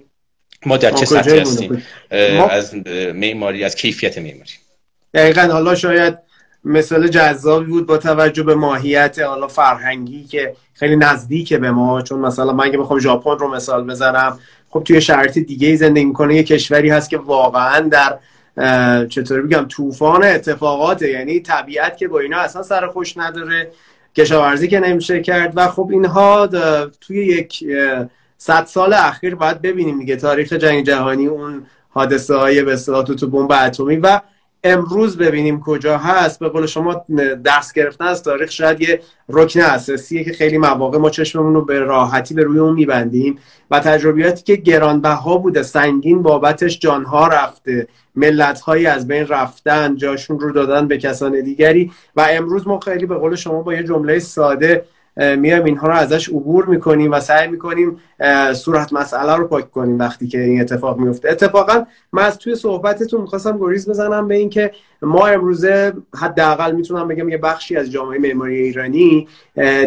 ما 0.65 0.77
در 0.77 0.91
چه 0.91 1.05
سطحی 1.05 1.39
هستیم. 1.39 1.83
از 2.49 2.75
معماری 3.15 3.63
از 3.63 3.75
کیفیت 3.75 4.17
معماری. 4.17 4.51
دقیقا. 5.13 5.41
حالا 5.41 5.75
شاید 5.75 6.17
مثال 6.63 7.07
جذابی 7.07 7.65
بود 7.65 7.87
با 7.87 7.97
توجه 7.97 8.43
به 8.43 8.55
ماهیت 8.55 9.19
حالا 9.19 9.47
فرهنگی 9.47 10.23
که 10.23 10.55
خیلی 10.73 10.95
نزدیکه 10.95 11.57
به 11.57 11.71
ما. 11.71 12.01
چون 12.01 12.19
مثلا 12.19 12.53
من 12.53 12.65
اگه 12.65 12.77
بخوام 12.77 12.99
ژاپن 12.99 13.37
رو 13.37 13.55
مثال 13.55 13.87
بزنم 13.87 14.39
خب 14.69 14.83
توی 14.83 15.01
شرایط 15.01 15.37
دیگه 15.37 15.75
زندگی 15.75 16.05
می‌کنه 16.05 16.35
یه 16.35 16.43
کشوری 16.43 16.89
هست 16.89 17.09
که 17.09 17.17
واقعا 17.17 17.79
در 17.79 18.17
چطوری 19.09 19.41
بگم 19.41 19.65
طوفان 19.65 20.23
اتفاقات 20.23 21.01
یعنی 21.01 21.39
طبیعت 21.39 21.97
که 21.97 22.07
با 22.07 22.19
اینا 22.19 22.37
اصلا 22.37 22.63
سر 22.63 22.87
خوش 22.87 23.17
نداره 23.17 23.71
کشاورزی 24.15 24.67
که 24.67 24.79
نمیشه 24.79 25.21
کرد. 25.21 25.53
و 25.55 25.67
خب 25.67 25.89
اینها 25.91 26.47
توی 27.01 27.25
یک 27.25 27.63
صد 28.37 28.65
سال 28.65 28.93
اخیر 28.93 29.35
باید 29.35 29.61
ببینیم 29.61 29.99
دیگه 29.99 30.15
تاریخ 30.15 30.53
جنگ 30.53 30.85
جهانی 30.85 31.27
اون 31.27 31.65
حادثه 31.89 32.35
های 32.35 32.63
به 32.63 32.75
تو 32.75 33.27
بمب 33.27 33.51
اتمی. 33.51 33.95
و 33.95 34.21
امروز 34.67 35.17
ببینیم 35.17 35.59
کجا 35.59 35.97
هست. 35.97 36.39
به 36.39 36.49
قول 36.49 36.65
شما 36.65 37.05
درس 37.43 37.73
گرفتن 37.73 38.05
از 38.05 38.23
تاریخ 38.23 38.51
شاید 38.51 38.81
یه 38.81 39.01
رکن 39.29 39.61
اساسیه 39.61 40.23
که 40.23 40.33
خیلی 40.33 40.57
مواقع 40.57 40.97
ما 40.97 41.09
چشممون 41.09 41.53
رو 41.53 41.65
به 41.65 41.79
راحتی 41.79 42.33
به 42.33 42.43
روی 42.43 42.59
اون 42.59 42.73
میبندیم 42.73 43.39
و 43.71 43.79
تجربیاتی 43.79 44.43
که 44.43 44.55
گرانبها 44.55 45.37
بوده 45.37 45.63
سنگین 45.63 46.21
بابتش 46.21 46.79
جانها 46.79 47.27
رفته 47.27 47.87
ملت 48.15 48.59
هایی 48.59 48.85
از 48.85 49.07
بین 49.07 49.27
رفتن 49.27 49.95
جاشون 49.95 50.39
رو 50.39 50.51
دادن 50.51 50.87
به 50.87 50.97
کسان 50.97 51.41
دیگری. 51.41 51.91
و 52.15 52.27
امروز 52.31 52.67
ما 52.67 52.79
خیلی 52.79 53.05
به 53.05 53.15
قول 53.15 53.35
شما 53.35 53.61
با 53.61 53.73
یه 53.73 53.83
جمله 53.83 54.19
ساده 54.19 54.85
میایم 55.17 55.63
اینها 55.63 55.87
رو 55.87 55.93
ازش 55.93 56.29
عبور 56.29 56.65
می‌کنیم 56.65 57.11
و 57.11 57.19
سعی 57.19 57.47
می‌کنیم 57.47 57.97
صورت 58.53 58.93
مسئله 58.93 59.35
رو 59.35 59.47
پاک 59.47 59.71
کنیم 59.71 59.99
وقتی 59.99 60.27
که 60.27 60.39
این 60.39 60.61
اتفاق 60.61 60.99
میفته 60.99 61.29
اتفاقا 61.29 61.85
من 62.11 62.23
از 62.23 62.37
توی 62.37 62.55
صحبتتون 62.55 63.21
می‌خواستم 63.21 63.57
گریز 63.57 63.89
بزنم 63.89 64.27
به 64.27 64.35
اینکه 64.35 64.71
ما 65.01 65.27
امروزه 65.27 65.93
حداقل 66.15 66.71
می‌تونم 66.71 67.07
بگم 67.07 67.29
یه 67.29 67.37
بخشی 67.37 67.77
از 67.77 67.91
جامعه 67.91 68.19
معماری 68.19 68.57
ایرانی 68.57 69.27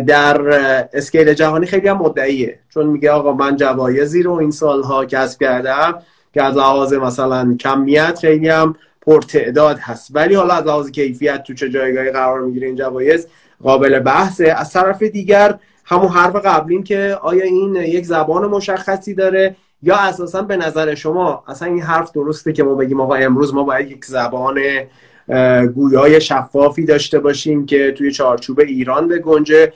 در 0.06 0.50
اسکیل 0.92 1.34
جهانی 1.34 1.66
خیلی 1.66 1.88
هم 1.88 1.96
مدعیه. 1.96 2.58
چون 2.74 2.86
میگه 2.86 3.10
آقا 3.10 3.32
من 3.32 3.56
جوایزی 3.56 4.22
رو 4.22 4.32
این 4.32 4.50
سالها 4.50 5.04
کسب 5.04 5.40
کردم 5.40 5.98
که 6.34 6.42
از 6.42 6.56
لحاظ 6.56 6.92
مثلا 6.92 7.56
کمیت 7.60 8.18
خیلی 8.20 8.48
هم 8.48 8.76
پرتعداد 9.02 9.78
هست. 9.78 10.10
ولی 10.14 10.34
حالا 10.34 10.54
از 10.54 10.64
لحاظ 10.66 10.90
کیفیت 10.90 11.42
تو 11.42 11.54
چه 11.54 11.68
جایگاهی 11.68 12.10
قرار 12.10 12.40
می‌گیره 12.40 12.66
این 12.66 12.76
جوایز 12.76 13.26
قابل 13.62 13.98
بحثه 13.98 14.54
از 14.56 14.72
طرف 14.72 15.02
دیگر 15.02 15.58
همون 15.84 16.08
حرف 16.08 16.36
قبلیم 16.36 16.82
که 16.82 17.18
آیا 17.22 17.44
این 17.44 17.76
یک 17.76 18.06
زبان 18.06 18.46
مشخصی 18.46 19.14
داره 19.14 19.56
یا 19.82 19.96
اساسا 19.96 20.42
به 20.42 20.56
نظر 20.56 20.94
شما 20.94 21.44
اصلا 21.48 21.68
این 21.68 21.82
حرف 21.82 22.12
درسته 22.12 22.52
که 22.52 22.62
ما 22.62 22.74
بگیم 22.74 23.00
آقا 23.00 23.14
امروز 23.14 23.54
ما 23.54 23.64
باید 23.64 23.90
یک 23.90 24.04
زبان 24.04 24.60
گویای 25.74 26.20
شفافی 26.20 26.84
داشته 26.84 27.18
باشیم 27.18 27.66
که 27.66 27.92
توی 27.92 28.12
چارچوب 28.12 28.60
ایران 28.60 29.08
به 29.08 29.18
گنجه 29.18 29.72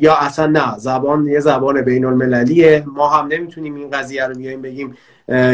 یا 0.00 0.14
اصلا 0.14 0.46
نه 0.46 0.78
زبان 0.78 1.26
یه 1.26 1.40
زبان 1.40 1.82
بین 1.82 2.04
المللیه 2.04 2.84
ما 2.94 3.08
هم 3.08 3.26
نمی‌تونیم 3.26 3.74
این 3.74 3.90
قضیه 3.90 4.26
رو 4.26 4.34
بیایم 4.34 4.62
بگیم 4.62 4.96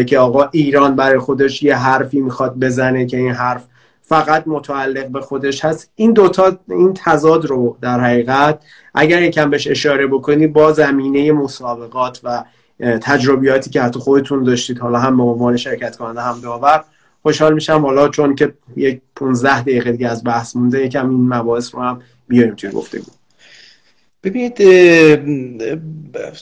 که 0.06 0.18
آقا 0.18 0.48
ایران 0.52 0.96
برای 0.96 1.18
خودش 1.18 1.62
یه 1.62 1.76
حرفی 1.76 2.20
می‌خواد 2.20 2.58
بزنه 2.58 3.06
که 3.06 3.16
این 3.16 3.32
حرف 3.32 3.64
فقط 4.08 4.44
متعلق 4.46 5.06
به 5.06 5.20
خودش 5.20 5.64
هست. 5.64 5.90
این 5.94 6.12
دوتا 6.12 6.58
این 6.68 6.94
تضاد 6.94 7.46
رو 7.46 7.76
در 7.80 8.00
حقیقت 8.00 8.62
اگر 8.94 9.22
یکم 9.22 9.50
بهش 9.50 9.66
اشاره 9.66 10.06
بکنی 10.06 10.46
با 10.46 10.72
زمینه 10.72 11.32
مسابقات 11.32 12.20
و 12.24 12.44
تجربیاتی 13.02 13.70
که 13.70 13.82
حتی 13.82 13.98
خودتون 13.98 14.44
داشتید 14.44 14.78
حالا 14.78 14.98
هم 14.98 15.16
به 15.16 15.22
عنوان 15.22 15.56
شرکت 15.56 15.96
کننده 15.96 16.20
هم 16.20 16.40
داور 16.40 16.84
خوشحال 17.22 17.54
میشم. 17.54 17.80
حالا 17.80 18.08
چون 18.08 18.34
که 18.34 18.54
یک 18.76 19.00
15 19.16 19.60
دقیقه 19.60 19.92
دیگه 19.92 20.08
از 20.08 20.24
بحث 20.24 20.56
مونده 20.56 20.84
یکم 20.84 21.10
این 21.10 21.28
مباحث 21.28 21.74
رو 21.74 21.82
هم 21.82 22.02
بیاریم 22.28 22.54
توی 22.54 22.70
گفتگو. 22.70 23.10
ببینید 24.24 24.62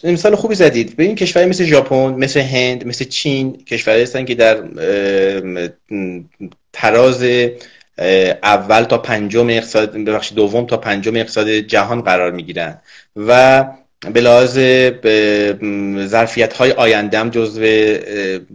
مثال 0.05 0.35
خوبی 0.35 0.55
زدید. 0.55 0.97
ببین 0.97 1.15
کشوری 1.15 1.47
مثل 1.47 1.65
ژاپن 1.65 2.15
مثل 2.15 2.41
هند 2.41 2.87
مثل 2.87 3.05
چین 3.05 3.53
کشوری 3.53 4.03
هستن 4.03 4.25
که 4.25 4.35
در 4.35 4.65
تراز 6.75 7.25
اول 8.43 8.85
تا 8.85 8.99
پنجم 8.99 9.51
اقتصاد 9.51 9.93
ببخشید 9.93 10.37
دوم 10.37 10.67
تا 10.67 10.77
پنجم 10.77 11.17
اقتصاد 11.17 11.49
جهان 11.49 12.03
قرار 12.03 12.31
می‌گیرن. 12.31 12.81
و 13.17 13.65
به 14.13 14.21
لحاظ 14.21 14.59
ظرفیت 16.07 16.53
های 16.53 16.73
آینده 16.73 17.19
هم 17.19 17.31
جزو 17.31 17.61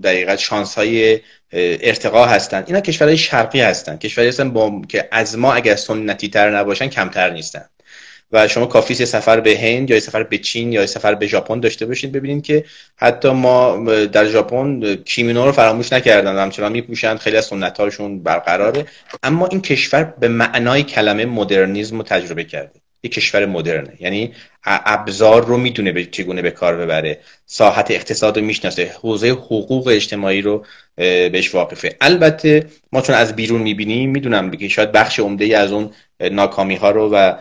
دقیقت 0.04 0.40
شانس 0.40 0.76
های 0.76 1.20
ارتقا 1.54 2.26
هستن. 2.26 2.64
اینا 2.68 2.80
کشورهای 2.80 3.18
شرقی 3.18 3.62
هستن. 3.62 3.98
کشوری 3.98 4.28
هستن 4.28 4.50
با... 4.50 4.82
که 4.90 5.08
از 5.12 5.38
ما 5.38 5.54
اگر 5.54 5.76
سنتی 5.76 6.30
تر 6.30 6.58
نباشن 6.58 6.88
کمتر 6.88 7.30
نیستن. 7.30 7.66
و 8.32 8.48
شما 8.48 8.66
کافی 8.66 8.94
یه 8.94 9.06
سفر 9.06 9.40
به 9.40 9.60
هند 9.60 9.90
یا 9.90 9.96
یه 9.96 10.00
سفر 10.00 10.24
به 10.24 10.38
چین 10.38 10.74
یا 10.74 10.82
یه 10.82 10.88
سفر 10.88 11.16
به 11.16 11.28
ژاپن 11.28 11.60
داشته 11.60 11.86
باشید 11.86 12.12
ببینید 12.12 12.44
که 12.44 12.66
حتی 12.96 13.30
ما 13.30 13.76
در 14.06 14.26
ژاپن 14.26 14.96
کیمینو 14.96 15.46
رو 15.46 15.52
فراموش 15.52 15.94
نکردن 15.94 16.38
همچنان 16.38 16.72
میپوشن 16.72 17.18
خیلی 17.18 17.38
از 17.38 17.46
سنت 17.46 18.02
برقراره. 18.24 18.86
اما 19.24 19.48
این 19.48 19.62
کشور 19.62 20.04
به 20.04 20.28
معنای 20.28 20.84
کلمه 20.84 21.26
مدرنیزم 21.26 21.98
رو 21.98 22.04
تجربه 22.04 22.44
کرده. 22.44 22.82
یک 23.04 23.12
کشور 23.12 23.45
مدرنه. 23.45 23.93
یعنی 24.00 24.34
ابزار 24.66 25.45
رو 25.45 25.58
می‌دونه 25.58 25.91
به 25.91 26.06
چگونه 26.06 26.41
به 26.41 26.52
کار 26.52 26.78
ببره. 26.78 27.20
ساحت 27.45 27.91
اقتصاد 27.91 28.38
رو 28.38 28.45
می‌شناسه. 28.45 28.91
حوزه 29.02 29.30
حقوق 29.30 29.88
اجتماعی 29.88 30.41
رو 30.41 30.66
بهش 30.95 31.56
واقفه. 31.56 31.95
البته 32.02 32.66
ما 32.91 33.02
چون 33.02 33.16
از 33.16 33.36
بیرون 33.36 33.62
می‌بینیم 33.62 34.10
می‌دونم 34.10 34.52
که 34.52 34.68
شاید 34.68 34.91
بخش 34.91 35.20
عمده 35.20 35.58
از 35.58 35.72
اون 35.72 35.91
ناکامی 36.32 36.76
ها 36.76 36.91
رو 36.91 37.10
و 37.10 37.34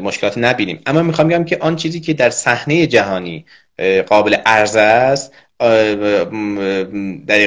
مشکلات 0.00 0.38
نبینیم. 0.38 0.80
اما 0.86 1.02
می‌خوام 1.02 1.28
بگم 1.28 1.44
که 1.44 1.58
آن 1.60 1.76
چیزی 1.76 2.00
که 2.00 2.12
در 2.12 2.30
صحنه 2.30 2.86
جهانی 2.86 3.44
قابل 4.06 4.34
عرضه 4.34 4.80
است 4.80 5.32
در 7.26 7.40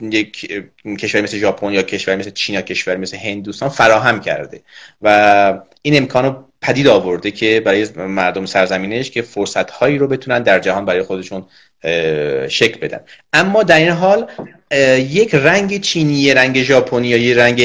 یک 0.00 0.62
کشور 1.00 1.20
مثل 1.20 1.38
ژاپن 1.38 1.72
یا 1.72 1.82
کشور 1.82 2.16
مثل 2.16 2.30
چین 2.30 2.54
یا 2.54 2.62
کشور 2.62 2.96
مثل 2.96 3.16
هندوستان 3.16 3.68
فراهم 3.68 4.20
کرده. 4.20 4.62
و 5.02 5.58
این 5.86 5.96
امکان 5.96 6.24
رو 6.24 6.44
پدید 6.62 6.86
آورده 6.86 7.30
که 7.30 7.60
برای 7.60 7.86
مردم 7.96 8.46
سرزمینش 8.46 9.10
که 9.10 9.22
فرصت 9.22 9.70
هایی 9.70 9.98
رو 9.98 10.08
بتونن 10.08 10.42
در 10.42 10.58
جهان 10.58 10.84
برای 10.84 11.02
خودشون 11.02 11.46
شکل 12.48 12.80
بدن. 12.80 13.00
اما 13.32 13.62
در 13.62 13.78
این 13.78 13.88
حال 13.88 14.26
یک 14.98 15.34
رنگ 15.34 15.80
چینی 15.80 16.34
رنگ 16.34 16.62
ژاپنی 16.62 17.08
یا 17.08 17.16
یه 17.16 17.36
رنگ 17.36 17.62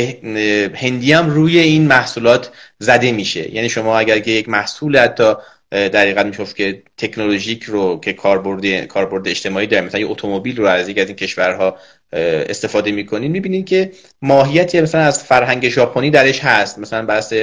هندی 0.76 1.13
هم 1.13 1.30
روی 1.30 1.59
این 1.59 1.88
محصولات 1.88 2.51
زده 2.80 3.11
میشه. 3.11 3.55
یعنی 3.55 3.69
شما 3.69 3.99
اگر 3.99 4.19
که 4.19 4.32
یک 4.32 4.49
محصول 4.49 4.97
حتی 4.97 5.34
در 5.72 6.01
حقیقت 6.01 6.26
میشه 6.26 6.45
که 6.45 6.84
تکنولوژیک 6.97 7.63
رو 7.63 7.99
که 7.99 8.13
کاربرد 8.13 8.86
کاربرد 8.86 9.28
اجتماعی 9.28 9.67
داره 9.67 9.86
مثلا 9.86 10.07
اتومبیل 10.07 10.57
رو 10.57 10.65
از 10.65 10.89
یک 10.89 10.97
از 10.97 11.07
این 11.07 11.15
کشورها 11.15 11.78
استفاده 12.13 12.91
می‌کنین 12.91 13.32
می‌بینین 13.32 13.65
که 13.65 13.91
ماهیتی 14.22 14.82
مثلا 14.82 15.01
از 15.01 15.24
فرهنگ 15.24 15.69
ژاپنی 15.69 16.09
درش 16.09 16.39
هست. 16.39 16.80
مثلا 16.80 17.05
بحث 17.05 17.34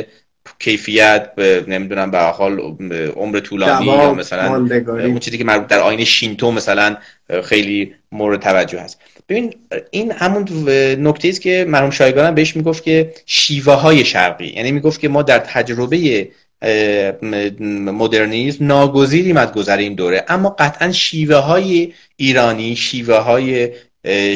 کیفیت 0.59 1.31
نمی‌دونم 1.69 2.11
به 2.11 2.19
حال 2.19 2.59
عمر 3.17 3.41
طولانی 3.41 3.87
یا 3.87 4.15
مثلا 4.15 4.55
اون 4.87 5.19
چیزی 5.19 5.39
که 5.39 5.45
مربوط 5.45 5.69
در 5.69 5.81
آین 5.81 6.05
شینتو 6.05 6.53
مثلا 6.53 6.97
خیلی 7.45 7.95
مورد 8.13 8.41
توجه 8.41 8.81
هست. 8.81 9.01
ببین 9.29 9.55
این 9.91 10.13
همون 10.13 10.49
نکته 10.99 11.29
است 11.29 11.41
که 11.41 11.67
مرحوم 11.69 11.91
شایگان 11.91 12.35
بهش 12.35 12.57
می‌گفت 12.57 12.83
که 12.85 13.15
شیوه 13.27 13.75
های 13.75 14.05
شرقی. 14.05 14.47
یعنی 14.47 14.73
می‌گفت 14.73 15.01
که 15.01 15.09
ما 15.09 15.23
در 15.23 15.39
تجربه 15.39 16.29
مدرنیزم 17.61 18.67
ناگزیریم 18.67 19.37
از 19.37 19.53
گذر 19.53 19.77
این 19.77 19.95
دوره. 19.95 20.25
اما 20.29 20.57
قطعا 20.59 20.93
شیوه 20.93 21.37
های 21.37 21.93
ایرانی 22.17 22.77
شیوه 22.77 23.17
های 23.17 23.71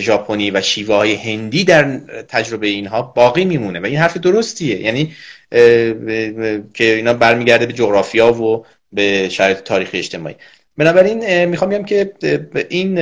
ژاپنی 0.01 0.51
و 0.51 0.61
شیوه 0.61 0.95
های 0.95 1.15
هندی 1.15 1.65
در 1.65 1.99
تجربه 2.29 2.67
اینها 2.67 3.03
باقی 3.03 3.45
میمونه 3.45 3.81
و 3.81 3.87
این 3.87 3.97
حرف 3.97 4.17
درستیه. 4.17 4.81
یعنی 4.81 5.13
که 6.75 6.85
اینا 6.85 7.15
برمیگرده 7.15 7.67
به 7.67 7.73
جغرافیا 7.73 8.33
و 8.33 8.65
به 8.93 9.29
شرایط 9.29 9.59
تاریخی 9.59 9.99
اجتماعی. 9.99 10.35
بنابراین 10.77 11.45
می‌خوام 11.45 11.71
بگم 11.71 11.85
که 11.85 12.13
این 12.69 12.99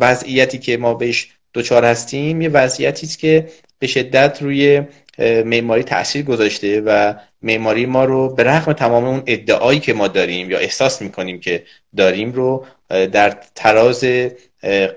وضعیتی 0.00 0.58
که 0.58 0.76
ما 0.76 0.94
بهش 0.94 1.28
دوچار 1.52 1.84
هستیم 1.84 2.42
یه 2.42 2.48
وضعیتی 2.48 3.06
است 3.06 3.18
که 3.18 3.48
به 3.78 3.86
شدت 3.86 4.38
روی 4.42 4.82
معماری 5.44 5.82
تاثیر 5.82 6.22
گذاشته 6.22 6.80
و 6.80 7.14
معماری 7.42 7.86
ما 7.86 8.04
رو 8.04 8.34
به 8.34 8.44
رغم 8.44 8.72
تمام 8.72 9.04
اون 9.04 9.22
ادعایی 9.26 9.80
که 9.80 9.92
ما 9.92 10.08
داریم 10.08 10.50
یا 10.50 10.58
احساس 10.58 11.02
می‌کنیم 11.02 11.40
که 11.40 11.62
داریم 11.96 12.32
رو 12.32 12.66
در 12.88 13.36
تراز 13.54 14.04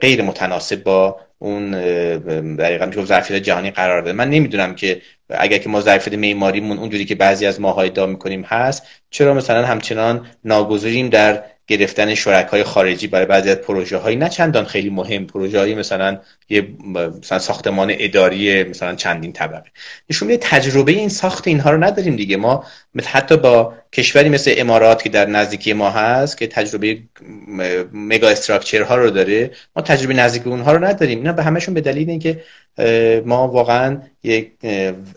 غیر 0.02 0.22
متناسب 0.22 0.84
با 0.84 1.20
اون 1.40 1.72
دقیقا 2.56 2.86
میشه 2.86 3.06
ظرفیت 3.06 3.44
جهانی 3.44 3.72
قرار 3.72 4.02
داده. 4.02 4.14
من 4.14 4.30
نمی‌دونم 4.30 4.76
که 4.76 5.02
اگر 5.30 5.58
که 5.58 5.70
ما 5.70 5.82
ظرفیت 5.82 6.14
معماریمون 6.14 6.78
اونجوری 6.78 7.06
که 7.06 7.16
بعضی 7.16 7.46
از 7.46 7.62
ماها 7.62 7.82
ادعا 7.82 8.06
می‌کنیم 8.06 8.42
هست 8.42 8.88
چرا 9.10 9.34
مثلا 9.34 9.66
همچنان 9.66 10.28
ناگزیریم 10.46 11.10
در 11.10 11.44
گرفتن 11.68 12.16
شرکای 12.16 12.64
خارجی 12.64 13.08
برای 13.08 13.26
بعضی 13.26 13.50
از 13.50 13.56
پروژه 13.56 13.98
هایی 13.98 14.16
نه 14.16 14.30
چندان 14.30 14.66
خیلی 14.66 14.90
مهم 14.90 15.28
پروژه 15.28 15.60
هایی 15.60 15.76
مثلا 15.76 16.20
یه 16.54 16.68
مثلا 17.22 17.40
ساختمان 17.40 17.94
اداری 18.00 18.64
مثلا 18.64 18.96
چندین 18.96 19.34
طبقه. 19.34 19.72
نشون 20.10 20.38
تجربه 20.42 20.92
این 20.92 21.10
ساخت 21.10 21.48
اینها 21.48 21.72
رو 21.72 21.84
نداریم 21.84 22.16
دیگه. 22.16 22.38
ما 22.38 22.66
حتی 23.06 23.38
با 23.38 23.74
کشوری 23.94 24.30
مثل 24.30 24.54
امارات 24.58 25.04
که 25.04 25.10
در 25.10 25.26
نزدیکی 25.26 25.74
ما 25.74 25.90
هست 25.90 26.38
که 26.38 26.48
تجربه 26.48 26.98
مگا 27.94 28.30
استراکچر 28.30 28.82
ها 28.82 28.96
رو 28.96 29.10
داره 29.10 29.52
ما 29.76 29.84
تجربه 29.84 30.14
نزدیک 30.14 30.48
اونها 30.48 30.72
رو 30.72 30.86
نداریم. 30.86 31.18
اینا 31.18 31.32
به 31.32 31.44
همشون 31.44 31.74
به 31.74 31.82
دلیل 31.82 32.10
اینکه 32.10 32.44
ما 33.26 33.48
واقعا 33.48 34.02
یک 34.24 34.52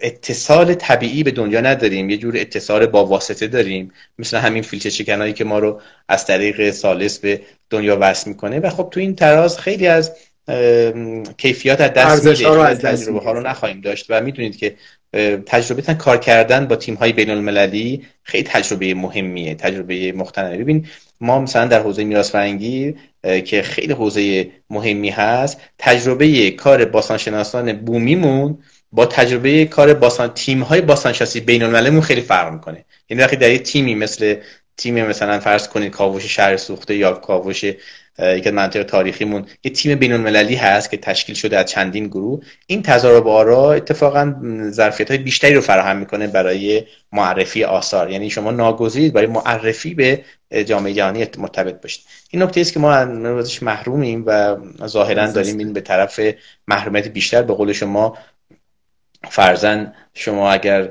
اتصال 0.00 0.74
طبیعی 0.74 1.22
به 1.22 1.30
دنیا 1.30 1.60
نداریم. 1.60 2.10
یه 2.10 2.16
جور 2.16 2.36
اتصال 2.36 2.86
با 2.86 3.06
واسطه 3.06 3.46
داریم. 3.46 3.92
مثل 4.18 4.36
همین 4.36 4.62
فیلتر 4.62 4.88
شکنایی 4.88 5.32
که 5.32 5.44
ما 5.44 5.58
رو 5.58 5.80
از 6.08 6.26
طریق 6.26 6.70
سالس 6.70 7.18
به 7.18 7.40
دنیا 7.70 7.98
وصل 8.00 8.30
می‌کنه. 8.30 8.60
و 8.60 8.70
خب 8.70 8.88
تو 8.90 9.00
این 9.00 9.14
تراز 9.14 9.58
خیلی 9.58 9.86
از 9.86 10.16
کیفیات 11.36 11.80
از 11.80 11.92
دست 11.92 12.26
میده 12.26 12.74
تجربه 12.74 13.20
ها 13.20 13.32
رو 13.32 13.40
نخواهیم 13.40 13.80
داشت 13.80 14.06
و 14.08 14.20
می‌دونید 14.20 14.56
که 14.56 14.74
تجربه 15.46 15.82
کار 15.82 16.18
کردن 16.18 16.66
با 16.66 16.76
تیم 16.76 16.94
های 16.94 17.12
بین 17.12 17.30
المللی 17.30 18.06
خیلی 18.22 18.44
تجربه 18.44 18.94
مهمیه 18.94 19.54
تجربه 19.54 20.12
مختلفه 20.12 20.56
ببین 20.56 20.86
ما 21.20 21.40
مثلا 21.40 21.66
در 21.66 21.80
حوزه 21.80 22.04
میراث 22.04 22.30
فرهنگی 22.30 22.94
که 23.44 23.62
خیلی 23.62 23.92
حوزه 23.92 24.50
مهمی 24.70 25.10
هست 25.10 25.60
تجربه 25.78 26.50
کار 26.50 26.84
باستانشناسان 26.84 27.72
بومیمون 27.72 28.58
با 28.92 29.06
تجربه 29.06 29.64
کار 29.64 29.94
باستان 29.94 30.34
تیم 30.34 30.62
های 30.62 30.80
باستانشناسی 30.80 31.40
بین 31.40 31.62
المللیمون 31.62 32.00
خیلی 32.00 32.20
فرق 32.20 32.52
می‌کنه. 32.52 32.84
یعنی 33.08 33.22
وقتی 33.22 33.36
در 33.36 33.50
یه 33.50 33.58
تیمی 33.58 33.94
مثل 33.94 34.36
تیم 34.76 35.06
مثلا 35.06 35.40
فرض 35.40 35.68
کنید 35.68 35.92
کاوش 35.92 36.24
شهر 36.24 36.56
سوخته 36.56 36.96
یا 36.96 37.12
کاوش 37.12 37.64
یک 38.18 38.46
منطقه 38.46 38.84
تاریخیمون 38.84 39.46
یه 39.64 39.72
تیم 39.72 39.98
بین 39.98 40.12
المللی 40.12 40.54
هست 40.54 40.90
که 40.90 40.96
تشکیل 40.96 41.34
شده 41.34 41.58
از 41.58 41.66
چندین 41.66 42.06
گروه. 42.06 42.44
این 42.66 42.82
تضارب 42.82 43.28
آرا 43.28 43.72
اتفاقا 43.72 44.34
ظرفیت 44.70 45.10
های 45.10 45.18
بیشتری 45.18 45.54
رو 45.54 45.60
فراهم 45.60 45.96
می‌کنه 45.96 46.26
برای 46.26 46.84
معرفی 47.12 47.64
آثار. 47.64 48.10
یعنی 48.10 48.30
شما 48.30 48.50
ناگزیرید 48.50 49.12
برای 49.12 49.26
معرفی 49.26 49.94
به 49.94 50.24
جامعه 50.64 50.92
جهانی 50.92 51.26
مرتبط 51.38 51.82
باشید. 51.82 52.04
این 52.30 52.42
نکته 52.42 52.60
است 52.60 52.72
که 52.72 52.80
ما 52.80 52.92
ازش 52.92 53.62
محرومیم 53.62 54.24
و 54.26 54.56
ظاهرا 54.86 55.26
داریم 55.26 55.58
این 55.58 55.72
به 55.72 55.80
طرف 55.80 56.20
محرومیت 56.68 57.08
بیشتر. 57.08 57.42
به 57.42 57.54
قول 57.54 57.72
شما 57.72 58.18
فرزن 59.30 59.94
شما 60.14 60.50
اگر 60.50 60.88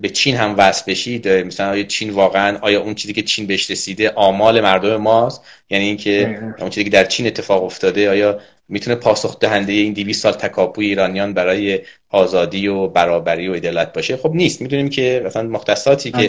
به 0.00 0.10
چین 0.12 0.36
هم 0.36 0.54
وصل 0.58 0.92
بشید. 0.92 1.28
مثلا 1.28 1.70
آیا 1.70 1.82
چین 1.82 2.10
واقعا 2.10 2.58
آیا 2.60 2.82
اون 2.82 2.94
چیزی 2.94 3.12
که 3.12 3.22
چین 3.22 3.46
بهش 3.46 3.70
رسیده 3.70 4.10
آمال 4.10 4.60
مردم 4.60 4.96
ماست؟ 4.96 5.42
یعنی 5.70 5.84
اینکه 5.84 6.38
اون 6.58 6.70
چیزی 6.70 6.84
که 6.84 6.90
در 6.90 7.04
چین 7.04 7.26
اتفاق 7.26 7.64
افتاده 7.64 8.10
آیا 8.10 8.40
می‌تونه 8.68 8.96
پاسخ 8.96 9.38
دهنده 9.38 9.72
این 9.72 9.92
200 9.92 10.22
سال 10.22 10.32
تکاپوی 10.32 10.86
ایرانیان 10.86 11.34
برای 11.34 11.80
آزادی 12.10 12.68
و 12.68 12.86
برابری 12.86 13.48
و 13.48 13.54
عدالت 13.54 13.92
باشه؟ 13.92 14.16
خب 14.16 14.34
نیست. 14.34 14.62
می‌دونیم 14.62 14.88
که 14.88 15.22
مثلا 15.26 15.42
مختصاتی 15.42 16.10
که 16.10 16.28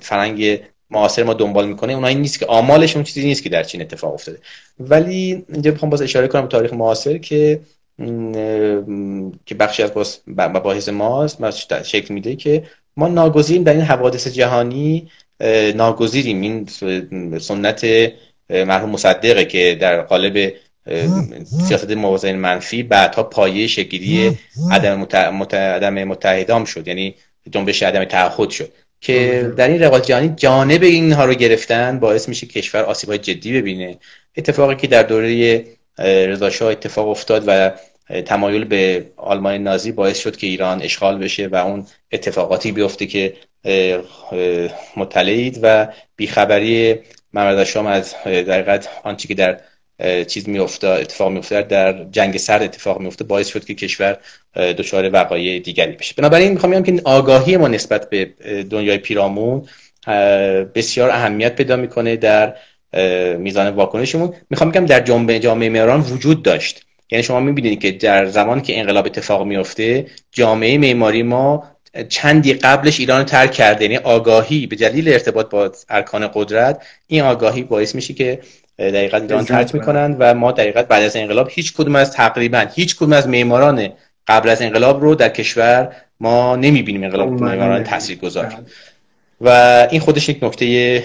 فرنگ 0.00 0.60
معاصر 0.90 1.22
ما 1.22 1.34
دنبال 1.34 1.68
می‌کنه 1.68 1.92
اونایی 1.92 2.14
نیست 2.14 2.38
که 2.38 2.46
آمالش 2.46 2.94
اون 2.94 3.04
چیزی 3.04 3.26
نیست 3.26 3.42
که 3.42 3.48
در 3.48 3.62
چین 3.62 3.80
اتفاق 3.80 4.14
افتاده. 4.14 4.38
ولی 4.80 5.44
اینجا 5.52 5.70
می‌خوام 5.70 5.90
باز 5.90 6.02
اشاره 6.02 6.28
کنم 6.28 6.42
به 6.42 6.48
تاریخ 6.48 6.72
معاصر 6.72 7.18
که 7.18 7.60
که 9.46 9.54
بخشی 9.58 9.82
از 9.82 10.20
مباحث 10.26 10.88
ماست 10.88 11.82
شکل 11.82 12.14
میده 12.14 12.36
که 12.36 12.62
ما 12.96 13.08
ناگزیریم 13.08 13.62
در 13.62 13.72
این 13.72 13.82
حوادث 13.82 14.28
جهانی 14.28 15.10
ناگزیریم. 15.74 16.40
این 16.40 16.66
سنت 17.38 17.86
مرحوم 18.50 18.90
مصدقه 18.90 19.44
که 19.44 19.78
در 19.80 20.02
قالب 20.02 20.52
سیاست 21.68 21.90
موازن 21.90 22.36
منفی 22.36 22.82
بعدها 22.82 23.22
پایه 23.22 23.66
شکلی 23.66 24.38
عدم, 24.70 25.00
مت... 25.30 25.54
عدم 25.54 25.94
متحدام 26.04 26.64
شد. 26.64 26.88
یعنی 26.88 27.14
جنبش 27.50 27.82
عدم 27.82 28.04
تعهد 28.04 28.50
شد. 28.50 28.72
که 29.00 29.52
در 29.56 29.68
این 29.68 29.82
رقابت 29.82 30.06
جهانی 30.06 30.32
جانب 30.36 30.82
اینها 30.82 31.24
رو 31.24 31.34
گرفتن 31.34 31.98
باعث 32.00 32.28
میشه 32.28 32.46
کشور 32.46 32.82
آسیب 32.82 33.10
های 33.10 33.18
جدی 33.18 33.52
ببینه. 33.52 33.98
اتفاقی 34.36 34.76
که 34.76 34.86
در 34.86 35.02
دوره 35.02 35.64
رضا 35.98 36.68
اتفاق 36.68 37.08
افتاد 37.08 37.44
و 37.46 37.72
تمایل 38.26 38.64
به 38.64 39.06
آلمان 39.16 39.54
نازی 39.54 39.92
باعث 39.92 40.18
شد 40.18 40.36
که 40.36 40.46
ایران 40.46 40.82
اشغال 40.82 41.18
بشه 41.18 41.46
و 41.46 41.56
اون 41.56 41.86
اتفاقاتی 42.12 42.72
بیفته 42.72 43.06
که 43.06 43.34
مطلعید 44.96 45.58
و 45.62 45.88
بیخبری 46.16 46.98
محمد 47.32 47.64
شام 47.64 47.86
از 47.86 48.14
دقیقت 48.24 48.88
آنچه 49.04 49.28
که 49.28 49.34
در 49.34 49.60
چیز 50.24 50.48
میفته 50.48 50.88
اتفاق 50.88 51.32
میفته 51.32 51.62
در 51.62 52.04
جنگ 52.04 52.36
سرد 52.36 52.62
اتفاق 52.62 53.00
میفته 53.00 53.24
باعث 53.24 53.48
شد 53.48 53.64
که 53.64 53.74
کشور 53.74 54.18
دچار 54.56 55.10
وقایع 55.12 55.58
دیگری 55.58 55.92
بشه. 55.92 56.14
بنابراین 56.18 56.52
می‌خوام 56.52 56.72
بگم 56.72 56.82
که 56.82 57.02
آگاهی 57.04 57.56
ما 57.56 57.68
نسبت 57.68 58.10
به 58.10 58.24
دنیای 58.70 58.98
پیرامون 58.98 59.68
بسیار 60.74 61.10
اهمیت 61.10 61.56
پیدا 61.56 61.76
می‌کنه 61.76 62.16
در 62.16 62.54
میزان 63.38 63.68
واکنشمون. 63.68 64.34
می‌خوام 64.50 64.70
بگم 64.70 64.86
در 64.86 65.00
جامعه 65.00 65.38
جامعه 65.38 65.68
میران 65.68 66.00
وجود 66.00 66.42
داشت. 66.42 66.86
یعنی 67.10 67.22
شما 67.22 67.40
می‌بینید 67.40 67.80
که 67.80 67.92
در 67.92 68.26
زمانی 68.26 68.60
که 68.60 68.78
انقلاب 68.78 69.06
اتفاق 69.06 69.46
میفته 69.46 70.06
جامعه 70.32 70.78
معماری 70.78 71.22
ما 71.22 71.64
چندی 72.08 72.54
قبلش 72.54 73.00
ایران 73.00 73.18
رو 73.18 73.24
ترک 73.24 73.52
کرده. 73.52 73.84
یعنی 73.84 73.96
آگاهی 73.96 74.66
به 74.66 74.76
دلیل 74.76 75.08
ارتباط 75.08 75.50
با 75.50 75.72
ارکان 75.88 76.30
قدرت 76.34 76.82
این 77.06 77.22
آگاهی 77.22 77.62
باعث 77.62 77.94
میشه 77.94 78.14
که 78.14 78.40
دقیقا 78.78 79.16
ایران 79.16 79.44
ترک 79.44 79.74
می‌کنن 79.74 80.16
و 80.18 80.34
ما 80.34 80.52
دقیقا 80.52 80.82
بعد 80.82 81.02
از 81.02 81.16
انقلاب 81.16 81.48
هیچ 81.50 81.74
کدوم 81.74 81.96
از 81.96 82.12
تقریبا 82.12 82.66
هیچ 82.74 82.96
کدوم 82.96 83.12
از 83.12 83.28
معماران 83.28 83.88
قبل 84.28 84.48
از 84.48 84.62
انقلاب 84.62 85.00
رو 85.00 85.14
در 85.14 85.28
کشور 85.28 85.92
ما 86.20 86.56
نمی‌بینیم. 86.56 87.04
انقلاب 87.04 87.28
معماران 87.28 87.84
تاثیرگذار. 87.84 88.46
بله. 88.46 88.56
و 89.40 89.48
این 89.90 90.00
خودش 90.00 90.28
یک 90.28 90.38
نکته 90.42 91.04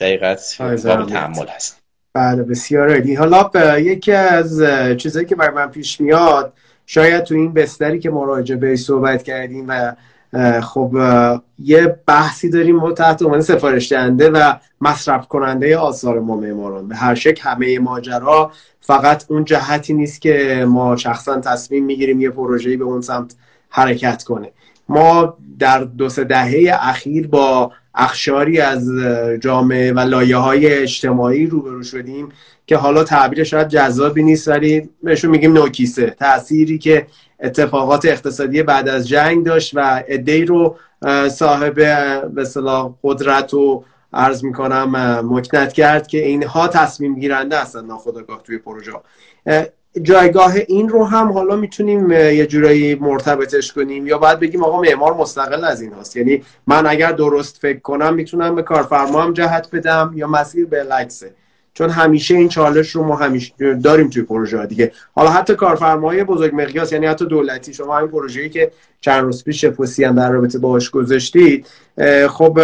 دقیقت 0.00 0.56
قابل 0.58 1.04
تحمل 1.04 1.46
هست. 1.46 1.80
بله 2.14 2.42
بسیار 2.42 2.90
عالی. 2.90 3.14
حالا 3.14 3.50
یکی 3.78 4.12
از 4.12 4.62
چیزایی 4.96 5.26
که 5.26 5.34
بر 5.34 5.50
من 5.50 5.66
پیش 5.66 6.00
میاد 6.00 6.52
شاید 6.86 7.24
تو 7.24 7.34
این 7.34 7.52
بستری 7.52 7.98
که 7.98 8.10
مراجعه 8.10 8.56
به 8.56 8.76
صحبت 8.76 9.22
کردیم 9.22 9.64
و 9.68 9.94
خب 10.60 10.96
یه 11.58 11.98
بحثی 12.06 12.50
داریم 12.50 12.76
ما 12.76 12.92
تحت 12.92 13.22
عنوان 13.22 13.40
سفارش 13.40 13.92
دهنده 13.92 14.30
و 14.30 14.54
مصرف 14.80 15.28
کننده 15.28 15.78
آثار 15.78 16.20
ما 16.20 16.36
معماران. 16.36 16.88
به 16.88 16.96
هر 16.96 17.14
شکل 17.14 17.42
همه 17.42 17.78
ماجرا 17.78 18.52
فقط 18.80 19.24
اون 19.28 19.44
جهتی 19.44 19.92
نیست 19.92 20.20
که 20.20 20.64
ما 20.68 20.96
شخصا 20.96 21.40
تصمیم 21.40 21.84
می‌گیریم 21.84 22.20
یه 22.20 22.30
پروژه‌ای 22.30 22.76
به 22.76 22.84
اون 22.84 23.00
سمت 23.00 23.34
حرکت 23.68 24.22
کنه 24.22 24.50
ما 24.88 25.36
در 25.58 25.84
دو 25.84 26.08
سه 26.08 26.24
دهه 26.24 26.78
اخیر 26.80 27.26
با 27.26 27.72
اخشاری 27.94 28.60
از 28.60 28.88
جامعه 29.40 29.92
و 29.92 30.00
لایه 30.00 30.36
های 30.36 30.74
اجتماعی 30.74 31.46
روبرو 31.46 31.82
شدیم 31.82 32.28
که 32.66 32.76
حالا 32.76 33.04
تعبیر 33.04 33.44
شاید 33.44 33.68
جذابی 33.68 34.22
نیست 34.22 34.48
ولی 34.48 34.88
بهشون 35.02 35.30
میگیم 35.30 35.52
نوکیسه. 35.52 36.10
تأثیری 36.10 36.78
که 36.78 37.06
اتفاقات 37.40 38.04
اقتصادی 38.04 38.62
بعد 38.62 38.88
از 38.88 39.08
جنگ 39.08 39.44
داشت 39.44 39.72
و 39.74 40.02
ادهی 40.08 40.44
رو 40.44 40.76
صاحب 41.30 41.74
به 42.34 42.44
قدرت 43.02 43.54
و 43.54 43.84
عرض 44.12 44.44
می‌کنم 44.44 45.20
مکنت 45.30 45.72
کرد 45.72 46.06
که 46.06 46.26
اینها 46.26 46.68
تصمیم 46.68 47.14
گیرنده 47.14 47.60
هستن 47.60 47.84
ناخداگاه 47.86 48.42
توی 48.42 48.58
پروژه 48.58 48.92
جایگاه 50.02 50.54
این 50.68 50.88
رو 50.88 51.04
هم 51.04 51.32
حالا 51.32 51.56
می‌تونیم 51.56 52.10
یه 52.10 52.46
جورایی 52.46 52.94
مرتبطش 52.94 53.72
کنیم 53.72 54.06
یا 54.06 54.18
باید 54.18 54.40
بگیم 54.40 54.64
آقا 54.64 54.80
معمار 54.80 55.14
مستقل 55.14 55.64
از 55.64 55.80
این 55.80 55.92
هست 55.92 56.16
یعنی 56.16 56.42
من 56.66 56.86
اگر 56.86 57.12
درست 57.12 57.58
فکر 57.58 57.78
کنم 57.78 58.14
می‌تونم 58.14 58.54
به 58.54 58.62
کارفرما 58.62 59.22
هم 59.22 59.32
جهت 59.32 59.68
بدم 59.72 60.12
یا 60.14 60.26
مسیر 60.26 60.66
به 60.66 60.82
لکسه 60.82 61.34
چون 61.74 61.90
همیشه 61.90 62.34
این 62.34 62.48
چالش 62.48 62.90
رو 62.90 63.04
ما 63.04 63.16
همیشه 63.16 63.74
داریم 63.84 64.10
توی 64.10 64.22
پروژه 64.22 64.66
دیگه. 64.66 64.92
حالا 65.14 65.30
حتی 65.30 65.54
کارفرمای 65.54 66.24
بزرگ 66.24 66.54
مقیاس 66.54 66.92
یعنی 66.92 67.06
حتی 67.06 67.26
دولتی 67.26 67.74
شما 67.74 67.96
همین 67.96 68.10
پروژه‌ای 68.10 68.48
که 68.48 68.70
چند 69.00 69.24
روز 69.24 69.44
پیش 69.44 69.60
شپوسی 69.60 70.04
هم 70.04 70.14
در 70.14 70.30
رابطه 70.30 70.58
باهاش 70.58 70.90
گذاشتید 70.90 71.66
خب 72.28 72.58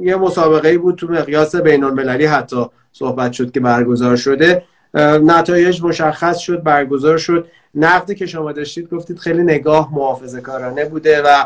یه 0.00 0.16
مسابقه 0.16 0.78
بود 0.78 0.96
تو 0.96 1.06
مقیاس 1.06 1.56
بین 1.56 1.84
المللی 1.84 2.26
حتی 2.26 2.66
صحبت 2.92 3.32
شد 3.32 3.50
که 3.50 3.60
برگزار 3.60 4.16
شده. 4.16 4.62
نتایج 4.96 5.82
مشخص 5.82 6.38
شد 6.38 6.62
برگزار 6.62 7.18
شد. 7.18 7.48
نقدی 7.74 8.14
که 8.14 8.26
شما 8.26 8.52
داشتید 8.52 8.90
گفتید 8.90 9.18
خیلی 9.18 9.42
نگاه 9.42 9.94
محافظه 9.94 10.40
کارانه 10.40 10.84
بوده 10.84 11.22
و 11.22 11.44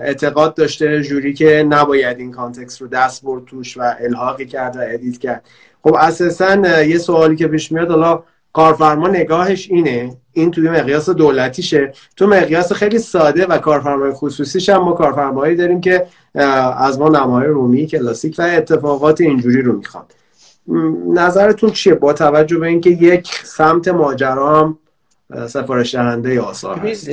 اعتقاد 0.00 0.54
داشته 0.54 1.02
جوری 1.02 1.34
که 1.34 1.66
نباید 1.68 2.18
این 2.18 2.30
context 2.30 2.80
رو 2.80 2.88
دست 2.88 3.24
برد 3.24 3.44
توش 3.44 3.76
و 3.76 3.94
الحاقی 4.00 4.46
کرد 4.46 4.76
و 4.76 4.80
edit 4.82 5.18
کرد. 5.18 5.44
خب 5.82 5.94
اساسا 5.94 6.82
یه 6.82 6.98
سوالی 6.98 7.36
که 7.36 7.48
پیش 7.48 7.72
میاد 7.72 7.90
حالا 7.90 8.22
کارفرما 8.52 9.08
نگاهش 9.08 9.70
اینه. 9.70 10.16
این 10.32 10.50
توی 10.50 10.68
مقیاس 10.68 11.10
دولتیشه. 11.10 11.92
تو 12.16 12.26
مقیاس 12.26 12.72
خیلی 12.72 12.98
ساده 12.98 13.46
و 13.46 13.58
کارفرمای 13.58 14.12
خصوصیش 14.12 14.68
هم 14.68 14.84
ما 14.84 14.92
کارفرمایی 14.92 15.56
داریم 15.56 15.80
که 15.80 16.06
از 16.78 16.98
ما 16.98 17.08
نمای 17.08 17.46
رومی 17.46 17.86
کلاسیک 17.86 18.36
و 18.38 18.42
اتفاقات 18.42 19.20
اینجوری 19.20 19.62
رو 19.62 19.72
می‌خوان. 19.72 20.04
نظرتون 21.14 21.70
چیه 21.70 21.94
با 21.94 22.12
توجه 22.12 22.58
به 22.58 22.66
اینکه 22.66 22.90
یک 22.90 23.28
سمت 23.44 23.88
ماجرا 23.88 24.60
هم 24.60 24.78
سفارش 25.46 25.94
دهنده 25.94 26.40
آثار 26.40 26.78
هست. 26.78 27.10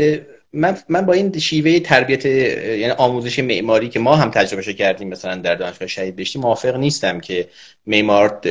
من 0.53 0.77
من 0.89 1.05
با 1.05 1.13
این 1.13 1.39
شیوه 1.39 1.79
تربیت 1.79 2.25
یعنی 2.25 2.91
آموزش 2.91 3.39
معماری 3.39 3.89
که 3.89 3.99
ما 3.99 4.15
هم 4.15 4.31
تجربه 4.31 4.73
کردیم 4.73 5.09
مثلا 5.09 5.35
در 5.35 5.55
دانشگاه 5.55 5.87
شهید 5.87 6.15
بهشتی 6.15 6.39
موافق 6.39 6.75
نیستم 6.75 7.19
که 7.19 7.47
معمار 7.87 8.41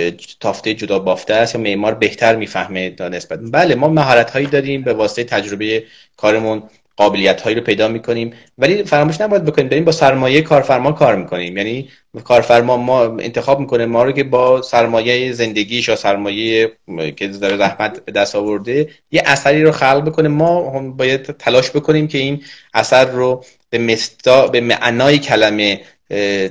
تافته 0.41 0.75
جدا 0.75 0.99
بافته 0.99 1.35
است 1.35 1.55
یا 1.55 1.61
معمار 1.61 1.95
بهتر 1.95 2.37
می‌فهمه 2.37 2.91
تا 2.91 3.09
نسبت 3.09 3.39
بله 3.53 3.75
ما 3.75 3.89
مهارت 3.89 4.31
هایی 4.31 4.47
داریم 4.47 4.83
به 4.83 4.93
واسطه 4.93 5.25
تجربه 5.25 5.85
کارمون 6.17 6.63
قابلیت 6.99 7.41
هایی 7.41 7.57
رو 7.57 7.63
پیدا 7.63 7.89
می‌کنیم. 7.89 8.33
ولی 8.59 8.83
فراموش 8.83 9.21
نباید 9.21 9.45
بکنیم 9.45 9.69
داریم 9.69 9.85
با 9.85 9.93
سرمایه 9.93 10.43
کارفرما 10.43 10.93
کار 10.93 11.17
می‌کنیم. 11.17 11.57
یعنی 11.57 11.89
کارفرما 12.25 12.77
ما 12.77 13.05
انتخاب 13.05 13.61
می‌کنه 13.61 13.87
ما 13.87 14.05
رو 14.05 14.13
که 14.13 14.25
با 14.25 14.63
سرمایه 14.63 15.33
زندگیش 15.33 15.89
یا 15.89 15.97
سرمایه 15.97 16.73
که 17.17 17.29
داره 17.29 17.57
زحمت 17.57 18.05
به 18.05 18.13
دست 18.13 18.37
آورده 18.37 18.89
یه 19.11 19.23
اثری 19.27 19.63
رو 19.63 19.73
خلق 19.73 20.05
بکنه. 20.05 20.29
ما 20.29 20.71
هم 20.71 20.97
باید 20.97 21.23
تلاش 21.23 21.71
بکنیم 21.71 22.09
که 22.09 22.19
این 22.19 22.43
اثر 22.75 23.05
رو 23.05 23.45
به 23.71 23.79
مستا 23.79 24.47
به 24.47 24.61
معنای 24.61 25.19
کلمه 25.19 25.81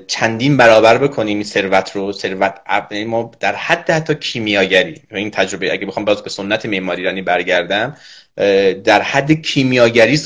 چندین 0.08 0.58
برابر 0.58 0.98
بکنیم 0.98 1.38
این 1.38 1.44
ثروت 1.44 1.92
رو 1.96 2.12
ثروت 2.14 2.54
یعنی 2.92 3.06
ما 3.06 3.32
در 3.40 3.56
حد 3.56 3.90
حتی 3.90 4.16
کیمیاگری 4.16 5.02
این 5.12 5.32
تجربه 5.32 5.72
اگه 5.72 5.86
بخوام 5.86 6.06
باز 6.06 6.24
به 6.24 6.30
سنت 6.30 6.66
معماری 6.66 7.02
ایرانی 7.02 7.22
برگردم 7.22 7.98
در 8.84 9.02
حد 9.02 9.32
کیمیاگری 9.32 10.18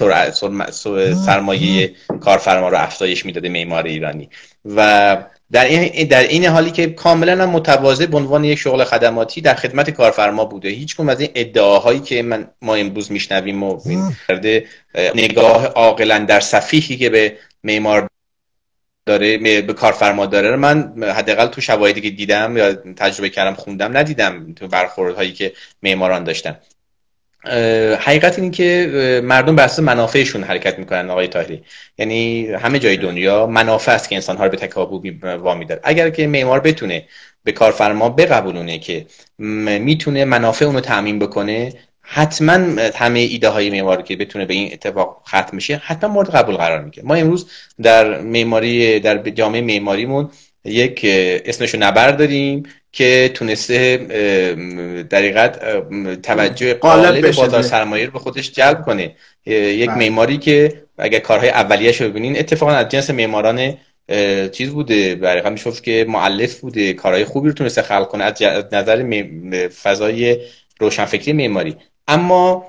سرمایه 1.25 1.91
کارفرما 2.21 2.69
رو 2.69 2.77
افزایش 2.77 3.25
می‌داده 3.25 3.49
معمار 3.49 3.83
ایرانی. 3.83 4.29
و 4.65 5.17
در 5.51 5.65
این 5.65 6.07
در 6.07 6.23
این 6.23 6.45
حالی 6.45 6.71
که 6.71 6.87
کاملا 6.87 7.45
متواضع 7.45 8.05
به 8.05 8.17
عنوان 8.17 8.43
یک 8.43 8.59
شغل 8.59 8.83
خدماتی 8.83 9.41
در 9.41 9.55
خدمت 9.55 9.89
کارفرما 9.89 10.45
بوده. 10.45 10.69
هیچ 10.69 10.99
از 10.99 11.19
این 11.19 11.29
ادعاهایی 11.35 11.99
که 11.99 12.21
من 12.21 12.47
ما 12.61 12.75
امروز 12.75 13.11
میشنویم 13.11 13.63
و 13.63 13.79
نگاه 15.15 15.65
عاقلا 15.65 16.19
در 16.19 16.39
صفیحی 16.39 16.97
که 16.97 17.09
به 17.09 17.37
معمار 17.63 18.07
داره 19.05 19.61
به 19.61 19.73
کارفرما 19.73 20.25
داره 20.25 20.55
من 20.55 21.03
حداقل 21.03 21.47
تو 21.47 21.61
شواهدی 21.61 22.01
که 22.01 22.09
دیدم 22.09 22.57
یا 22.57 22.73
تجربه 22.73 23.29
کردم 23.29 23.53
خوندم 23.53 23.97
ندیدم 23.97 24.53
تو 24.53 24.67
برخوردهایی 24.67 25.33
که 25.33 25.53
معماران 25.83 26.23
داشتن. 26.23 26.57
حقیقت 27.99 28.39
این 28.39 28.51
که 28.51 29.21
مردم 29.23 29.55
بر 29.55 29.63
اساس 29.63 29.79
منافعشون 29.79 30.43
حرکت 30.43 30.79
می‌کنن 30.79 31.09
آقای 31.09 31.27
تاهری 31.27 31.63
یعنی 31.97 32.47
همه 32.47 32.79
جای 32.79 32.97
دنیا 32.97 33.47
منافع 33.47 33.91
است 33.91 34.09
که 34.09 34.15
انسان 34.15 34.37
ها 34.37 34.43
رو 34.43 34.49
به 34.51 34.57
تکابو 34.57 35.03
وامی 35.23 35.65
داره 35.65 35.81
اگر 35.83 36.09
که 36.09 36.27
معمار 36.27 36.59
بتونه 36.59 37.07
به 37.43 37.51
کارفرما 37.51 38.09
بقبولونه 38.09 38.79
که 38.79 39.05
می‌تونه 39.37 40.25
منافع 40.25 40.65
اونو 40.65 40.79
تعمین 40.79 41.19
بکنه 41.19 41.73
حتما 42.01 42.81
همه 42.95 43.19
ایده 43.19 43.49
های 43.49 43.69
معماری 43.69 44.03
که 44.03 44.15
بتونه 44.15 44.45
به 44.45 44.53
این 44.53 44.73
اتفاق 44.73 45.23
ختم 45.27 45.57
بشه 45.57 45.75
حتما 45.75 46.13
مورد 46.13 46.29
قبول 46.29 46.55
قرار 46.55 46.83
می‌گیره. 46.83 47.07
ما 47.07 47.15
امروز 47.15 47.49
در 47.81 48.21
معماری 48.21 48.99
در 48.99 49.17
جامعه 49.17 49.61
معماریمون 49.61 50.29
یک 50.65 51.01
اسمشو 51.45 51.77
نبر 51.77 52.11
داریم 52.11 52.63
که 52.91 53.31
تونسته 53.33 53.97
دقیقت 55.11 55.59
توجه 56.21 56.73
قالب 56.73 57.31
بازار 57.31 57.61
سرمایه 57.61 58.05
رو 58.05 58.11
به 58.11 58.19
خودش 58.19 58.51
جلب 58.51 58.81
کنه. 58.81 59.15
یک 59.45 59.89
بله. 59.89 59.97
معماری 59.97 60.37
که 60.37 60.83
اگر 60.97 61.19
کارهای 61.19 61.49
اولیه‌اش 61.49 62.01
رو 62.01 62.09
ببینین 62.09 62.39
اتفاقا 62.39 62.71
از 62.71 62.89
جنس 62.89 63.09
معماران 63.09 63.77
چیز 64.51 64.69
بوده. 64.69 65.15
برای 65.15 65.49
میشه 65.49 65.71
که 65.71 66.05
معلف 66.09 66.59
بوده. 66.59 66.93
کارهای 66.93 67.25
خوبی 67.25 67.47
رو 67.47 67.53
تونسته 67.53 67.81
خلق 67.81 68.07
کنه. 68.07 68.23
از 68.23 68.65
نظر 68.71 69.03
فضای 69.67 70.37
روشنفکری 70.79 71.33
معماری. 71.33 71.75
اما 72.11 72.65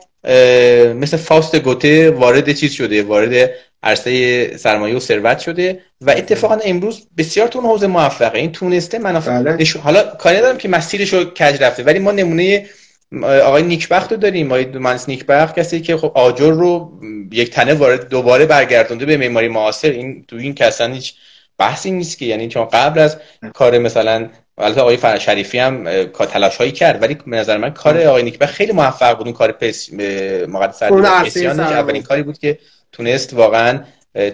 مثل 0.95 1.16
فاست 1.16 1.57
گوته 1.57 2.11
وارد 2.11 2.53
چیز 2.53 2.72
شده 2.72 3.03
وارد 3.03 3.51
عرصه 3.82 4.57
سرمایه 4.57 4.97
و 4.97 5.01
ثروت 5.01 5.38
شده 5.38 5.80
و 6.01 6.11
اتفاقا 6.11 6.59
امروز 6.64 7.07
بسیار 7.18 7.49
تو 7.49 7.61
حوزه 7.61 7.86
موفقه. 7.86 8.38
این 8.38 8.53
تونسته 8.53 8.99
منافع 8.99 9.43
بله. 9.43 9.66
حالا 9.82 10.03
کاری 10.03 10.36
ندارم 10.36 10.59
که 10.59 10.68
مسیرش 10.68 11.12
رو 11.12 11.24
کج 11.24 11.62
رفته 11.62 11.82
ولی 11.82 11.99
ما 11.99 12.12
نمونه 12.12 12.66
آقای 13.22 13.62
نیکبخت 13.62 14.12
رو 14.12 14.18
داریم. 14.18 14.47
آقای 14.47 14.64
دومانس 14.64 15.09
نیکبخت 15.09 15.59
کسی 15.59 15.80
که 15.80 15.97
خب 15.97 16.12
آجر 16.14 16.51
رو 16.51 17.01
یک 17.32 17.51
تنه 17.51 17.74
وارد 17.74 18.09
دوباره 18.09 18.47
برگردونده 18.47 19.07
به 19.07 19.16
معماری 19.16 19.49
معاصر. 19.49 19.90
این 19.90 20.24
تو 20.28 20.36
این 20.36 20.55
کسان 20.55 20.93
هیچ 20.93 21.14
بحثی 21.59 21.90
نیست 21.90 22.18
که. 22.18 22.24
یعنی 22.24 22.49
چون 22.49 22.64
قبل 22.64 23.01
از 23.01 23.16
کار 23.55 23.78
مثلا 23.78 24.28
البته 24.59 24.80
آقای 24.80 25.18
شریفی 25.18 25.59
هم 25.59 26.05
تلاش 26.05 26.57
هایی 26.57 26.72
کرد 26.72 27.03
ولی 27.03 27.14
به 27.14 27.36
نظر 27.36 27.57
من 27.57 27.70
کار 27.70 28.03
آقای 28.03 28.22
نیکبخت 28.22 28.55
خیلی 28.55 28.72
موفق 28.72 29.16
بود. 29.16 29.26
اون 29.26 29.36
کار 29.36 29.53
پس 29.53 29.92
مقدس 30.48 30.82
اولین 30.82 32.03
کاری 32.03 32.22
بود 32.22 32.38
که 32.38 32.59
تونست 32.92 33.34
واقعا 33.34 33.80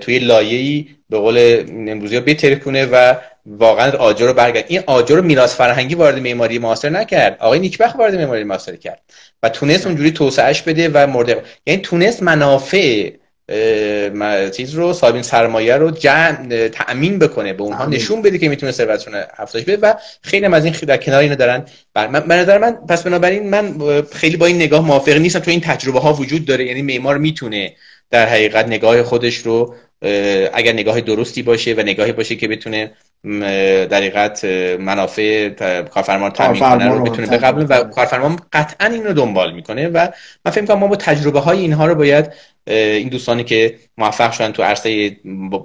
توی 0.01 0.19
لایه‌ای 0.19 0.87
به 1.11 1.19
قول 1.19 1.65
امروزی 1.69 2.17
ها 2.17 2.23
بترکونه 2.23 2.87
و 2.87 3.15
واقعا 3.47 3.93
آجر 3.93 4.27
رو 4.27 4.33
برگرد. 4.33 4.65
این 4.69 4.83
آجر 4.87 5.17
رو 5.17 5.23
میراث 5.23 5.57
فرهنگی 5.57 5.95
وارد 5.95 6.19
معماری 6.19 6.59
معاصر 6.59 6.89
نکرد. 6.89 7.37
آقای 7.41 7.59
نیکبخت 7.59 7.97
وارد 7.97 8.15
معماری 8.15 8.45
معاصر 8.45 8.77
کرد 8.77 9.01
و 9.43 9.49
تونست 9.49 9.87
اونجوری 9.87 10.11
توسعهش 10.11 10.63
بده 10.63 10.91
و 10.95 11.07
مورد 11.07 11.45
یعنی 11.67 11.81
تونست 11.81 12.23
منافع 12.23 13.11
چیز 14.57 14.75
رو 14.75 14.93
صاحبین 14.93 15.23
سرمایه 15.23 15.75
رو 15.75 15.91
جمع 15.91 16.69
تأمین 16.69 17.19
بکنه 17.19 17.53
به 17.53 17.63
اونها 17.63 17.87
نشون 17.87 18.23
بده 18.23 18.39
که 18.39 18.49
می‌تونه 18.49 18.73
ثروتشون 18.73 19.15
افزایش 19.39 19.65
بده 19.65 19.77
و 19.77 19.95
خیلی 20.23 20.47
از 20.47 20.65
این 20.65 20.75
در 20.75 20.97
کنار 20.97 21.21
اینو 21.21 21.37
دارن. 21.37 21.65
بر 21.95 22.09
من 22.09 22.41
نظر 22.41 22.59
من 22.59 22.73
پس 22.73 23.03
بنابراین 23.03 23.51
من 23.51 23.75
خیلی 24.13 24.37
با 24.37 24.47
این 24.47 24.57
نگاه 24.57 24.87
موافق 24.87 25.17
نیستم 25.17 25.39
تو 25.39 25.51
این 25.51 25.61
تجربه 25.61 26.01
ها 26.01 26.13
وجود 26.13 26.45
داره 26.45 26.65
یعنی 26.67 26.83
معمار 26.83 27.19
می‌تونه 27.19 27.73
در 28.11 28.27
حقیقت 28.27 28.67
نگاه 28.67 29.03
خودش 29.03 29.37
رو 29.37 29.75
اگر 30.53 30.73
نگاه 30.73 31.01
درستی 31.01 31.43
باشه 31.43 31.75
و 31.75 31.81
نگاهی 31.81 32.13
باشه 32.13 32.37
که 32.37 32.49
بتونه 32.49 32.93
در 33.87 33.97
حقیقت 33.97 34.45
منافع 34.81 35.49
کارفرما 35.83 36.27
رو 36.27 36.33
تامین 36.33 36.61
کنه 36.61 36.89
رو 36.89 37.05
بتونه 37.05 37.27
بقبله 37.27 37.65
و 37.65 37.85
کارفرما 37.85 38.37
قطعا 38.53 38.87
این 38.87 39.05
رو 39.05 39.13
دنبال 39.13 39.53
می‌کنه 39.53 39.89
و 39.89 40.09
من 40.45 40.53
فکر 40.53 40.65
کنم 40.65 40.79
ما 40.79 40.87
با 40.87 40.97
تجربه 40.97 41.41
های 41.41 41.59
اینها 41.59 41.87
رو 41.87 41.95
باید 41.95 42.33
این 42.67 43.09
دوستانی 43.09 43.45
که 43.45 43.75
موفق 43.99 44.33
شدن 44.33 44.53
تو 44.53 44.63
عرصه 44.63 45.17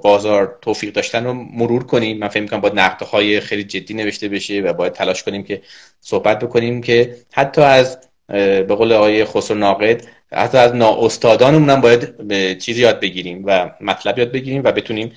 بازار 0.01 0.57
توفیق 0.61 0.93
داشتن 0.93 1.23
رو 1.23 1.34
مرور 1.34 1.84
کنیم. 1.84 2.17
من 2.17 2.27
فکر 2.27 2.41
می‌کنم 2.41 2.61
باید 2.61 2.79
نقده 2.79 3.05
های 3.05 3.39
خیلی 3.39 3.63
جدی 3.63 3.93
نوشته 3.93 4.27
بشه 4.27 4.61
و 4.61 4.73
باید 4.73 4.93
تلاش 4.93 5.23
کنیم 5.23 5.43
که 5.43 5.61
صحبت 6.01 6.39
بکنیم 6.39 6.81
که 6.81 7.15
حتی 7.34 7.61
از 7.61 7.97
به 8.27 8.75
قول 8.75 8.91
آقای 8.91 9.25
خسرو 9.25 9.57
ناقد 9.57 10.01
حتی 10.36 10.57
از 10.57 10.75
نااستادانمون 10.75 11.69
هم 11.69 11.81
باید 11.81 12.57
چیزی 12.59 12.81
یاد 12.81 12.99
بگیریم 12.99 13.43
و 13.45 13.71
مطلب 13.81 14.19
یاد 14.19 14.31
بگیریم 14.31 14.61
و 14.63 14.71
بتونیم 14.71 15.11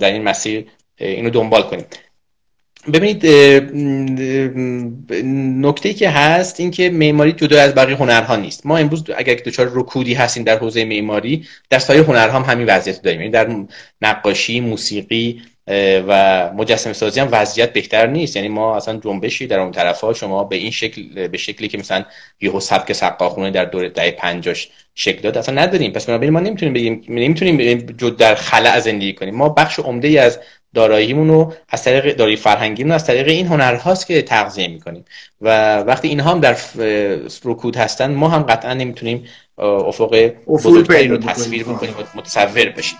در 0.00 0.12
این 0.12 0.22
مسیر 0.22 0.66
اینو 0.96 1.30
دنبال 1.30 1.62
کنیم. 1.62 1.84
ببینید 2.92 3.26
نکته 5.66 5.94
که 5.94 6.10
هست 6.10 6.60
این 6.60 6.70
که 6.70 6.90
معماری 6.90 7.32
جدا 7.32 7.60
از 7.60 7.74
بقیه 7.74 7.96
هنرها 7.96 8.36
نیست. 8.36 8.66
ما 8.66 8.78
امروز 8.78 9.04
اگر 9.16 9.34
دچار 9.34 9.70
رکودی 9.74 10.14
هستیم 10.14 10.44
در 10.44 10.58
حوزه 10.58 10.84
معماری 10.84 11.46
در 11.70 11.78
سایر 11.78 12.00
هنرها 12.00 12.38
هم 12.38 12.52
همین 12.52 12.66
وضعیت 12.66 13.02
داریم. 13.02 13.20
یعنی 13.20 13.32
در 13.32 13.56
نقاشی 14.02 14.60
موسیقی 14.60 15.42
و 16.08 16.50
مجسمه 16.54 16.92
سازی 16.92 17.20
هم 17.20 17.28
وضعیت 17.32 17.72
بهتر 17.72 18.06
نیست. 18.06 18.36
یعنی 18.36 18.48
ما 18.48 18.76
اصلا 18.76 19.00
جنبشی 19.04 19.46
در 19.46 19.60
اون 19.60 19.72
طرف 19.72 20.00
ها 20.00 20.12
شما 20.12 20.44
به 20.44 20.56
این 20.56 20.70
شکل 20.70 21.28
به 21.28 21.38
شکلی 21.38 21.68
که 21.68 21.78
مثلا 21.78 22.04
یهو 22.40 22.60
سبک 22.60 22.92
سقاخونه 22.92 23.50
در 23.50 23.64
دوره 23.64 23.88
دهه 23.88 24.10
50 24.10 24.54
شکل 24.94 25.20
داد 25.20 25.38
اصلا 25.38 25.62
نداریم. 25.62 25.92
پس 25.92 26.06
بنابراین 26.06 26.32
ما 26.32 26.40
نمی‌تونیم 26.40 26.74
بگیم 26.74 27.04
نمی‌تونیم 27.08 27.76
جد 27.76 28.16
در 28.16 28.34
خلع 28.34 28.80
زندگی 28.80 29.12
کنیم. 29.12 29.34
ما 29.34 29.48
بخش 29.48 29.78
عمده 29.78 30.08
ای 30.08 30.18
از 30.18 30.38
داراییمون 30.74 31.28
رو 31.28 31.52
از 31.68 31.84
طریق 31.84 32.16
دارایی 32.16 32.36
فرهنگی 32.36 32.84
از 32.84 33.06
طریق 33.06 33.28
این 33.28 33.46
هنرهاست 33.46 34.06
که 34.06 34.22
تغذیه 34.22 34.68
می‌کنیم. 34.68 35.04
و 35.40 35.78
وقتی 35.78 36.08
اینها 36.08 36.30
هم 36.30 36.40
در 36.40 36.56
رکود 37.44 37.76
هستن 37.76 38.14
ما 38.14 38.28
هم 38.28 38.42
قطعا 38.42 38.74
نمی‌تونیم 38.74 39.24
افق 39.58 40.32
بزرگتری 40.46 41.08
رو 41.08 41.16
تصویر 41.16 41.64
بکنیم 41.64 41.94
و 41.98 42.18
متصور 42.18 42.68
بشیم. 42.68 42.98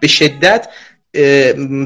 به 0.00 0.06
شدت 0.06 0.68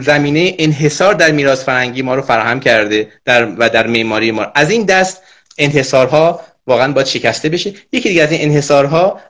زمینه 0.00 0.54
انحصار 0.58 1.14
در 1.14 1.30
میراث 1.30 1.64
فرهنگی 1.64 2.02
ما 2.02 2.14
رو 2.14 2.22
فراهم 2.22 2.60
کرده 2.60 3.08
در 3.24 3.44
و 3.58 3.68
در 3.68 3.86
معماری 3.86 4.30
ما 4.30 4.46
از 4.54 4.70
این 4.70 4.84
دست 4.84 5.22
انحصارها 5.58 6.40
واقعا 6.66 6.92
باید 6.92 7.06
شکسته 7.06 7.48
بشه 7.48 7.72
یکی 7.92 8.08
دیگه 8.08 8.22
از 8.22 8.32
این 8.32 8.42
انحصارها 8.42 9.20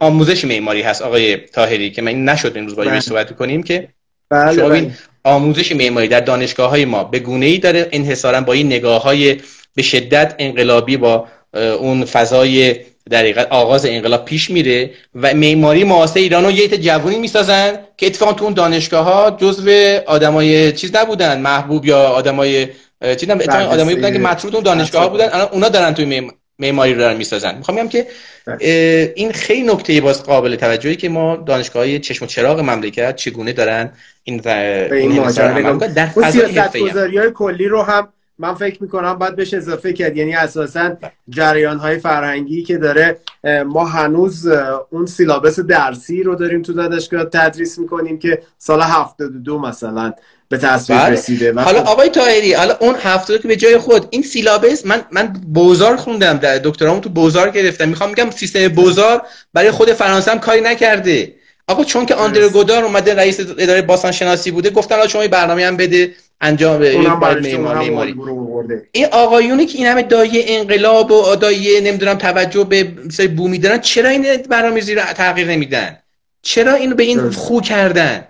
آموزش 0.00 0.44
معماری 0.44 0.82
هست 0.82 1.02
آقای 1.02 1.36
تاهری 1.36 1.90
که 1.90 2.02
من 2.02 2.24
نشد 2.24 2.52
امروز 2.56 2.76
با 2.76 2.84
بله. 2.84 3.00
صحبت 3.00 3.36
کنیم 3.36 3.62
که 3.62 3.88
بله 4.30 4.56
شما 4.56 4.68
بله. 4.68 4.90
آموزش 5.24 5.72
معماری 5.72 6.08
در 6.08 6.20
دانشگاه 6.20 6.70
های 6.70 6.84
ما 6.84 7.04
به 7.04 7.18
گونه 7.18 7.46
ای 7.46 7.58
داره 7.58 7.88
انحصارا 7.92 8.40
با 8.40 8.52
این 8.52 8.66
نگاه 8.66 9.02
های 9.02 9.40
به 9.74 9.82
شدت 9.82 10.34
انقلابی 10.38 10.96
با 10.96 11.28
اون 11.54 12.04
فضای 12.04 12.76
در 13.10 13.46
آغاز 13.50 13.86
انقلاب 13.86 14.24
پیش 14.24 14.50
میره 14.50 14.90
و 15.14 15.34
معماری 15.34 15.84
معاصر 15.84 16.20
ایرانو 16.20 16.50
یه 16.50 16.68
جوونی 16.68 17.18
می‌سازن 17.18 17.78
که 17.96 18.06
اتفاقا 18.06 18.32
تو 18.32 18.44
اون 18.44 18.54
دانشگاه 18.54 19.04
ها 19.04 19.30
جزو 19.30 19.70
آدمای 20.06 20.72
چیز 20.72 20.96
نبودن 20.96 21.40
محبوب 21.40 21.84
یا 21.86 21.98
آدمای 21.98 22.68
چیز 23.16 23.30
نبودن 23.30 23.62
آدمایی 23.62 23.96
بودن 23.96 24.12
که 24.12 24.18
مطرود 24.18 24.54
اون 24.54 24.64
دانشگاه 24.64 25.02
ها 25.02 25.08
بودن. 25.08 25.28
الان 25.32 25.48
اونا 25.52 25.68
دارن 25.68 25.94
توی 25.94 26.30
معماری 26.58 26.92
رو 26.92 26.98
دارن 26.98 27.16
می‌سازن. 27.16 27.54
می‌خوام 27.58 27.76
بگم 27.76 27.88
که 27.88 28.06
بله. 28.46 29.12
این 29.16 29.32
خیلی 29.32 29.62
نکته 29.62 30.00
باز 30.00 30.22
قابل 30.22 30.56
توجهی 30.56 30.96
که 30.96 31.08
ما 31.08 31.36
دانشگاه 31.36 31.82
های 31.82 31.98
چشم 31.98 32.24
و 32.24 32.28
چراغ 32.28 32.60
مملکت 32.60 33.16
چگونه 33.16 33.52
دارن 33.52 33.92
این 34.24 34.48
این, 34.48 34.92
این 34.92 35.78
در 35.78 36.06
فضای 36.06 37.30
کلی 37.34 37.68
رو 37.68 37.82
هم 37.82 38.08
من 38.42 38.54
فکر 38.54 38.82
می‌کنم 38.82 39.14
باید 39.14 39.36
بهش 39.36 39.54
اضافه 39.54 39.92
کرد. 39.92 40.16
یعنی 40.16 40.34
اساسا 40.34 40.96
جریان 41.28 41.78
های 41.78 41.98
فرهنگی 41.98 42.62
که 42.62 42.78
داره 42.78 43.18
ما 43.66 43.84
هنوز 43.84 44.48
اون 44.90 45.06
سیلابس 45.06 45.60
درسی 45.60 46.22
رو 46.22 46.34
داریم 46.34 46.62
تو 46.62 46.72
دانشگاه 46.72 47.24
تدریس 47.24 47.78
می‌کنیم 47.78 48.18
که 48.18 48.42
سال 48.58 48.82
72 48.82 49.58
مثلا 49.58 50.12
به 50.48 50.58
تصویر 50.58 50.98
بله. 50.98 51.10
رسیده 51.10 51.52
حالا 51.52 51.80
خب 51.80 51.88
آقای 51.88 52.08
تاهری 52.08 52.52
حالا 52.52 52.76
اون 52.80 52.94
هفته 52.94 53.38
که 53.38 53.48
به 53.48 53.56
جای 53.56 53.78
خود 53.78 54.06
این 54.10 54.22
سیلابس 54.22 54.86
من 54.86 55.00
من 55.10 55.26
بوزار 55.26 55.96
خوندم 55.96 56.38
در 56.38 56.58
دکترامو 56.58 57.00
تو 57.00 57.08
بوزار 57.08 57.50
گرفتم. 57.50 57.88
می‌خوام 57.88 58.10
میگم 58.10 58.30
سیستم 58.30 58.68
بوزار 58.68 59.22
برای 59.54 59.70
خود 59.70 59.92
فرانسه 59.92 60.30
هم 60.30 60.38
کاری 60.38 60.60
نکرده. 60.60 61.34
آقا 61.68 61.84
چون 61.84 62.06
که 62.06 62.14
آندر 62.14 62.48
گودار 62.48 62.84
اومده 62.84 63.14
رئیس 63.14 63.40
اداره 63.58 63.82
باستان 63.82 64.12
شناسی 64.12 64.50
بوده 64.50 64.70
گفتن 64.70 65.06
شما 65.06 65.28
برنامه 65.28 65.66
هم 65.66 65.76
بده. 65.76 66.14
انجام 66.42 66.80
معماری 66.80 68.14
این 68.92 69.06
آقایونی 69.12 69.66
که 69.66 69.78
این 69.78 69.86
همه 69.86 70.02
دایه 70.02 70.44
انقلاب 70.46 71.10
و 71.10 71.36
دایه 71.36 71.80
نمی‌دونم 71.80 72.14
توجه 72.14 72.64
به 72.64 72.84
بومی 73.36 73.58
دارن. 73.58 73.78
چرا 73.78 74.08
این 74.08 74.36
برنامه‌ریزی 74.36 74.94
رو 74.94 75.02
تغییر 75.02 75.48
نمیدن؟ 75.48 75.98
چرا 76.42 76.74
اینو 76.74 76.94
به 76.94 77.02
این 77.02 77.30
خو 77.30 77.60
کردن؟ 77.60 78.24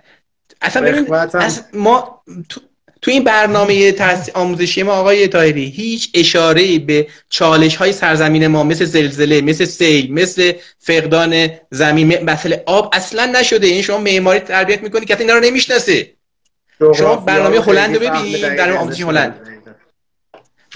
اصلا 0.61 0.81
ببین 0.81 1.13
از 1.33 1.63
ما 1.73 2.23
تو, 2.49 2.61
تو 3.01 3.11
این 3.11 3.23
برنامه 3.23 3.95
آموزشی 4.33 4.83
ما 4.83 4.91
آقای 4.91 5.27
تاهری 5.27 5.65
هیچ 5.65 6.09
اشاره 6.13 6.79
به 6.79 7.07
چالش 7.29 7.75
های 7.75 7.91
سرزمین 7.91 8.47
ما 8.47 8.63
مثل 8.63 8.85
زلزله 8.85 9.41
مثل 9.41 9.65
سیل 9.65 10.13
مثل 10.13 10.51
فقدان 10.79 11.49
زمین 11.71 12.23
مثل 12.23 12.55
آب 12.65 12.89
اصلا 12.93 13.25
نشده. 13.25 13.67
این 13.67 13.81
شما 13.81 13.97
معماری 13.97 14.39
تربیت 14.39 14.83
می‌کنی 14.83 15.05
که 15.05 15.19
اینا 15.19 15.33
رو 15.33 15.39
نمی‌شناسه. 15.39 16.13
شما 16.97 17.15
برنامه 17.15 17.61
هلند 17.61 17.95
رو 17.95 17.99
ببینید 17.99 18.41
برنامه 18.41 18.79
آموزشی 18.79 19.03
هلند. 19.03 19.39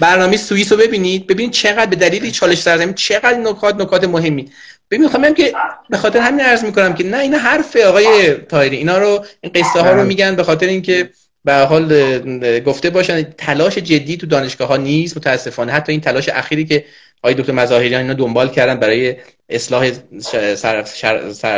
برنامه 0.00 0.36
سوئیس 0.36 0.72
رو 0.72 0.78
ببینید. 0.78 1.26
ببینید 1.26 1.52
چقدر 1.52 1.86
به 1.86 1.96
دلیل 1.96 2.30
چالش 2.30 2.62
سرزمین 2.62 2.94
چقدر 2.94 3.38
نکات 3.38 3.74
نکات 3.74 4.04
مهمی. 4.04 4.50
ببین 4.90 5.02
می‌خوام 5.02 5.34
که 5.34 5.52
به 5.90 5.96
خاطر 5.96 6.18
همین 6.18 6.40
عرض 6.40 6.64
می‌کنم 6.64 6.94
که 6.94 7.04
نه 7.04 7.18
اینا 7.18 7.38
حرف 7.38 7.76
آقای 7.76 8.34
تایری 8.34 8.76
اینا 8.76 8.98
رو 8.98 9.24
این 9.40 9.52
قصه 9.54 9.80
ها 9.80 9.92
رو 9.92 10.04
میگن 10.04 10.36
به 10.36 10.42
خاطر 10.42 10.66
اینکه 10.66 11.10
به 11.44 11.54
حال 11.54 12.58
گفته 12.60 12.90
باشن 12.90 13.22
تلاش 13.22 13.78
جدی 13.78 14.16
تو 14.16 14.26
دانشگاه 14.26 14.68
ها 14.68 14.76
نیست 14.76 15.16
متاسفانه. 15.16 15.72
حتی 15.72 15.92
این 15.92 16.00
تلاش 16.00 16.28
اخیری 16.28 16.64
که 16.64 16.84
آقای 17.22 17.34
دکتر 17.34 17.52
مظاهریان 17.52 18.02
اینا 18.02 18.14
دنبال 18.14 18.48
کردن 18.48 18.74
برای 18.74 19.16
اصلاح 19.48 19.92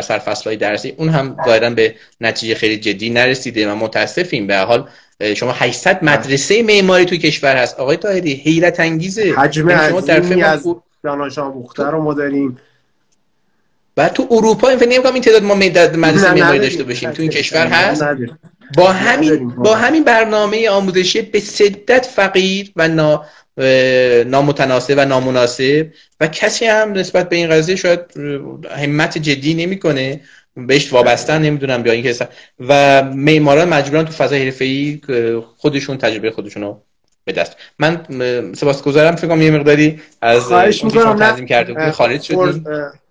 سرفصل 0.01 0.45
های 0.45 0.57
درسی. 0.57 0.95
اون 0.97 1.09
هم 1.09 1.37
ظاهرا 1.47 1.71
به 1.71 1.95
نتیجه 2.21 2.55
خیلی 2.55 2.77
جدی 2.77 3.11
نرسیده 3.11 3.73
و 3.73 3.75
متاسفیم. 3.75 4.47
به 4.47 4.57
حال 4.57 4.89
شما 5.37 5.53
800 5.53 6.05
مدرسه 6.05 6.63
معماری 6.63 7.05
تو 7.05 7.17
کشور 7.17 7.57
هست. 7.57 7.81
آقای 7.81 7.97
طاهری 7.97 8.35
حیرت 8.35 8.81
انگیزه. 8.81 9.35
حجم 9.37 9.71
یعنی 9.71 9.89
شما 9.89 10.01
در 10.01 10.45
از 10.45 10.67
دانش 11.03 11.39
آموخته 11.39 11.85
رو 11.85 12.03
ما 12.03 12.15
داریم. 12.15 12.59
بعد 13.97 14.13
تو 14.13 14.27
اروپا 14.31 14.69
این 14.69 14.79
فکر 14.79 14.89
این 15.13 15.23
تعداد 15.23 15.43
ما 15.43 15.55
مدرسه 15.55 15.97
معماری 16.33 16.59
داشته 16.59 16.85
باشیم. 16.85 17.11
تو 17.11 17.23
این 17.23 17.31
کشور 17.31 17.67
هست؟ 17.67 18.05
با 18.77 18.93
همین 18.93 19.49
با 19.49 19.75
همین 19.75 20.05
برنامه 20.05 20.71
آموزشی 20.71 21.23
به 21.23 21.41
شدت 21.41 22.07
فقیر 22.07 22.73
و 22.77 22.89
نا 22.89 23.25
نامتناسب 24.27 24.95
و 24.97 25.05
نامناسب. 25.05 25.87
و 26.21 26.27
کسی 26.27 26.65
هم 26.67 26.93
نسبت 26.93 27.29
به 27.29 27.37
این 27.37 27.51
قضیه 27.51 27.77
شاید 27.77 28.01
همت 28.71 29.19
جدی 29.19 29.55
نمی‌کنه. 29.55 30.21
بهش 30.57 30.93
وابسته 30.93 31.39
نمی‌دونم 31.39 31.83
بیا 31.83 31.93
اینکه 31.93 32.29
و 32.61 33.03
معماران 33.03 33.69
مجبورن 33.69 34.05
تو 34.05 34.13
فضای 34.13 34.45
حرفه‌ای 34.45 35.01
خودشون 35.57 35.99
تجربه 35.99 36.31
خودشون 36.31 36.63
رو 36.63 36.83
به 37.25 37.33
دست. 37.33 37.57
من 37.79 38.05
سپاسگزارم. 38.55 39.17
فکر 39.17 39.29
کنم 39.29 39.43
یه 39.43 39.51
مقداری 39.51 40.01
از 40.23 40.43
خواهش 40.43 40.85
می‌کنم. 40.85 41.17
تنظیم 41.17 41.47
کرده 41.47 41.93
خارج 41.93 42.23
شدیم 42.23 42.65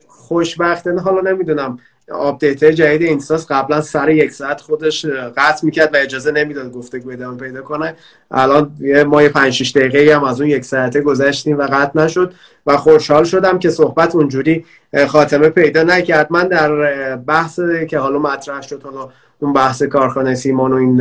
خوشبختانه 0.08 1.02
حالا 1.02 1.32
نمی‌دونم. 1.32 1.80
آپدیت 2.12 2.64
جدید 2.64 3.02
اینستاس 3.02 3.52
قبلا 3.52 3.82
سر 3.82 4.10
یک 4.10 4.32
ساعت 4.32 4.62
خودش 4.62 5.06
قطع 5.38 5.66
می‌کرد 5.66 5.94
و 5.94 5.98
اجازه 5.98 6.32
نمی‌داد 6.32 6.72
گفته 6.72 7.02
ادامه 7.12 7.38
پیدا 7.38 7.62
کنه. 7.62 7.96
الان 8.32 8.72
ما 9.08 9.24
یه 9.24 9.30
5 9.30 9.54
6 9.54 9.78
دقیقه 9.78 10.16
هم 10.16 10.24
از 10.24 10.42
اون 10.42 10.50
یک 10.50 10.66
ساعته 10.66 11.02
گذشتیم 11.02 11.58
و 11.58 11.62
قطع 11.62 12.04
نشد 12.04 12.34
و 12.68 12.78
خوشحال 12.78 13.24
شدم 13.24 13.60
که 13.60 13.70
صحبت 13.70 14.16
اونجوری 14.16 14.66
خاتمه 15.08 15.50
پیدا 15.50 15.84
نکرد. 15.84 16.28
من 16.30 16.48
در 16.48 17.16
بحث 17.16 17.60
که 17.90 18.00
حالا 18.00 18.20
مطرح 18.20 18.62
شد 18.62 18.84
حالا 18.84 19.10
اون 19.40 19.54
بحث 19.54 19.84
کارخانه 19.84 20.36
سیمان 20.36 20.74
و 20.74 20.76
این 20.76 20.98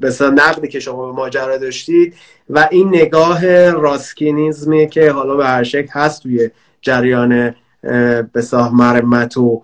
به 0.00 0.12
نقدی 0.20 0.68
که 0.68 0.80
شما 0.80 1.06
به 1.06 1.12
ماجرا 1.12 1.58
داشتید 1.58 2.14
و 2.50 2.68
این 2.70 2.88
نگاه 2.88 3.70
راسکینیزمی 3.70 4.88
که 4.88 5.10
حالا 5.10 5.36
به 5.36 5.46
هر 5.46 5.62
شکل 5.62 5.88
هست 5.92 6.22
توی 6.22 6.50
جریان 6.80 7.54
به 8.32 8.42
مرمت 8.72 9.36
و 9.36 9.62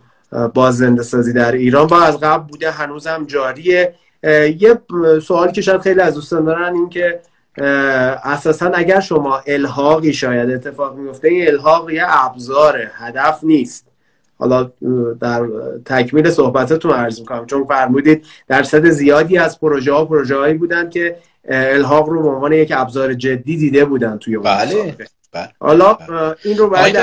بازنده 0.55 1.03
سازی 1.03 1.33
در 1.33 1.53
ایران 1.53 1.87
با 1.87 2.01
از 2.03 2.21
قبل 2.21 2.47
بوده 2.47 2.71
هنوزم 2.71 3.25
جاریه. 3.27 3.95
یه 4.59 4.79
سوالی 5.23 5.53
که 5.53 5.61
شاید 5.61 5.81
خیلی 5.81 6.01
از 6.01 6.15
دوستان 6.15 6.45
دارن 6.45 6.75
این 6.75 6.89
که 6.89 7.21
اساسا 8.25 8.67
اگر 8.67 9.01
شما 9.01 9.43
الحاقی 9.47 10.13
شاید 10.13 10.51
اتفاق 10.51 10.97
میفته 10.97 11.29
این 11.29 11.49
الحاق 11.49 11.91
یه 11.91 12.03
ابزار 12.07 12.91
هدف 12.95 13.39
نیست. 13.43 13.87
حالا 14.39 14.71
در 15.21 15.47
تکمیل 15.85 16.31
صحبتتون 16.31 16.91
عرض 16.91 17.21
می‌کنم 17.21 17.47
چون 17.47 17.65
فرمودید 17.65 18.25
درصد 18.49 18.89
زیادی 18.89 19.39
از 19.39 19.61
پروژه 19.61 19.93
ها 19.93 20.05
پروژه 20.05 20.37
هایی 20.37 20.55
بودن 20.55 20.91
که 20.91 21.17
الحاق 21.49 22.09
رو 22.09 22.23
به 22.23 22.29
عنوان 22.29 22.53
یک 22.53 22.73
ابزار 22.77 23.15
جدی 23.15 23.57
دیده 23.57 23.85
بودن 23.85 24.19
توی 24.19 24.39
بله 24.39 24.97
بله 25.33 25.49
حالا 25.61 25.99
این 26.45 26.59
رو 26.59 26.71
باید 26.71 26.97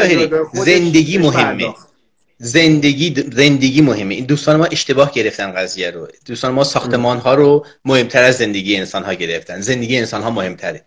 زندگی 0.53 1.17
مهمه. 1.17 1.73
زندگی 2.41 3.23
زندگی 3.31 3.81
مهمه. 3.81 4.15
این 4.15 4.25
دوستان 4.25 4.55
ما 4.55 4.65
اشتباه 4.65 5.11
گرفتن 5.11 5.51
قضیه 5.51 5.91
رو. 5.91 6.07
دوستان 6.25 6.51
ما 6.51 6.63
ساختمان 6.63 7.17
ها 7.17 7.33
رو 7.33 7.65
مهمتر 7.85 8.23
از 8.23 8.37
زندگی 8.37 8.75
انسان 8.75 9.03
ها 9.03 9.13
گرفتن. 9.13 9.61
زندگی 9.61 9.97
انسان 9.97 10.21
ها 10.21 10.29
مهمتره. 10.29 10.85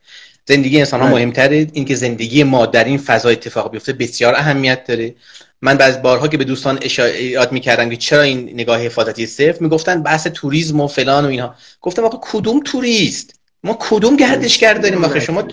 زندگی 0.49 0.79
انسان 0.79 1.01
ها 1.01 1.07
بله. 1.07 1.15
مهمتره. 1.15 1.67
اینکه 1.73 1.95
زندگی 1.95 2.43
ما 2.43 2.67
در 2.67 2.85
این 2.85 2.99
فضا 2.99 3.29
اتفاق 3.29 3.71
بیفته 3.71 3.93
بسیار 3.93 4.35
اهمیت 4.35 4.85
داره. 4.85 5.15
من 5.63 5.77
بعض 5.77 5.97
بارها 5.97 6.29
که 6.29 6.37
به 6.37 6.45
دوستان 6.45 6.79
اشاره 6.83 7.49
می‌کردم 7.51 7.91
که 7.91 7.97
چرا 7.97 8.23
این 8.23 8.51
نگاه 8.55 8.81
حفاظتی 8.81 9.27
صفر 9.27 9.57
می‌گفتن 9.61 10.03
بحث 10.03 10.27
توریسم 10.27 10.81
و 10.81 10.87
فلان 10.87 11.25
و 11.25 11.29
اینها. 11.29 11.55
گفتم 11.81 12.05
آقا 12.05 12.19
کدوم 12.23 12.61
توریست؟ 12.65 13.35
ما 13.65 13.79
کدوم 13.81 14.17
گردشگر 14.17 14.75
داریم؟ 14.75 15.05
آخه 15.05 15.21
شما 15.21 15.49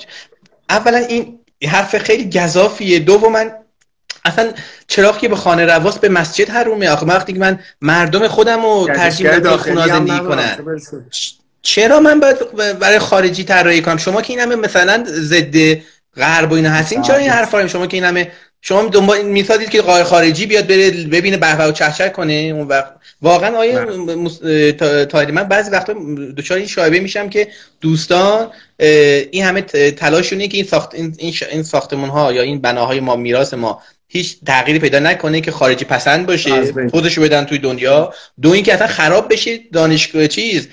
اولا 0.70 0.98
این 0.98 1.40
حرف 1.68 1.98
خیلی 1.98 2.40
گذافیه 2.40 3.00
من 3.34 3.52
اصلا 4.26 4.52
چراغ 4.88 5.18
که 5.18 5.28
به 5.28 5.36
خانه 5.36 5.66
رواست 5.66 6.02
به 6.02 6.10
مسجد 6.10 6.50
حرومه. 6.50 6.90
آخه 6.90 7.06
وقتی 7.06 7.34
که 7.34 7.40
من 7.40 7.60
مردم 7.82 8.28
خودم 8.28 8.62
رو 8.62 8.88
ترجیح 8.96 9.36
میدم 9.36 9.58
خونه 9.58 9.88
زندگی 9.88 10.20
کنن. 10.20 10.58
چرا 11.62 12.00
من 12.00 12.20
باید 12.20 12.56
برای 12.80 13.00
خارجی 13.00 13.44
طراحی 13.44 13.82
کنم؟ 13.82 13.98
شما 13.98 14.22
که 14.22 14.34
این 14.34 14.40
همه 14.40 14.56
مثلا 14.56 15.04
ضد 15.08 15.56
غرب 16.18 16.52
و 16.52 16.56
اینا 16.56 16.70
هستین 16.70 17.02
چرا 17.02 17.16
این 17.16 17.30
حرفا 17.30 17.68
شما 17.68 17.88
که 17.88 17.98
این 17.98 18.04
همه 18.04 18.32
شما 18.62 18.84
دنبال 18.84 19.22
می‌سازید 19.22 19.70
که 19.70 19.82
قای 19.82 20.04
خارجی 20.04 20.46
بیاد 20.46 20.68
بره 20.68 20.92
ببینه 20.92 21.38
به 21.38 21.56
و 21.56 21.72
چهچه 21.72 22.10
کنه 22.10 22.34
اون 22.34 22.68
وقت 22.68 22.94
واقعا 23.22 23.58
آیه 23.58 24.74
تایری 25.06 25.32
من 25.32 25.44
بعضی 25.44 25.72
وقتا 25.72 25.96
دچار 26.38 26.58
این 26.58 26.68
شایبه 26.68 27.00
میشم 27.00 27.30
که 27.30 27.48
دوستان 27.82 28.52
این 29.32 29.44
همه 29.44 29.62
تلاشونه 29.92 30.48
که 30.48 30.58
این 30.58 30.66
ساخت 30.66 30.96
این 31.50 31.64
ساختمون 31.64 32.10
ها 32.10 32.34
یا 32.34 32.42
این 32.42 32.62
بناهای 32.62 33.00
ما 33.00 33.16
میراث 33.16 33.54
ما 33.54 33.82
هیچ 34.12 34.38
تغییری 34.46 34.80
پیدا 34.80 35.00
نکنه 35.00 35.42
که 35.42 35.52
خارجی 35.52 35.86
پسند 35.86 36.26
باشه 36.26 36.74
خودشو 36.90 37.22
بدن 37.22 37.44
توی 37.46 37.58
دنیا. 37.58 38.14
دو 38.42 38.52
اینکه 38.52 38.74
اصلا 38.74 38.88
خراب 38.88 39.34
بشه 39.34 39.60
دانشگاه 39.74 40.28
چیز 40.28 40.68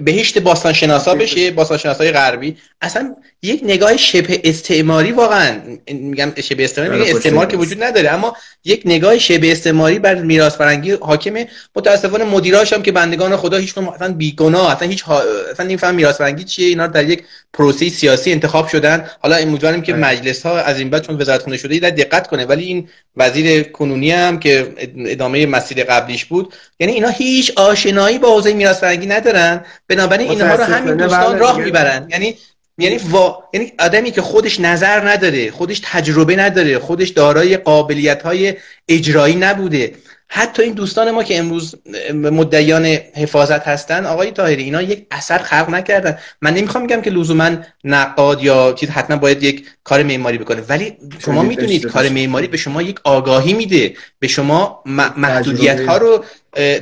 بهشت 0.00 0.38
باستان 0.38 0.72
شناسا 0.72 1.14
بشه 1.14 1.50
باستان 1.50 1.78
شناسای 1.78 2.12
غربی. 2.12 2.56
اصلا 2.80 3.16
یک 3.44 3.60
نگاه 3.64 3.96
شبه 3.96 4.40
استعماری 4.44 5.12
واقعا 5.12 5.60
میگم 5.92 6.32
شبه 6.42 6.64
استعماری 6.64 7.00
میگم 7.00 7.16
استعمار 7.16 7.46
که 7.46 7.56
وجود 7.56 7.82
نداره 7.82 8.10
اما 8.10 8.36
یک 8.64 8.82
نگاه 8.84 9.18
شبه 9.18 9.52
استعماری 9.52 9.98
بر 9.98 10.14
میراث 10.14 10.56
فرنگی 10.56 10.90
حاکمه. 10.90 11.48
متاسفانه 11.76 12.24
مدیراش 12.24 12.72
هم 12.72 12.82
که 12.82 12.92
بندگان 12.92 13.36
خدا 13.36 13.56
هیچ 13.56 13.78
اصلا 13.78 14.12
بیگناه 14.12 14.76
اصلا 14.76 14.88
هیچ 14.88 15.02
ها... 15.02 15.22
اصلا 15.50 15.66
نمیفهم 15.66 15.94
میراث 15.94 16.18
فرنگی 16.18 16.44
چیه؟ 16.44 16.68
اینا 16.68 16.86
در 16.86 17.08
یک 17.08 17.24
پروسه 17.52 17.88
سیاسی 17.88 18.32
انتخاب 18.32 18.68
شدن. 18.68 19.10
حالا 19.20 19.36
امیدواریم 19.36 19.82
که 19.82 19.94
مجلس 19.94 20.46
ها 20.46 20.58
از 20.58 20.78
این 20.78 20.90
بعد 20.90 21.06
چون 21.06 21.20
وزارت 21.20 21.42
خونه 21.42 21.56
شده 21.56 21.78
در 21.78 21.90
دقت 21.90 22.26
کنه. 22.26 22.44
ولی 22.44 22.64
این 22.64 22.88
وزیر 23.16 23.62
کنونی 23.62 24.10
هم 24.10 24.38
که 24.38 24.72
ادامه 24.96 25.46
مسیر 25.46 25.84
قبلیش 25.84 26.24
بود 26.24 26.54
یعنی 26.80 26.92
اینا 26.92 27.08
هیچ 27.08 27.52
آشنایی 27.56 28.18
با 28.18 28.34
حوزه 28.34 28.52
میراث 28.52 28.80
فرهنگی 28.80 29.06
ندارن. 29.06 29.64
بنابراین 29.88 30.30
اینها 30.30 30.54
رو 30.54 30.64
همین 30.64 30.96
دوستان 30.96 31.38
راه 31.38 31.58
می‌برن. 31.58 32.06
یعنی 32.10 32.36
یعنی 32.78 32.96
وا... 32.96 33.44
یعنی 33.54 33.72
آدمی 33.78 34.10
که 34.10 34.22
خودش 34.22 34.60
نظر 34.60 35.08
نداره 35.08 35.50
خودش 35.50 35.80
تجربه 35.84 36.36
نداره 36.36 36.78
خودش 36.78 37.08
دارای 37.08 37.56
قابلیت 37.56 38.22
های 38.22 38.54
اجرایی 38.88 39.36
نبوده. 39.36 39.94
حتی 40.34 40.62
این 40.62 40.72
دوستان 40.72 41.10
ما 41.10 41.22
که 41.22 41.38
امروز 41.38 41.74
مدعیان 42.14 42.84
حفاظت 43.14 43.68
هستن 43.68 44.06
آقای 44.06 44.30
طاهری 44.30 44.62
اینا 44.62 44.82
یک 44.82 45.06
اثر 45.10 45.38
خلق 45.38 45.70
نکردن. 45.70 46.18
من 46.42 46.54
نمی‌خوام 46.54 46.86
بگم 46.86 47.00
که 47.00 47.10
لزوما 47.10 47.50
نقاد 47.84 48.42
یا 48.42 48.72
چیز 48.72 48.88
حتما 48.88 49.16
باید 49.16 49.42
یک 49.42 49.66
کار 49.84 50.02
معماری 50.02 50.38
بکنه. 50.38 50.62
ولی 50.68 50.96
شما 51.18 51.42
می‌دونید 51.42 51.86
کار 51.86 52.08
معماری 52.08 52.46
به 52.46 52.56
شما 52.56 52.82
یک 52.82 53.00
آگاهی 53.04 53.52
میده. 53.52 53.94
به 54.18 54.28
شما 54.28 54.82
محدودیت 55.16 55.80
ها 55.80 55.96
رو 55.96 56.24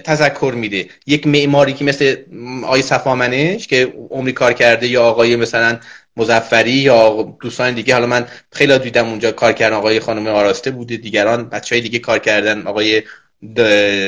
تذکر 0.05 0.53
میده. 0.57 0.89
یک 1.07 1.27
معماری 1.27 1.73
که 1.73 1.85
مثل 1.85 2.16
آقای 2.64 2.83
صفامنش 2.83 3.66
که 3.66 3.95
عمری 4.11 4.33
کار 4.33 4.53
کرده 4.53 4.87
یا 4.89 5.03
آقای 5.03 5.37
مثلا 5.37 5.81
مزفری 6.16 6.71
یا 6.71 7.37
دوستان 7.41 7.75
دیگه. 7.75 7.95
حالا 7.95 8.07
من 8.07 8.27
خیلی 8.53 8.79
دیدم 8.79 9.09
اونجا 9.09 9.33
کار 9.33 9.53
کردن 9.53 9.77
آقای 9.77 10.01
خانم 10.01 10.27
آراسته 10.27 10.71
بوده 10.71 10.97
دیگران 10.97 11.49
بچه 11.49 11.75
های 11.75 11.83
دیگه 11.83 11.99
کار 11.99 12.18
کردن. 12.18 12.66
آقای 12.66 13.03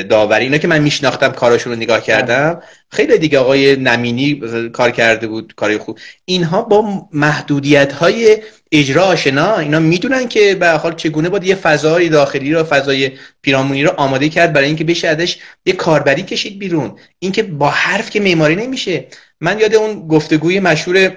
داوری. 0.08 0.44
اینا 0.44 0.58
که 0.58 0.68
من 0.68 0.78
میشناختم 0.78 1.32
کاراشون 1.32 1.72
رو 1.72 1.78
نگاه 1.78 2.02
کردم. 2.02 2.62
خیلی 2.88 3.18
دیگه 3.18 3.38
آقای 3.38 3.76
نمینی 3.76 4.42
کار 4.72 4.90
کرده 4.90 5.26
بود 5.26 5.54
کاری 5.56 5.78
خوب. 5.78 5.98
اینها 6.24 6.62
با 6.62 7.08
محدودیت 7.12 7.92
های 7.92 8.38
اجرا 8.72 9.04
آشنا 9.04 9.58
اینا 9.58 9.78
می‌دونن 9.78 10.28
که 10.28 10.54
به 10.54 10.70
حال 10.70 10.94
چگونه 10.94 11.28
باید 11.28 11.44
یه 11.44 11.54
فضای 11.54 12.08
داخلی 12.08 12.52
رو 12.52 12.64
فضای 12.64 13.12
پیرامونی 13.42 13.84
رو 13.84 13.90
آماده 13.96 14.28
کرد 14.28 14.52
برای 14.52 14.66
اینکه 14.66 14.84
بشه 14.84 15.08
ازش 15.08 15.36
یه 15.66 15.72
کاربری 15.72 16.22
کشید 16.22 16.58
بیرون. 16.58 16.96
اینکه 17.18 17.42
با 17.42 17.70
حرف 17.70 18.10
که 18.10 18.20
معماری 18.20 18.56
نمیشه. 18.56 19.06
من 19.40 19.60
یاد 19.60 19.74
اون 19.74 20.08
گفتگوی 20.08 20.60
مشهور 20.60 21.16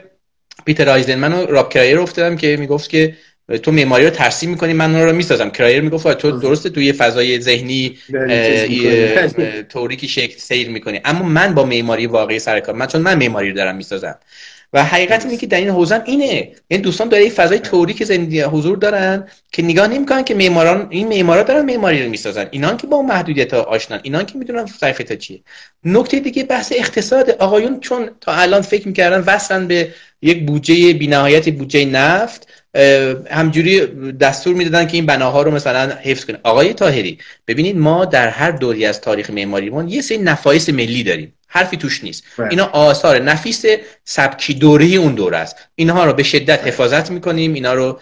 پیتر 0.66 0.90
آیزنمن 0.90 1.16
و 1.16 1.46
راب 1.46 1.74
کرایر 1.74 2.00
افتادم 2.00 2.38
که 2.38 2.58
می‌گفت 2.58 2.90
که 2.90 3.16
تو 3.64 3.72
معماری 3.72 4.04
رو 4.04 4.10
ترسیم 4.10 4.50
می‌کنی 4.50 4.74
من 4.74 5.14
می‌سازم. 5.14 5.50
کرایر 5.50 5.82
می‌گفت 5.82 6.14
تو 6.14 6.32
درسته 6.32 6.70
تو 6.70 6.82
یه 6.82 6.94
فضای 6.94 7.40
ذهنی 7.40 7.98
تئوریک 9.70 10.08
شکل 10.08 10.38
سیر 10.38 10.70
می‌کنی. 10.70 11.02
اما 11.06 11.26
من 11.26 11.54
با 11.54 11.66
معماری 11.66 12.08
واقعی 12.08 12.40
سر 12.40 12.60
کار 12.60 12.76
من 12.76 12.88
چون 12.88 13.02
من 13.02 13.18
معماری 13.18 13.50
رو 13.50 13.56
دارم 13.56 13.76
می‌سازم. 13.76 14.20
و 14.74 14.84
حقیقت 14.84 15.26
اینه 15.26 15.38
که 15.38 15.48
در 15.48 15.58
این 15.58 15.70
حوزه 15.70 16.02
اینه. 16.06 16.52
این 16.68 16.82
دوستان 16.82 17.10
داره 17.10 17.26
یک 17.26 17.32
فضای 17.32 17.60
تئوریک 17.60 18.04
زندگی 18.04 18.42
حضور 18.42 18.78
دارن 18.78 19.28
که 19.52 19.62
نگاه 19.62 19.88
نمی‌کنن 19.88 20.24
که 20.24 20.36
معماران 20.36 20.88
این 20.90 21.08
معمارا 21.08 21.44
دارن 21.44 21.66
معماری 21.66 22.04
رو 22.04 22.10
می‌سازن. 22.10 22.48
اینان 22.52 22.78
که 22.78 22.88
با 22.88 22.98
اون 22.98 23.06
محدودیت 23.06 23.54
ها 23.54 23.62
آشنان 23.62 24.00
اینان 24.04 24.26
که 24.26 24.38
می‌دونن 24.38 24.66
ظرفیت 24.80 25.18
چیه. 25.18 25.42
نکته 25.84 26.20
دیگه 26.20 26.44
بحث 26.44 26.74
اقتصاد. 26.76 27.30
آقایون 27.30 27.80
چون 27.80 28.10
تا 28.22 28.34
الان 28.34 28.62
فکر 28.62 28.88
می‌کردن 28.88 29.24
وصلن 29.28 29.68
به 29.68 29.94
یک 30.22 30.46
بودجه 30.46 30.94
بینهایت 30.94 31.50
بودجه 31.50 31.86
نفت 31.86 32.48
همجوری 33.32 33.88
دستور 34.12 34.56
می‌دادن 34.56 34.88
که 34.88 34.98
این 34.98 35.06
بناها 35.06 35.42
رو 35.42 35.52
مثلا 35.52 35.96
حفظ 35.96 36.26
کنه. 36.26 36.40
آقای 36.44 36.74
تاهری 36.74 37.18
ببینید 37.48 37.78
ما 37.78 38.06
در 38.06 38.28
هر 38.28 38.52
دوری 38.52 38.86
از 38.86 39.02
تاریخ 39.02 39.30
معماریمون 39.30 39.90
یه 39.90 40.02
سری 40.02 40.18
نفایس 40.18 40.70
ملی 40.70 41.04
داریم. 41.04 41.34
حرفی 41.48 41.78
توش 41.78 42.04
نیست. 42.04 42.24
بله. 42.38 42.48
اینا 42.50 42.66
آثار 42.66 43.20
نفیس 43.20 43.66
سبکی 44.04 44.54
دوره 44.54 44.86
اون 44.86 45.16
دوره 45.16 45.38
است. 45.38 45.56
اینها 45.76 46.06
رو 46.06 46.14
به 46.14 46.24
شدت 46.24 46.68
حفاظت 46.68 47.12
می‌کنیم 47.12 47.54
اینا 47.54 47.74
رو 47.74 48.00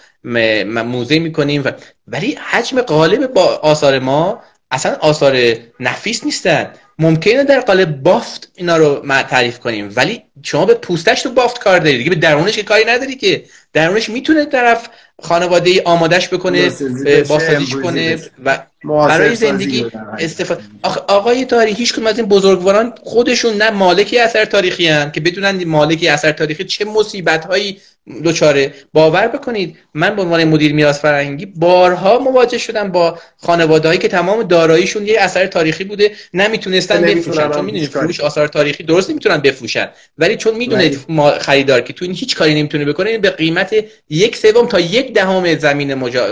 موزه 0.86 1.20
می‌کنیم 1.20 1.64
ولی 2.08 2.38
حجم 2.52 2.82
غالب 2.82 3.28
با 3.28 3.44
آثار 3.44 4.00
ما 4.00 4.42
اصلا 4.74 4.96
آثار 5.00 5.56
نفیس 5.80 6.24
نیستن. 6.24 6.74
ممکنه 7.00 7.44
در 7.44 7.60
قالب 7.60 8.04
بافت 8.04 8.52
اینا 8.56 8.78
رو 8.78 9.06
تعریف 9.30 9.60
کنیم 9.60 9.94
ولی 9.96 10.22
شما 10.44 10.66
به 10.66 10.74
پوستش 10.74 11.22
تو 11.22 11.30
بافت 11.30 11.60
کار 11.60 11.80
داری 11.80 11.98
دیگه 11.98 12.10
به 12.10 12.16
درونش 12.16 12.56
که 12.56 12.64
کاری 12.64 12.86
نداری 12.86 13.16
که. 13.16 13.44
درونش 13.74 14.10
می‌تونه 14.10 14.46
طرف 14.46 14.90
خانواده 15.22 15.70
ای 15.70 15.82
آمادش 15.86 16.30
بکنه 16.30 16.70
بازسازیش 17.28 17.76
کنه 17.76 18.18
و 18.46 18.60
برای 18.84 19.36
زندگی 19.36 19.86
استفاده 20.20 20.64
آقای 21.08 21.46
تاریخی 21.46 21.80
هیچ 21.80 22.00
از 22.06 22.18
این 22.18 22.28
بزرگواران 22.28 22.94
خودشون 23.04 23.54
نه 23.54 23.70
مالکی 23.70 24.20
اثر 24.20 24.46
تاریخی 24.46 24.88
هن 24.88 25.12
که 25.12 25.22
بدونن 25.22 25.64
مالکی 25.64 26.08
اثر 26.08 26.32
تاریخی 26.32 26.64
چه 26.64 26.86
مصیبت 26.86 27.46
هایی 27.46 27.82
دوچاره 28.24 28.74
باور 28.94 29.28
بکنید. 29.28 29.78
من 29.94 30.16
به 30.16 30.22
عنوان 30.22 30.44
مدیر 30.44 30.74
میراث 30.74 31.00
فرهنگی 31.00 31.46
بارها 31.46 32.20
مواجه 32.20 32.58
شدم 32.58 32.92
با 32.92 33.20
خانوادهایی 33.38 34.00
که 34.00 34.08
تمام 34.08 34.44
داراییشون 34.44 35.08
یه 35.08 35.20
اثر 35.20 35.48
تاریخی 35.48 35.84
بوده. 35.84 36.12
نمی‌تونستن 36.34 37.02
بفروشن. 37.02 37.52
چون 37.52 37.66
می‌دونید 37.66 37.90
فروش 37.90 38.20
آثار 38.20 38.48
تاریخی 38.48 38.84
درست 38.84 39.10
نمی‌تونن 39.10 39.38
بفروشن. 39.38 39.90
ولی 40.18 40.36
چون 40.36 40.56
می‌دونه 40.56 40.92
ما 41.10 41.32
خریدار 41.32 41.82
که 41.82 41.94
تو 41.94 42.06
این 42.06 42.14
هیچ 42.14 42.36
کاری 42.36 42.56
نمی‌تونه 42.56 42.86
بکنه 42.86 43.10
این 43.10 43.22
به 43.22 43.30
قیمت 43.30 43.76
یک 44.10 44.38
سوم 44.38 44.68
تا 44.68 44.80
یک 44.80 45.14
دهم 45.14 45.58
زمین 45.58 45.94
مجا... 45.94 46.28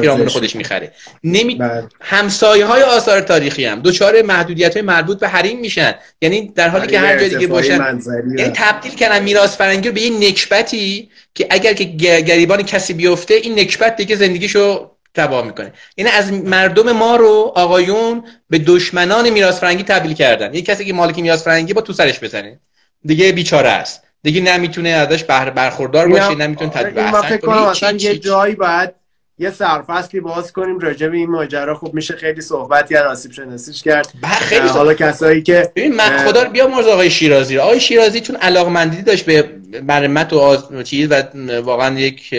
پیرامون 0.00 0.28
خودش 0.28 0.56
می‌خره. 0.56 0.92
نمی 1.24 1.54
بله. 1.54 1.84
همسایه 2.00 2.64
های 2.64 2.82
آثار 2.82 3.20
تاریخی 3.20 3.64
هم. 3.64 3.80
دوچار 3.80 4.22
محدودیت 4.22 4.72
های 4.72 4.82
مربوط 4.82 5.18
به 5.20 5.28
حریم 5.28 5.60
میشن. 5.60 5.94
یعنی 6.22 6.52
در 6.54 6.68
حالی 6.68 6.86
که 6.86 6.98
هر 6.98 7.18
جای 7.18 7.28
دیگه 7.28 7.46
باشن. 7.46 7.98
یعنی 8.38 8.52
تبدیل 8.54 8.94
کردن 8.94 9.22
میراث 9.22 9.56
فرهنگی 9.56 9.88
رو 9.88 9.94
به 9.94 10.00
یه 10.00 10.28
نکبتی 10.28 11.01
که 11.34 11.46
اگر 11.50 11.72
که 11.72 11.84
گریبان 12.20 12.62
کسی 12.62 12.92
بیفته 12.92 13.34
این 13.34 13.58
نکبت 13.58 13.96
دیگه 13.96 14.16
زندگیشو 14.16 14.90
تباه 15.14 15.46
می‌کنه. 15.46 15.72
یعنی 15.96 16.10
از 16.10 16.32
مردم 16.32 16.92
ما 16.92 17.16
رو 17.16 17.52
آقایون 17.54 18.24
به 18.50 18.58
دشمنان 18.58 19.30
میراث 19.30 19.60
فرهنگی 19.60 19.82
تبدیل 19.82 20.14
کردن. 20.14 20.54
یه 20.54 20.62
کسی 20.62 20.84
که 20.84 20.92
مالک 20.92 21.18
میراث 21.18 21.44
فرهنگی 21.44 21.72
با 21.72 21.80
تو 21.80 21.92
سرش 21.92 22.20
بزنه. 22.20 22.60
دیگه 23.04 23.32
بیچاره 23.32 23.68
است. 23.68 24.02
دیگه 24.22 24.40
نمی‌تونه 24.40 24.88
ازش 24.88 25.24
بر 25.24 25.50
برخوردار 25.50 26.08
باشه 26.08 26.34
نمی‌تونه 26.34 26.70
تدبیر 26.70 27.38
کنم 27.38 27.96
یه 27.98 28.18
جایی 28.18 28.54
باید 28.54 29.01
یه 29.42 29.50
سرفصلی 29.50 30.20
باز 30.20 30.52
کنیم 30.52 30.78
راجع 30.78 31.08
به 31.08 31.16
این 31.16 31.30
ماجرا. 31.30 31.74
خوب 31.74 31.94
میشه 31.94 32.16
خیلی 32.16 32.40
صحبتی 32.40 32.96
از 32.96 33.06
آسیب 33.06 33.32
شناسیش 33.32 33.82
کرد. 33.82 34.08
خیلی 34.40 34.68
حالا 34.68 34.94
کسایی 34.94 35.42
که 35.42 35.72
ببین 35.76 35.94
من 35.94 36.24
خدا 36.26 36.44
بیا 36.44 36.66
مرز 36.66 36.86
آقای 36.86 37.10
شیرازی 37.10 37.58
آقای 37.58 37.80
شیرازی 37.80 38.20
چون 38.20 38.36
علاقمندی 38.36 39.02
داشت 39.02 39.24
به 39.24 39.50
مرمت 39.82 40.32
و 40.32 40.38
آز... 40.38 40.84
چیز 40.84 41.08
و 41.10 41.22
واقعا 41.60 41.98
یک 41.98 42.34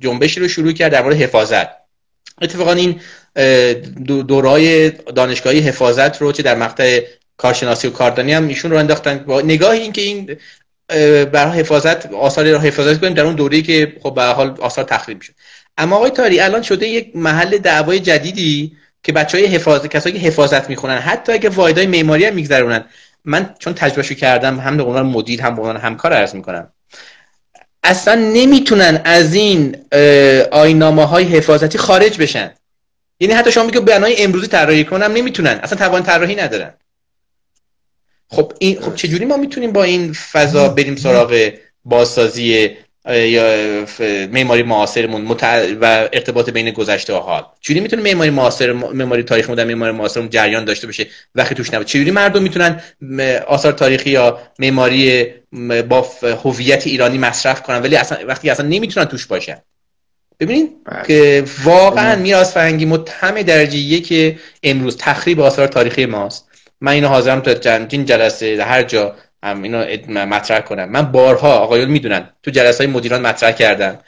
جنبشی 0.00 0.40
رو 0.40 0.48
شروع 0.48 0.72
کرد 0.72 0.92
در 0.92 1.02
مورد 1.02 1.16
حفاظت. 1.16 1.68
اتفاقا 2.42 2.72
این 2.72 3.00
دورای 4.28 4.90
دانشگاهی 4.90 5.58
حفاظت 5.58 6.22
رو 6.22 6.32
چه 6.32 6.42
در 6.42 6.54
مقطع 6.54 7.00
کارشناسی 7.36 7.88
و 7.88 7.90
کاردانی 7.90 8.32
هم 8.32 8.48
ایشون 8.48 8.70
رو 8.70 8.76
انداختن. 8.76 9.18
با 9.18 9.40
نگاه 9.40 9.70
اینکه 9.70 10.00
این 10.00 10.36
برای 11.24 11.60
حفاظت 11.60 12.12
آثاری 12.12 12.52
رو 12.52 12.58
حفاظت 12.58 13.00
کنیم 13.00 13.14
در 13.14 13.24
اون 13.24 13.34
دوره‌ای 13.34 13.62
که 13.62 13.92
خب 14.02 14.14
به 14.14 14.22
حال 14.22 14.56
آثار 14.60 14.84
تخریب 14.84 15.20
شد. 15.20 15.32
اما 15.78 15.96
آقای 15.96 16.10
تاری 16.10 16.40
الان 16.40 16.62
شده 16.62 16.88
یک 16.88 17.16
محل 17.16 17.58
دعوای 17.58 18.00
جدیدی 18.00 18.76
که 19.02 19.12
بچه 19.12 19.38
های 19.38 19.46
حفاظت 19.46 19.86
کسایی 19.86 20.18
که 20.18 20.26
حفاظت 20.26 20.70
می‌خونن 20.70 20.98
حتی 20.98 21.32
اگه 21.32 21.48
وایدای 21.48 21.86
معماری 21.86 22.24
هم 22.24 22.34
میگذرونن. 22.34 22.84
من 23.24 23.54
چون 23.58 23.74
تجربهشو 23.74 24.14
کردم 24.14 24.60
هم 24.60 24.76
به 24.76 24.82
عنوان 24.82 25.06
مدیر 25.06 25.42
هم 25.42 25.54
به 25.54 25.60
عنوان 25.60 25.76
همکار 25.76 26.12
عرض 26.12 26.34
می‌کنم. 26.34 26.72
اصلا 27.82 28.14
نمی‌تونن 28.14 29.00
از 29.04 29.34
این 29.34 29.76
آینامه 30.52 31.04
های 31.04 31.24
حفاظتی 31.24 31.78
خارج 31.78 32.18
بشن. 32.18 32.54
یعنی 33.20 33.34
حتی 33.34 33.52
شما 33.52 33.64
میگه 33.64 33.80
بنای 33.80 34.22
امروزی 34.22 34.46
طراحی 34.46 34.84
کنم 34.84 35.12
نمی‌تونن. 35.12 35.60
اصلا 35.62 35.78
توان 35.78 36.02
طراحی 36.02 36.34
ندارن. 36.34 36.74
خب 38.28 38.52
این 38.58 38.80
خب 38.80 38.94
چجوری 38.94 39.24
ما 39.24 39.36
می‌تونیم 39.36 39.72
با 39.72 39.82
این 39.82 40.12
فضا 40.12 40.68
بریم 40.68 40.96
سراغ 40.96 41.52
بازسازی 41.84 42.76
یا 43.08 43.84
معماری 44.32 44.62
معاصرمون 44.62 45.22
متع... 45.22 45.72
و 45.80 46.08
ارتباط 46.12 46.50
بین 46.50 46.70
گذشته 46.70 47.14
و 47.14 47.16
حال. 47.16 47.44
چجوری 47.60 47.80
می‌تونه 47.80 48.02
معماری 48.02 48.30
معاصر 48.30 48.72
معماری 48.72 49.22
تاریخ 49.22 49.50
در 49.50 49.64
معماری 49.64 49.92
معاصرمون 49.92 50.30
جریان 50.30 50.64
داشته 50.64 50.86
باشه؟ 50.86 51.06
وقتی 51.34 51.54
توش 51.54 51.74
نباشه. 51.74 51.88
چجوری 51.88 52.10
مردم 52.10 52.42
می‌تونن 52.42 52.80
آثار 53.46 53.72
تاریخی 53.72 54.10
یا 54.10 54.38
معماری 54.58 55.26
با 55.88 56.08
هویت 56.44 56.86
ایرانی 56.86 57.18
مصرف 57.18 57.62
کنن؟ 57.62 57.82
ولی 57.82 57.96
اصلا 57.96 58.18
وقتی 58.26 58.50
اصلا 58.50 58.66
نمی‌تونن 58.66 59.06
توش 59.06 59.26
باشن. 59.26 59.56
ببینید 60.40 60.70
بله. 60.84 61.06
که 61.06 61.44
واقعا. 61.64 62.16
میراث 62.16 62.52
فرهنگی 62.52 62.84
متهم 62.84 63.42
درجه 63.42 64.00
که 64.00 64.38
امروز 64.62 64.96
تخریب 64.96 65.40
آثار 65.40 65.66
تاریخی 65.66 66.06
ماست. 66.06 66.48
من 66.80 66.92
اینو 66.92 67.08
حاضرم 67.08 67.40
تا 67.40 67.54
چندین 67.54 68.04
جلسه 68.04 68.64
هر 68.64 68.82
جا 68.82 69.16
هم 69.44 69.62
اینو 69.62 69.84
مطرح 70.08 70.60
کنم. 70.60 70.88
من 70.88 71.02
بارها 71.12 71.52
آقایون 71.58 71.90
می‌دونن. 71.90 72.28
تو 72.42 72.50
جلسه 72.50 72.84
های 72.84 72.92
مدیران 72.92 73.20
مطرح 73.26 73.52
کردم. 73.52 73.98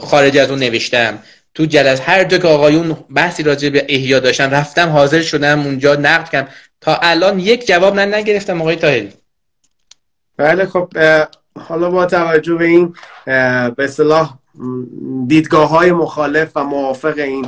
خارج 0.00 0.38
از 0.38 0.50
اون 0.50 0.58
نوشتم. 0.58 1.18
تو 1.54 1.64
جلسه 1.64 2.02
هر 2.02 2.24
جا 2.24 2.38
که 2.38 2.48
آقایون 2.48 2.96
بحثی 3.14 3.42
راجع 3.42 3.68
به 3.68 3.86
احیا 3.88 4.20
داشتم 4.20 4.50
رفتم 4.50 4.88
حاضر 4.88 5.22
شدم 5.22 5.60
اونجا 5.60 5.94
نقد 5.94 6.28
کردم. 6.28 6.48
تا 6.80 6.96
الان 7.02 7.40
یک 7.40 7.66
جواب 7.66 7.94
من 7.94 8.14
نگرفتم 8.14 8.60
آقای 8.60 8.76
تاهری. 8.76 9.12
بله 10.36 10.66
خب 10.66 10.88
حالا 11.68 11.90
با 11.90 12.06
توجه 12.06 12.54
به 12.54 12.64
این 12.64 12.94
به 13.76 13.84
اصطلاح 13.84 14.38
دیدگاه 15.26 15.68
های 15.68 15.92
مخالف 15.92 16.50
و 16.56 16.64
موافق 16.64 17.18
این 17.18 17.46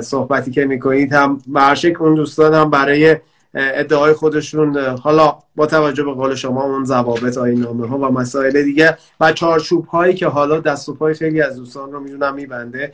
صحبتی 0.00 0.50
که 0.50 0.64
می‌کنید 0.64 1.12
هم 1.12 1.42
برشک 1.46 2.00
اون 2.00 2.14
دوستان 2.14 2.54
هم 2.54 2.70
برای 2.70 3.16
ادعای 3.58 4.12
خودشون 4.12 4.76
حالا 4.78 5.38
با 5.56 5.66
توجه 5.66 6.04
به 6.04 6.12
قول 6.12 6.34
شما 6.34 6.62
اون 6.62 6.84
ضوابط 6.84 7.38
نامه 7.38 7.88
ها 7.88 7.98
و 7.98 8.04
مسائل 8.04 8.62
دیگه 8.62 8.96
و 9.20 9.32
چارچوب 9.32 9.86
هایی 9.86 10.14
که 10.14 10.26
حالا 10.26 10.60
دست 10.60 10.88
و 10.88 10.94
پای 10.94 11.14
خیلی 11.14 11.42
از 11.42 11.56
دوستان 11.56 11.92
رو 11.92 12.00
می‌دونم 12.00 12.34
میبنده 12.34 12.92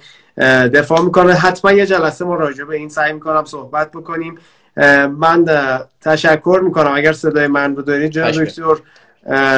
دفاع 0.74 1.00
می‌کنه. 1.00 1.32
حتما 1.32 1.72
یه 1.72 1.86
جلسه 1.86 2.24
ما 2.24 2.34
راجع 2.34 2.64
به 2.64 2.76
این 2.76 2.88
سعی 2.88 3.12
می‌کنم 3.12 3.44
صحبت 3.44 3.90
بکنیم. 3.90 4.38
من 5.18 5.44
تشکر 6.00 6.60
می‌کنم. 6.64 6.92
اگر 6.94 7.12
صدای 7.12 7.46
من 7.46 7.76
رو 7.76 7.82
دارید 7.82 8.10
جناب 8.10 8.44
دکتر 8.44 8.74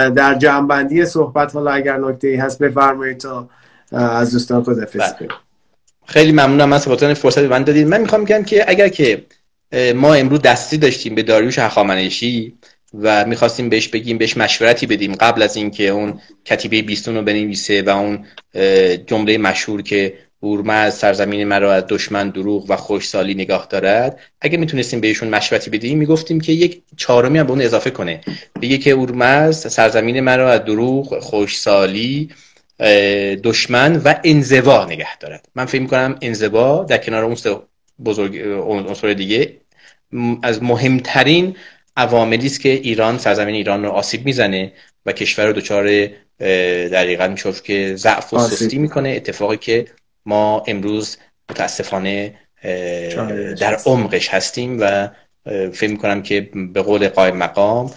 در 0.08 0.34
جمعبندی 0.34 1.04
صحبت 1.04 1.54
حالا 1.54 1.70
اگر 1.70 1.96
نکته 1.96 2.28
ای 2.28 2.36
هست 2.36 2.58
بفرمایید 2.58 3.18
تا 3.18 3.48
از 3.92 4.32
دوستان 4.32 4.62
خدافظی 4.62 4.98
بله. 4.98 5.28
خیلی 6.06 6.32
ممنونم. 6.32 6.68
من 6.68 6.78
سپاسگزارم. 6.78 7.14
فرصت 7.14 7.38
من 7.38 7.62
دادید. 7.62 7.88
من 7.88 8.00
می‌خوام 8.00 8.24
بگم 8.24 8.42
که 8.42 8.70
اگر 8.70 8.88
که 8.88 9.24
ما 9.94 10.14
امروز 10.14 10.42
دستی 10.42 10.78
داشتیم 10.78 11.14
به 11.14 11.22
داریوش 11.22 11.58
هخامنشی 11.58 12.54
و 12.94 13.24
می‌خواستیم 13.24 13.68
بهش 13.68 13.88
بگیم 13.88 14.18
بهش 14.18 14.36
مشورتی 14.36 14.86
بدیم 14.86 15.14
قبل 15.14 15.42
از 15.42 15.56
اینکه 15.56 15.88
اون 15.88 16.20
کتیبه 16.44 16.82
بیستون 16.82 17.16
رو 17.16 17.22
بنویسه 17.22 17.82
و 17.82 17.88
اون 17.88 18.26
جمله 19.06 19.38
مشهور 19.38 19.82
که 19.82 20.14
از 20.68 20.94
سرزمین 20.94 21.44
مرا 21.44 21.72
از 21.72 21.84
دشمن 21.88 22.30
دروغ 22.30 22.70
و 22.70 22.76
خوشسالی 22.76 23.34
نگاه 23.34 23.66
دارد. 23.70 24.20
اگه 24.40 24.58
می‌تونستیم 24.58 25.00
بهشون 25.00 25.28
مشورتی 25.28 25.70
بدیم 25.70 25.98
می‌گفتیم 25.98 26.40
که 26.40 26.52
یک 26.52 26.82
چهارمی 26.96 27.38
هم 27.38 27.46
به 27.46 27.52
اون 27.52 27.62
اضافه 27.62 27.90
کنه. 27.90 28.20
بگه 28.62 28.78
که 28.78 28.90
اورمز 28.90 29.72
سرزمین 29.72 30.20
مرا 30.20 30.52
از 30.52 30.64
دروغ 30.64 31.18
خوشسالی 31.18 32.28
دشمن 33.44 33.96
و 33.96 34.14
انزوا 34.24 34.84
نگه 34.84 35.18
دارد. 35.18 35.48
من 35.54 35.64
فکر 35.64 35.80
می‌کنم 35.80 36.18
انزوا 36.22 36.84
در 36.84 36.98
کنار 36.98 37.24
اون 37.24 37.36
بزرگ 38.04 38.38
عنصر 38.48 39.12
دیگه 39.12 39.56
از 40.42 40.62
مهمترین 40.62 41.56
عواملی 41.96 42.46
است 42.46 42.60
که 42.60 42.68
ایران 42.68 43.18
سرزمین 43.18 43.54
ایران 43.54 43.84
رو 43.84 43.90
آسیب 43.90 44.26
می‌زنه 44.26 44.72
و 45.06 45.12
کشور 45.12 45.46
رو 45.46 45.52
دچار 45.52 46.08
دقیقا 46.88 47.28
میشه 47.28 47.52
که 47.52 47.96
ضعف 47.96 48.34
و 48.34 48.38
سستی 48.38 48.78
می‌کنه. 48.78 49.08
اتفاقی 49.08 49.56
که 49.56 49.86
ما 50.26 50.62
امروز 50.66 51.16
متاسفانه 51.50 52.34
در 53.60 53.76
عمقش 53.86 54.28
هستیم 54.28 54.76
و 54.80 55.08
فکر 55.72 55.90
می‌کنم 55.90 56.22
که 56.22 56.50
به 56.72 56.82
قول 56.82 57.08
قائم 57.08 57.36
مقام 57.36 57.90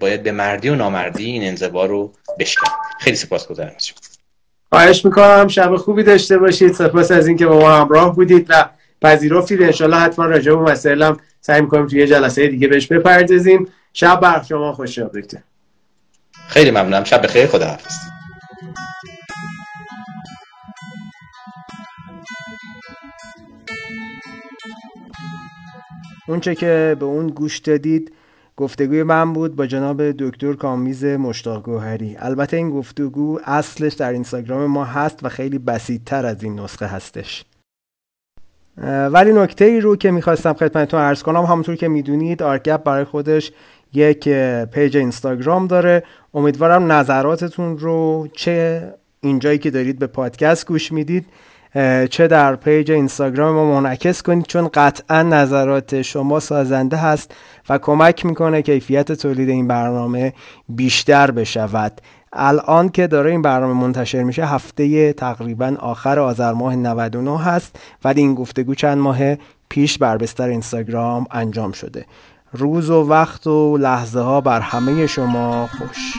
باید 0.00 0.22
به 0.22 0.32
مردی 0.32 0.68
و 0.68 0.74
نامردی 0.74 1.24
این 1.24 1.44
انزوا 1.44 1.86
رو 1.86 2.12
بشکن. 2.38 2.72
خیلی 3.00 3.16
سپاسگزارم 3.16 3.72
از 3.76 3.86
شما. 3.86 3.98
خواهش 4.68 5.04
می‌کنم. 5.04 5.48
شب 5.48 5.76
خوبی 5.76 6.02
داشته 6.02 6.38
باشید. 6.38 6.72
سپاس 6.72 7.10
از 7.10 7.26
اینکه 7.26 7.46
با 7.46 7.58
ما 7.58 7.72
همراه 7.72 8.14
بودید 8.14 8.46
و 8.48 8.68
پذیرفتید 9.02 9.62
انشالله 9.62 9.96
حتما 9.96 10.26
راجع 10.26 10.52
به 10.52 10.58
مسائل 10.58 11.02
هم 11.02 11.20
سعی 11.44 11.60
می‌کنیم 11.60 11.86
توی 11.86 11.98
یه 11.98 12.06
جلسه 12.06 12.48
دیگه 12.48 12.68
بهش 12.68 12.86
بپردازیم. 12.86 13.68
شب 13.92 14.20
بر 14.20 14.42
شما 14.42 14.72
خوش 14.72 14.98
خیلی 16.48 16.70
ممنونم. 16.70 17.04
شب 17.04 17.22
بخیر. 17.22 17.46
خدا 17.46 17.66
حافظ. 17.66 17.94
اونچه 26.28 26.54
که 26.54 26.96
به 26.98 27.04
اون 27.04 27.26
گوش 27.26 27.58
دادید 27.58 28.12
گفتگوی 28.56 29.02
من 29.02 29.32
بود 29.32 29.56
با 29.56 29.66
جناب 29.66 30.10
دکتر 30.10 30.52
کامیز 30.52 31.04
مشتاق 31.04 31.62
گوهری 31.62 32.16
البته 32.18 32.56
این 32.56 32.70
گفتگو 32.70 33.38
اصلش 33.44 33.92
در 33.92 34.12
اینستاگرام 34.12 34.66
ما 34.66 34.84
هست 34.84 35.24
و 35.24 35.28
خیلی 35.28 35.58
بسیدتر 35.58 36.26
از 36.26 36.42
این 36.42 36.60
نسخه 36.60 36.86
هستش. 36.86 37.44
ولی 39.12 39.32
نکته 39.32 39.64
ای 39.64 39.80
رو 39.80 39.96
که 39.96 40.10
می‌خواستم 40.10 40.52
خدمتتون 40.52 41.00
ارز 41.00 41.22
کنم 41.22 41.44
همونطور 41.44 41.76
که 41.76 41.88
می‌دونید 41.88 42.42
آرکپ 42.42 42.82
برای 42.82 43.04
خودش 43.04 43.52
یک 43.92 44.28
پیج 44.64 44.96
اینستاگرام 44.96 45.66
داره. 45.66 46.02
امیدوارم 46.34 46.92
نظراتتون 46.92 47.78
رو 47.78 48.28
چه 48.32 48.82
اینجایی 49.20 49.58
که 49.58 49.70
دارید 49.70 49.98
به 49.98 50.06
پادکست 50.06 50.66
گوش 50.66 50.92
می‌دید 50.92 51.26
چه 52.10 52.28
در 52.28 52.56
پیج 52.56 52.92
اینستاگرام 52.92 53.54
ما 53.54 53.80
منعکس 53.80 54.22
کنید 54.22 54.46
چون 54.46 54.68
قطعا 54.74 55.22
نظرات 55.22 56.02
شما 56.02 56.40
سازنده 56.40 56.96
هست 56.96 57.34
و 57.68 57.78
کمک 57.78 58.26
می‌کنه 58.26 58.62
کیفیت 58.62 59.12
تولید 59.12 59.48
این 59.48 59.68
برنامه 59.68 60.32
بیشتر 60.68 61.30
بشود. 61.30 62.00
الان 62.32 62.88
که 62.88 63.06
داره 63.06 63.30
این 63.30 63.42
برنامه 63.42 63.80
منتشر 63.80 64.22
میشه 64.22 64.46
هفته 64.46 65.12
تقریبا 65.12 65.76
آخر 65.80 66.18
آذر 66.18 66.52
ماه 66.52 66.76
99 66.76 67.40
هست 67.40 67.76
ولی 68.04 68.20
این 68.20 68.34
گفتگو 68.34 68.74
چند 68.74 68.98
ماه 68.98 69.18
پیش 69.68 69.98
بر 69.98 70.16
بستر 70.16 70.48
اینستاگرام 70.48 71.26
انجام 71.30 71.72
شده. 71.72 72.06
روز 72.52 72.90
و 72.90 73.02
وقت 73.02 73.46
و 73.46 73.76
لحظه 73.76 74.20
ها 74.20 74.40
بر 74.40 74.60
همه 74.60 75.06
شما 75.06 75.66
خوش. 75.66 76.14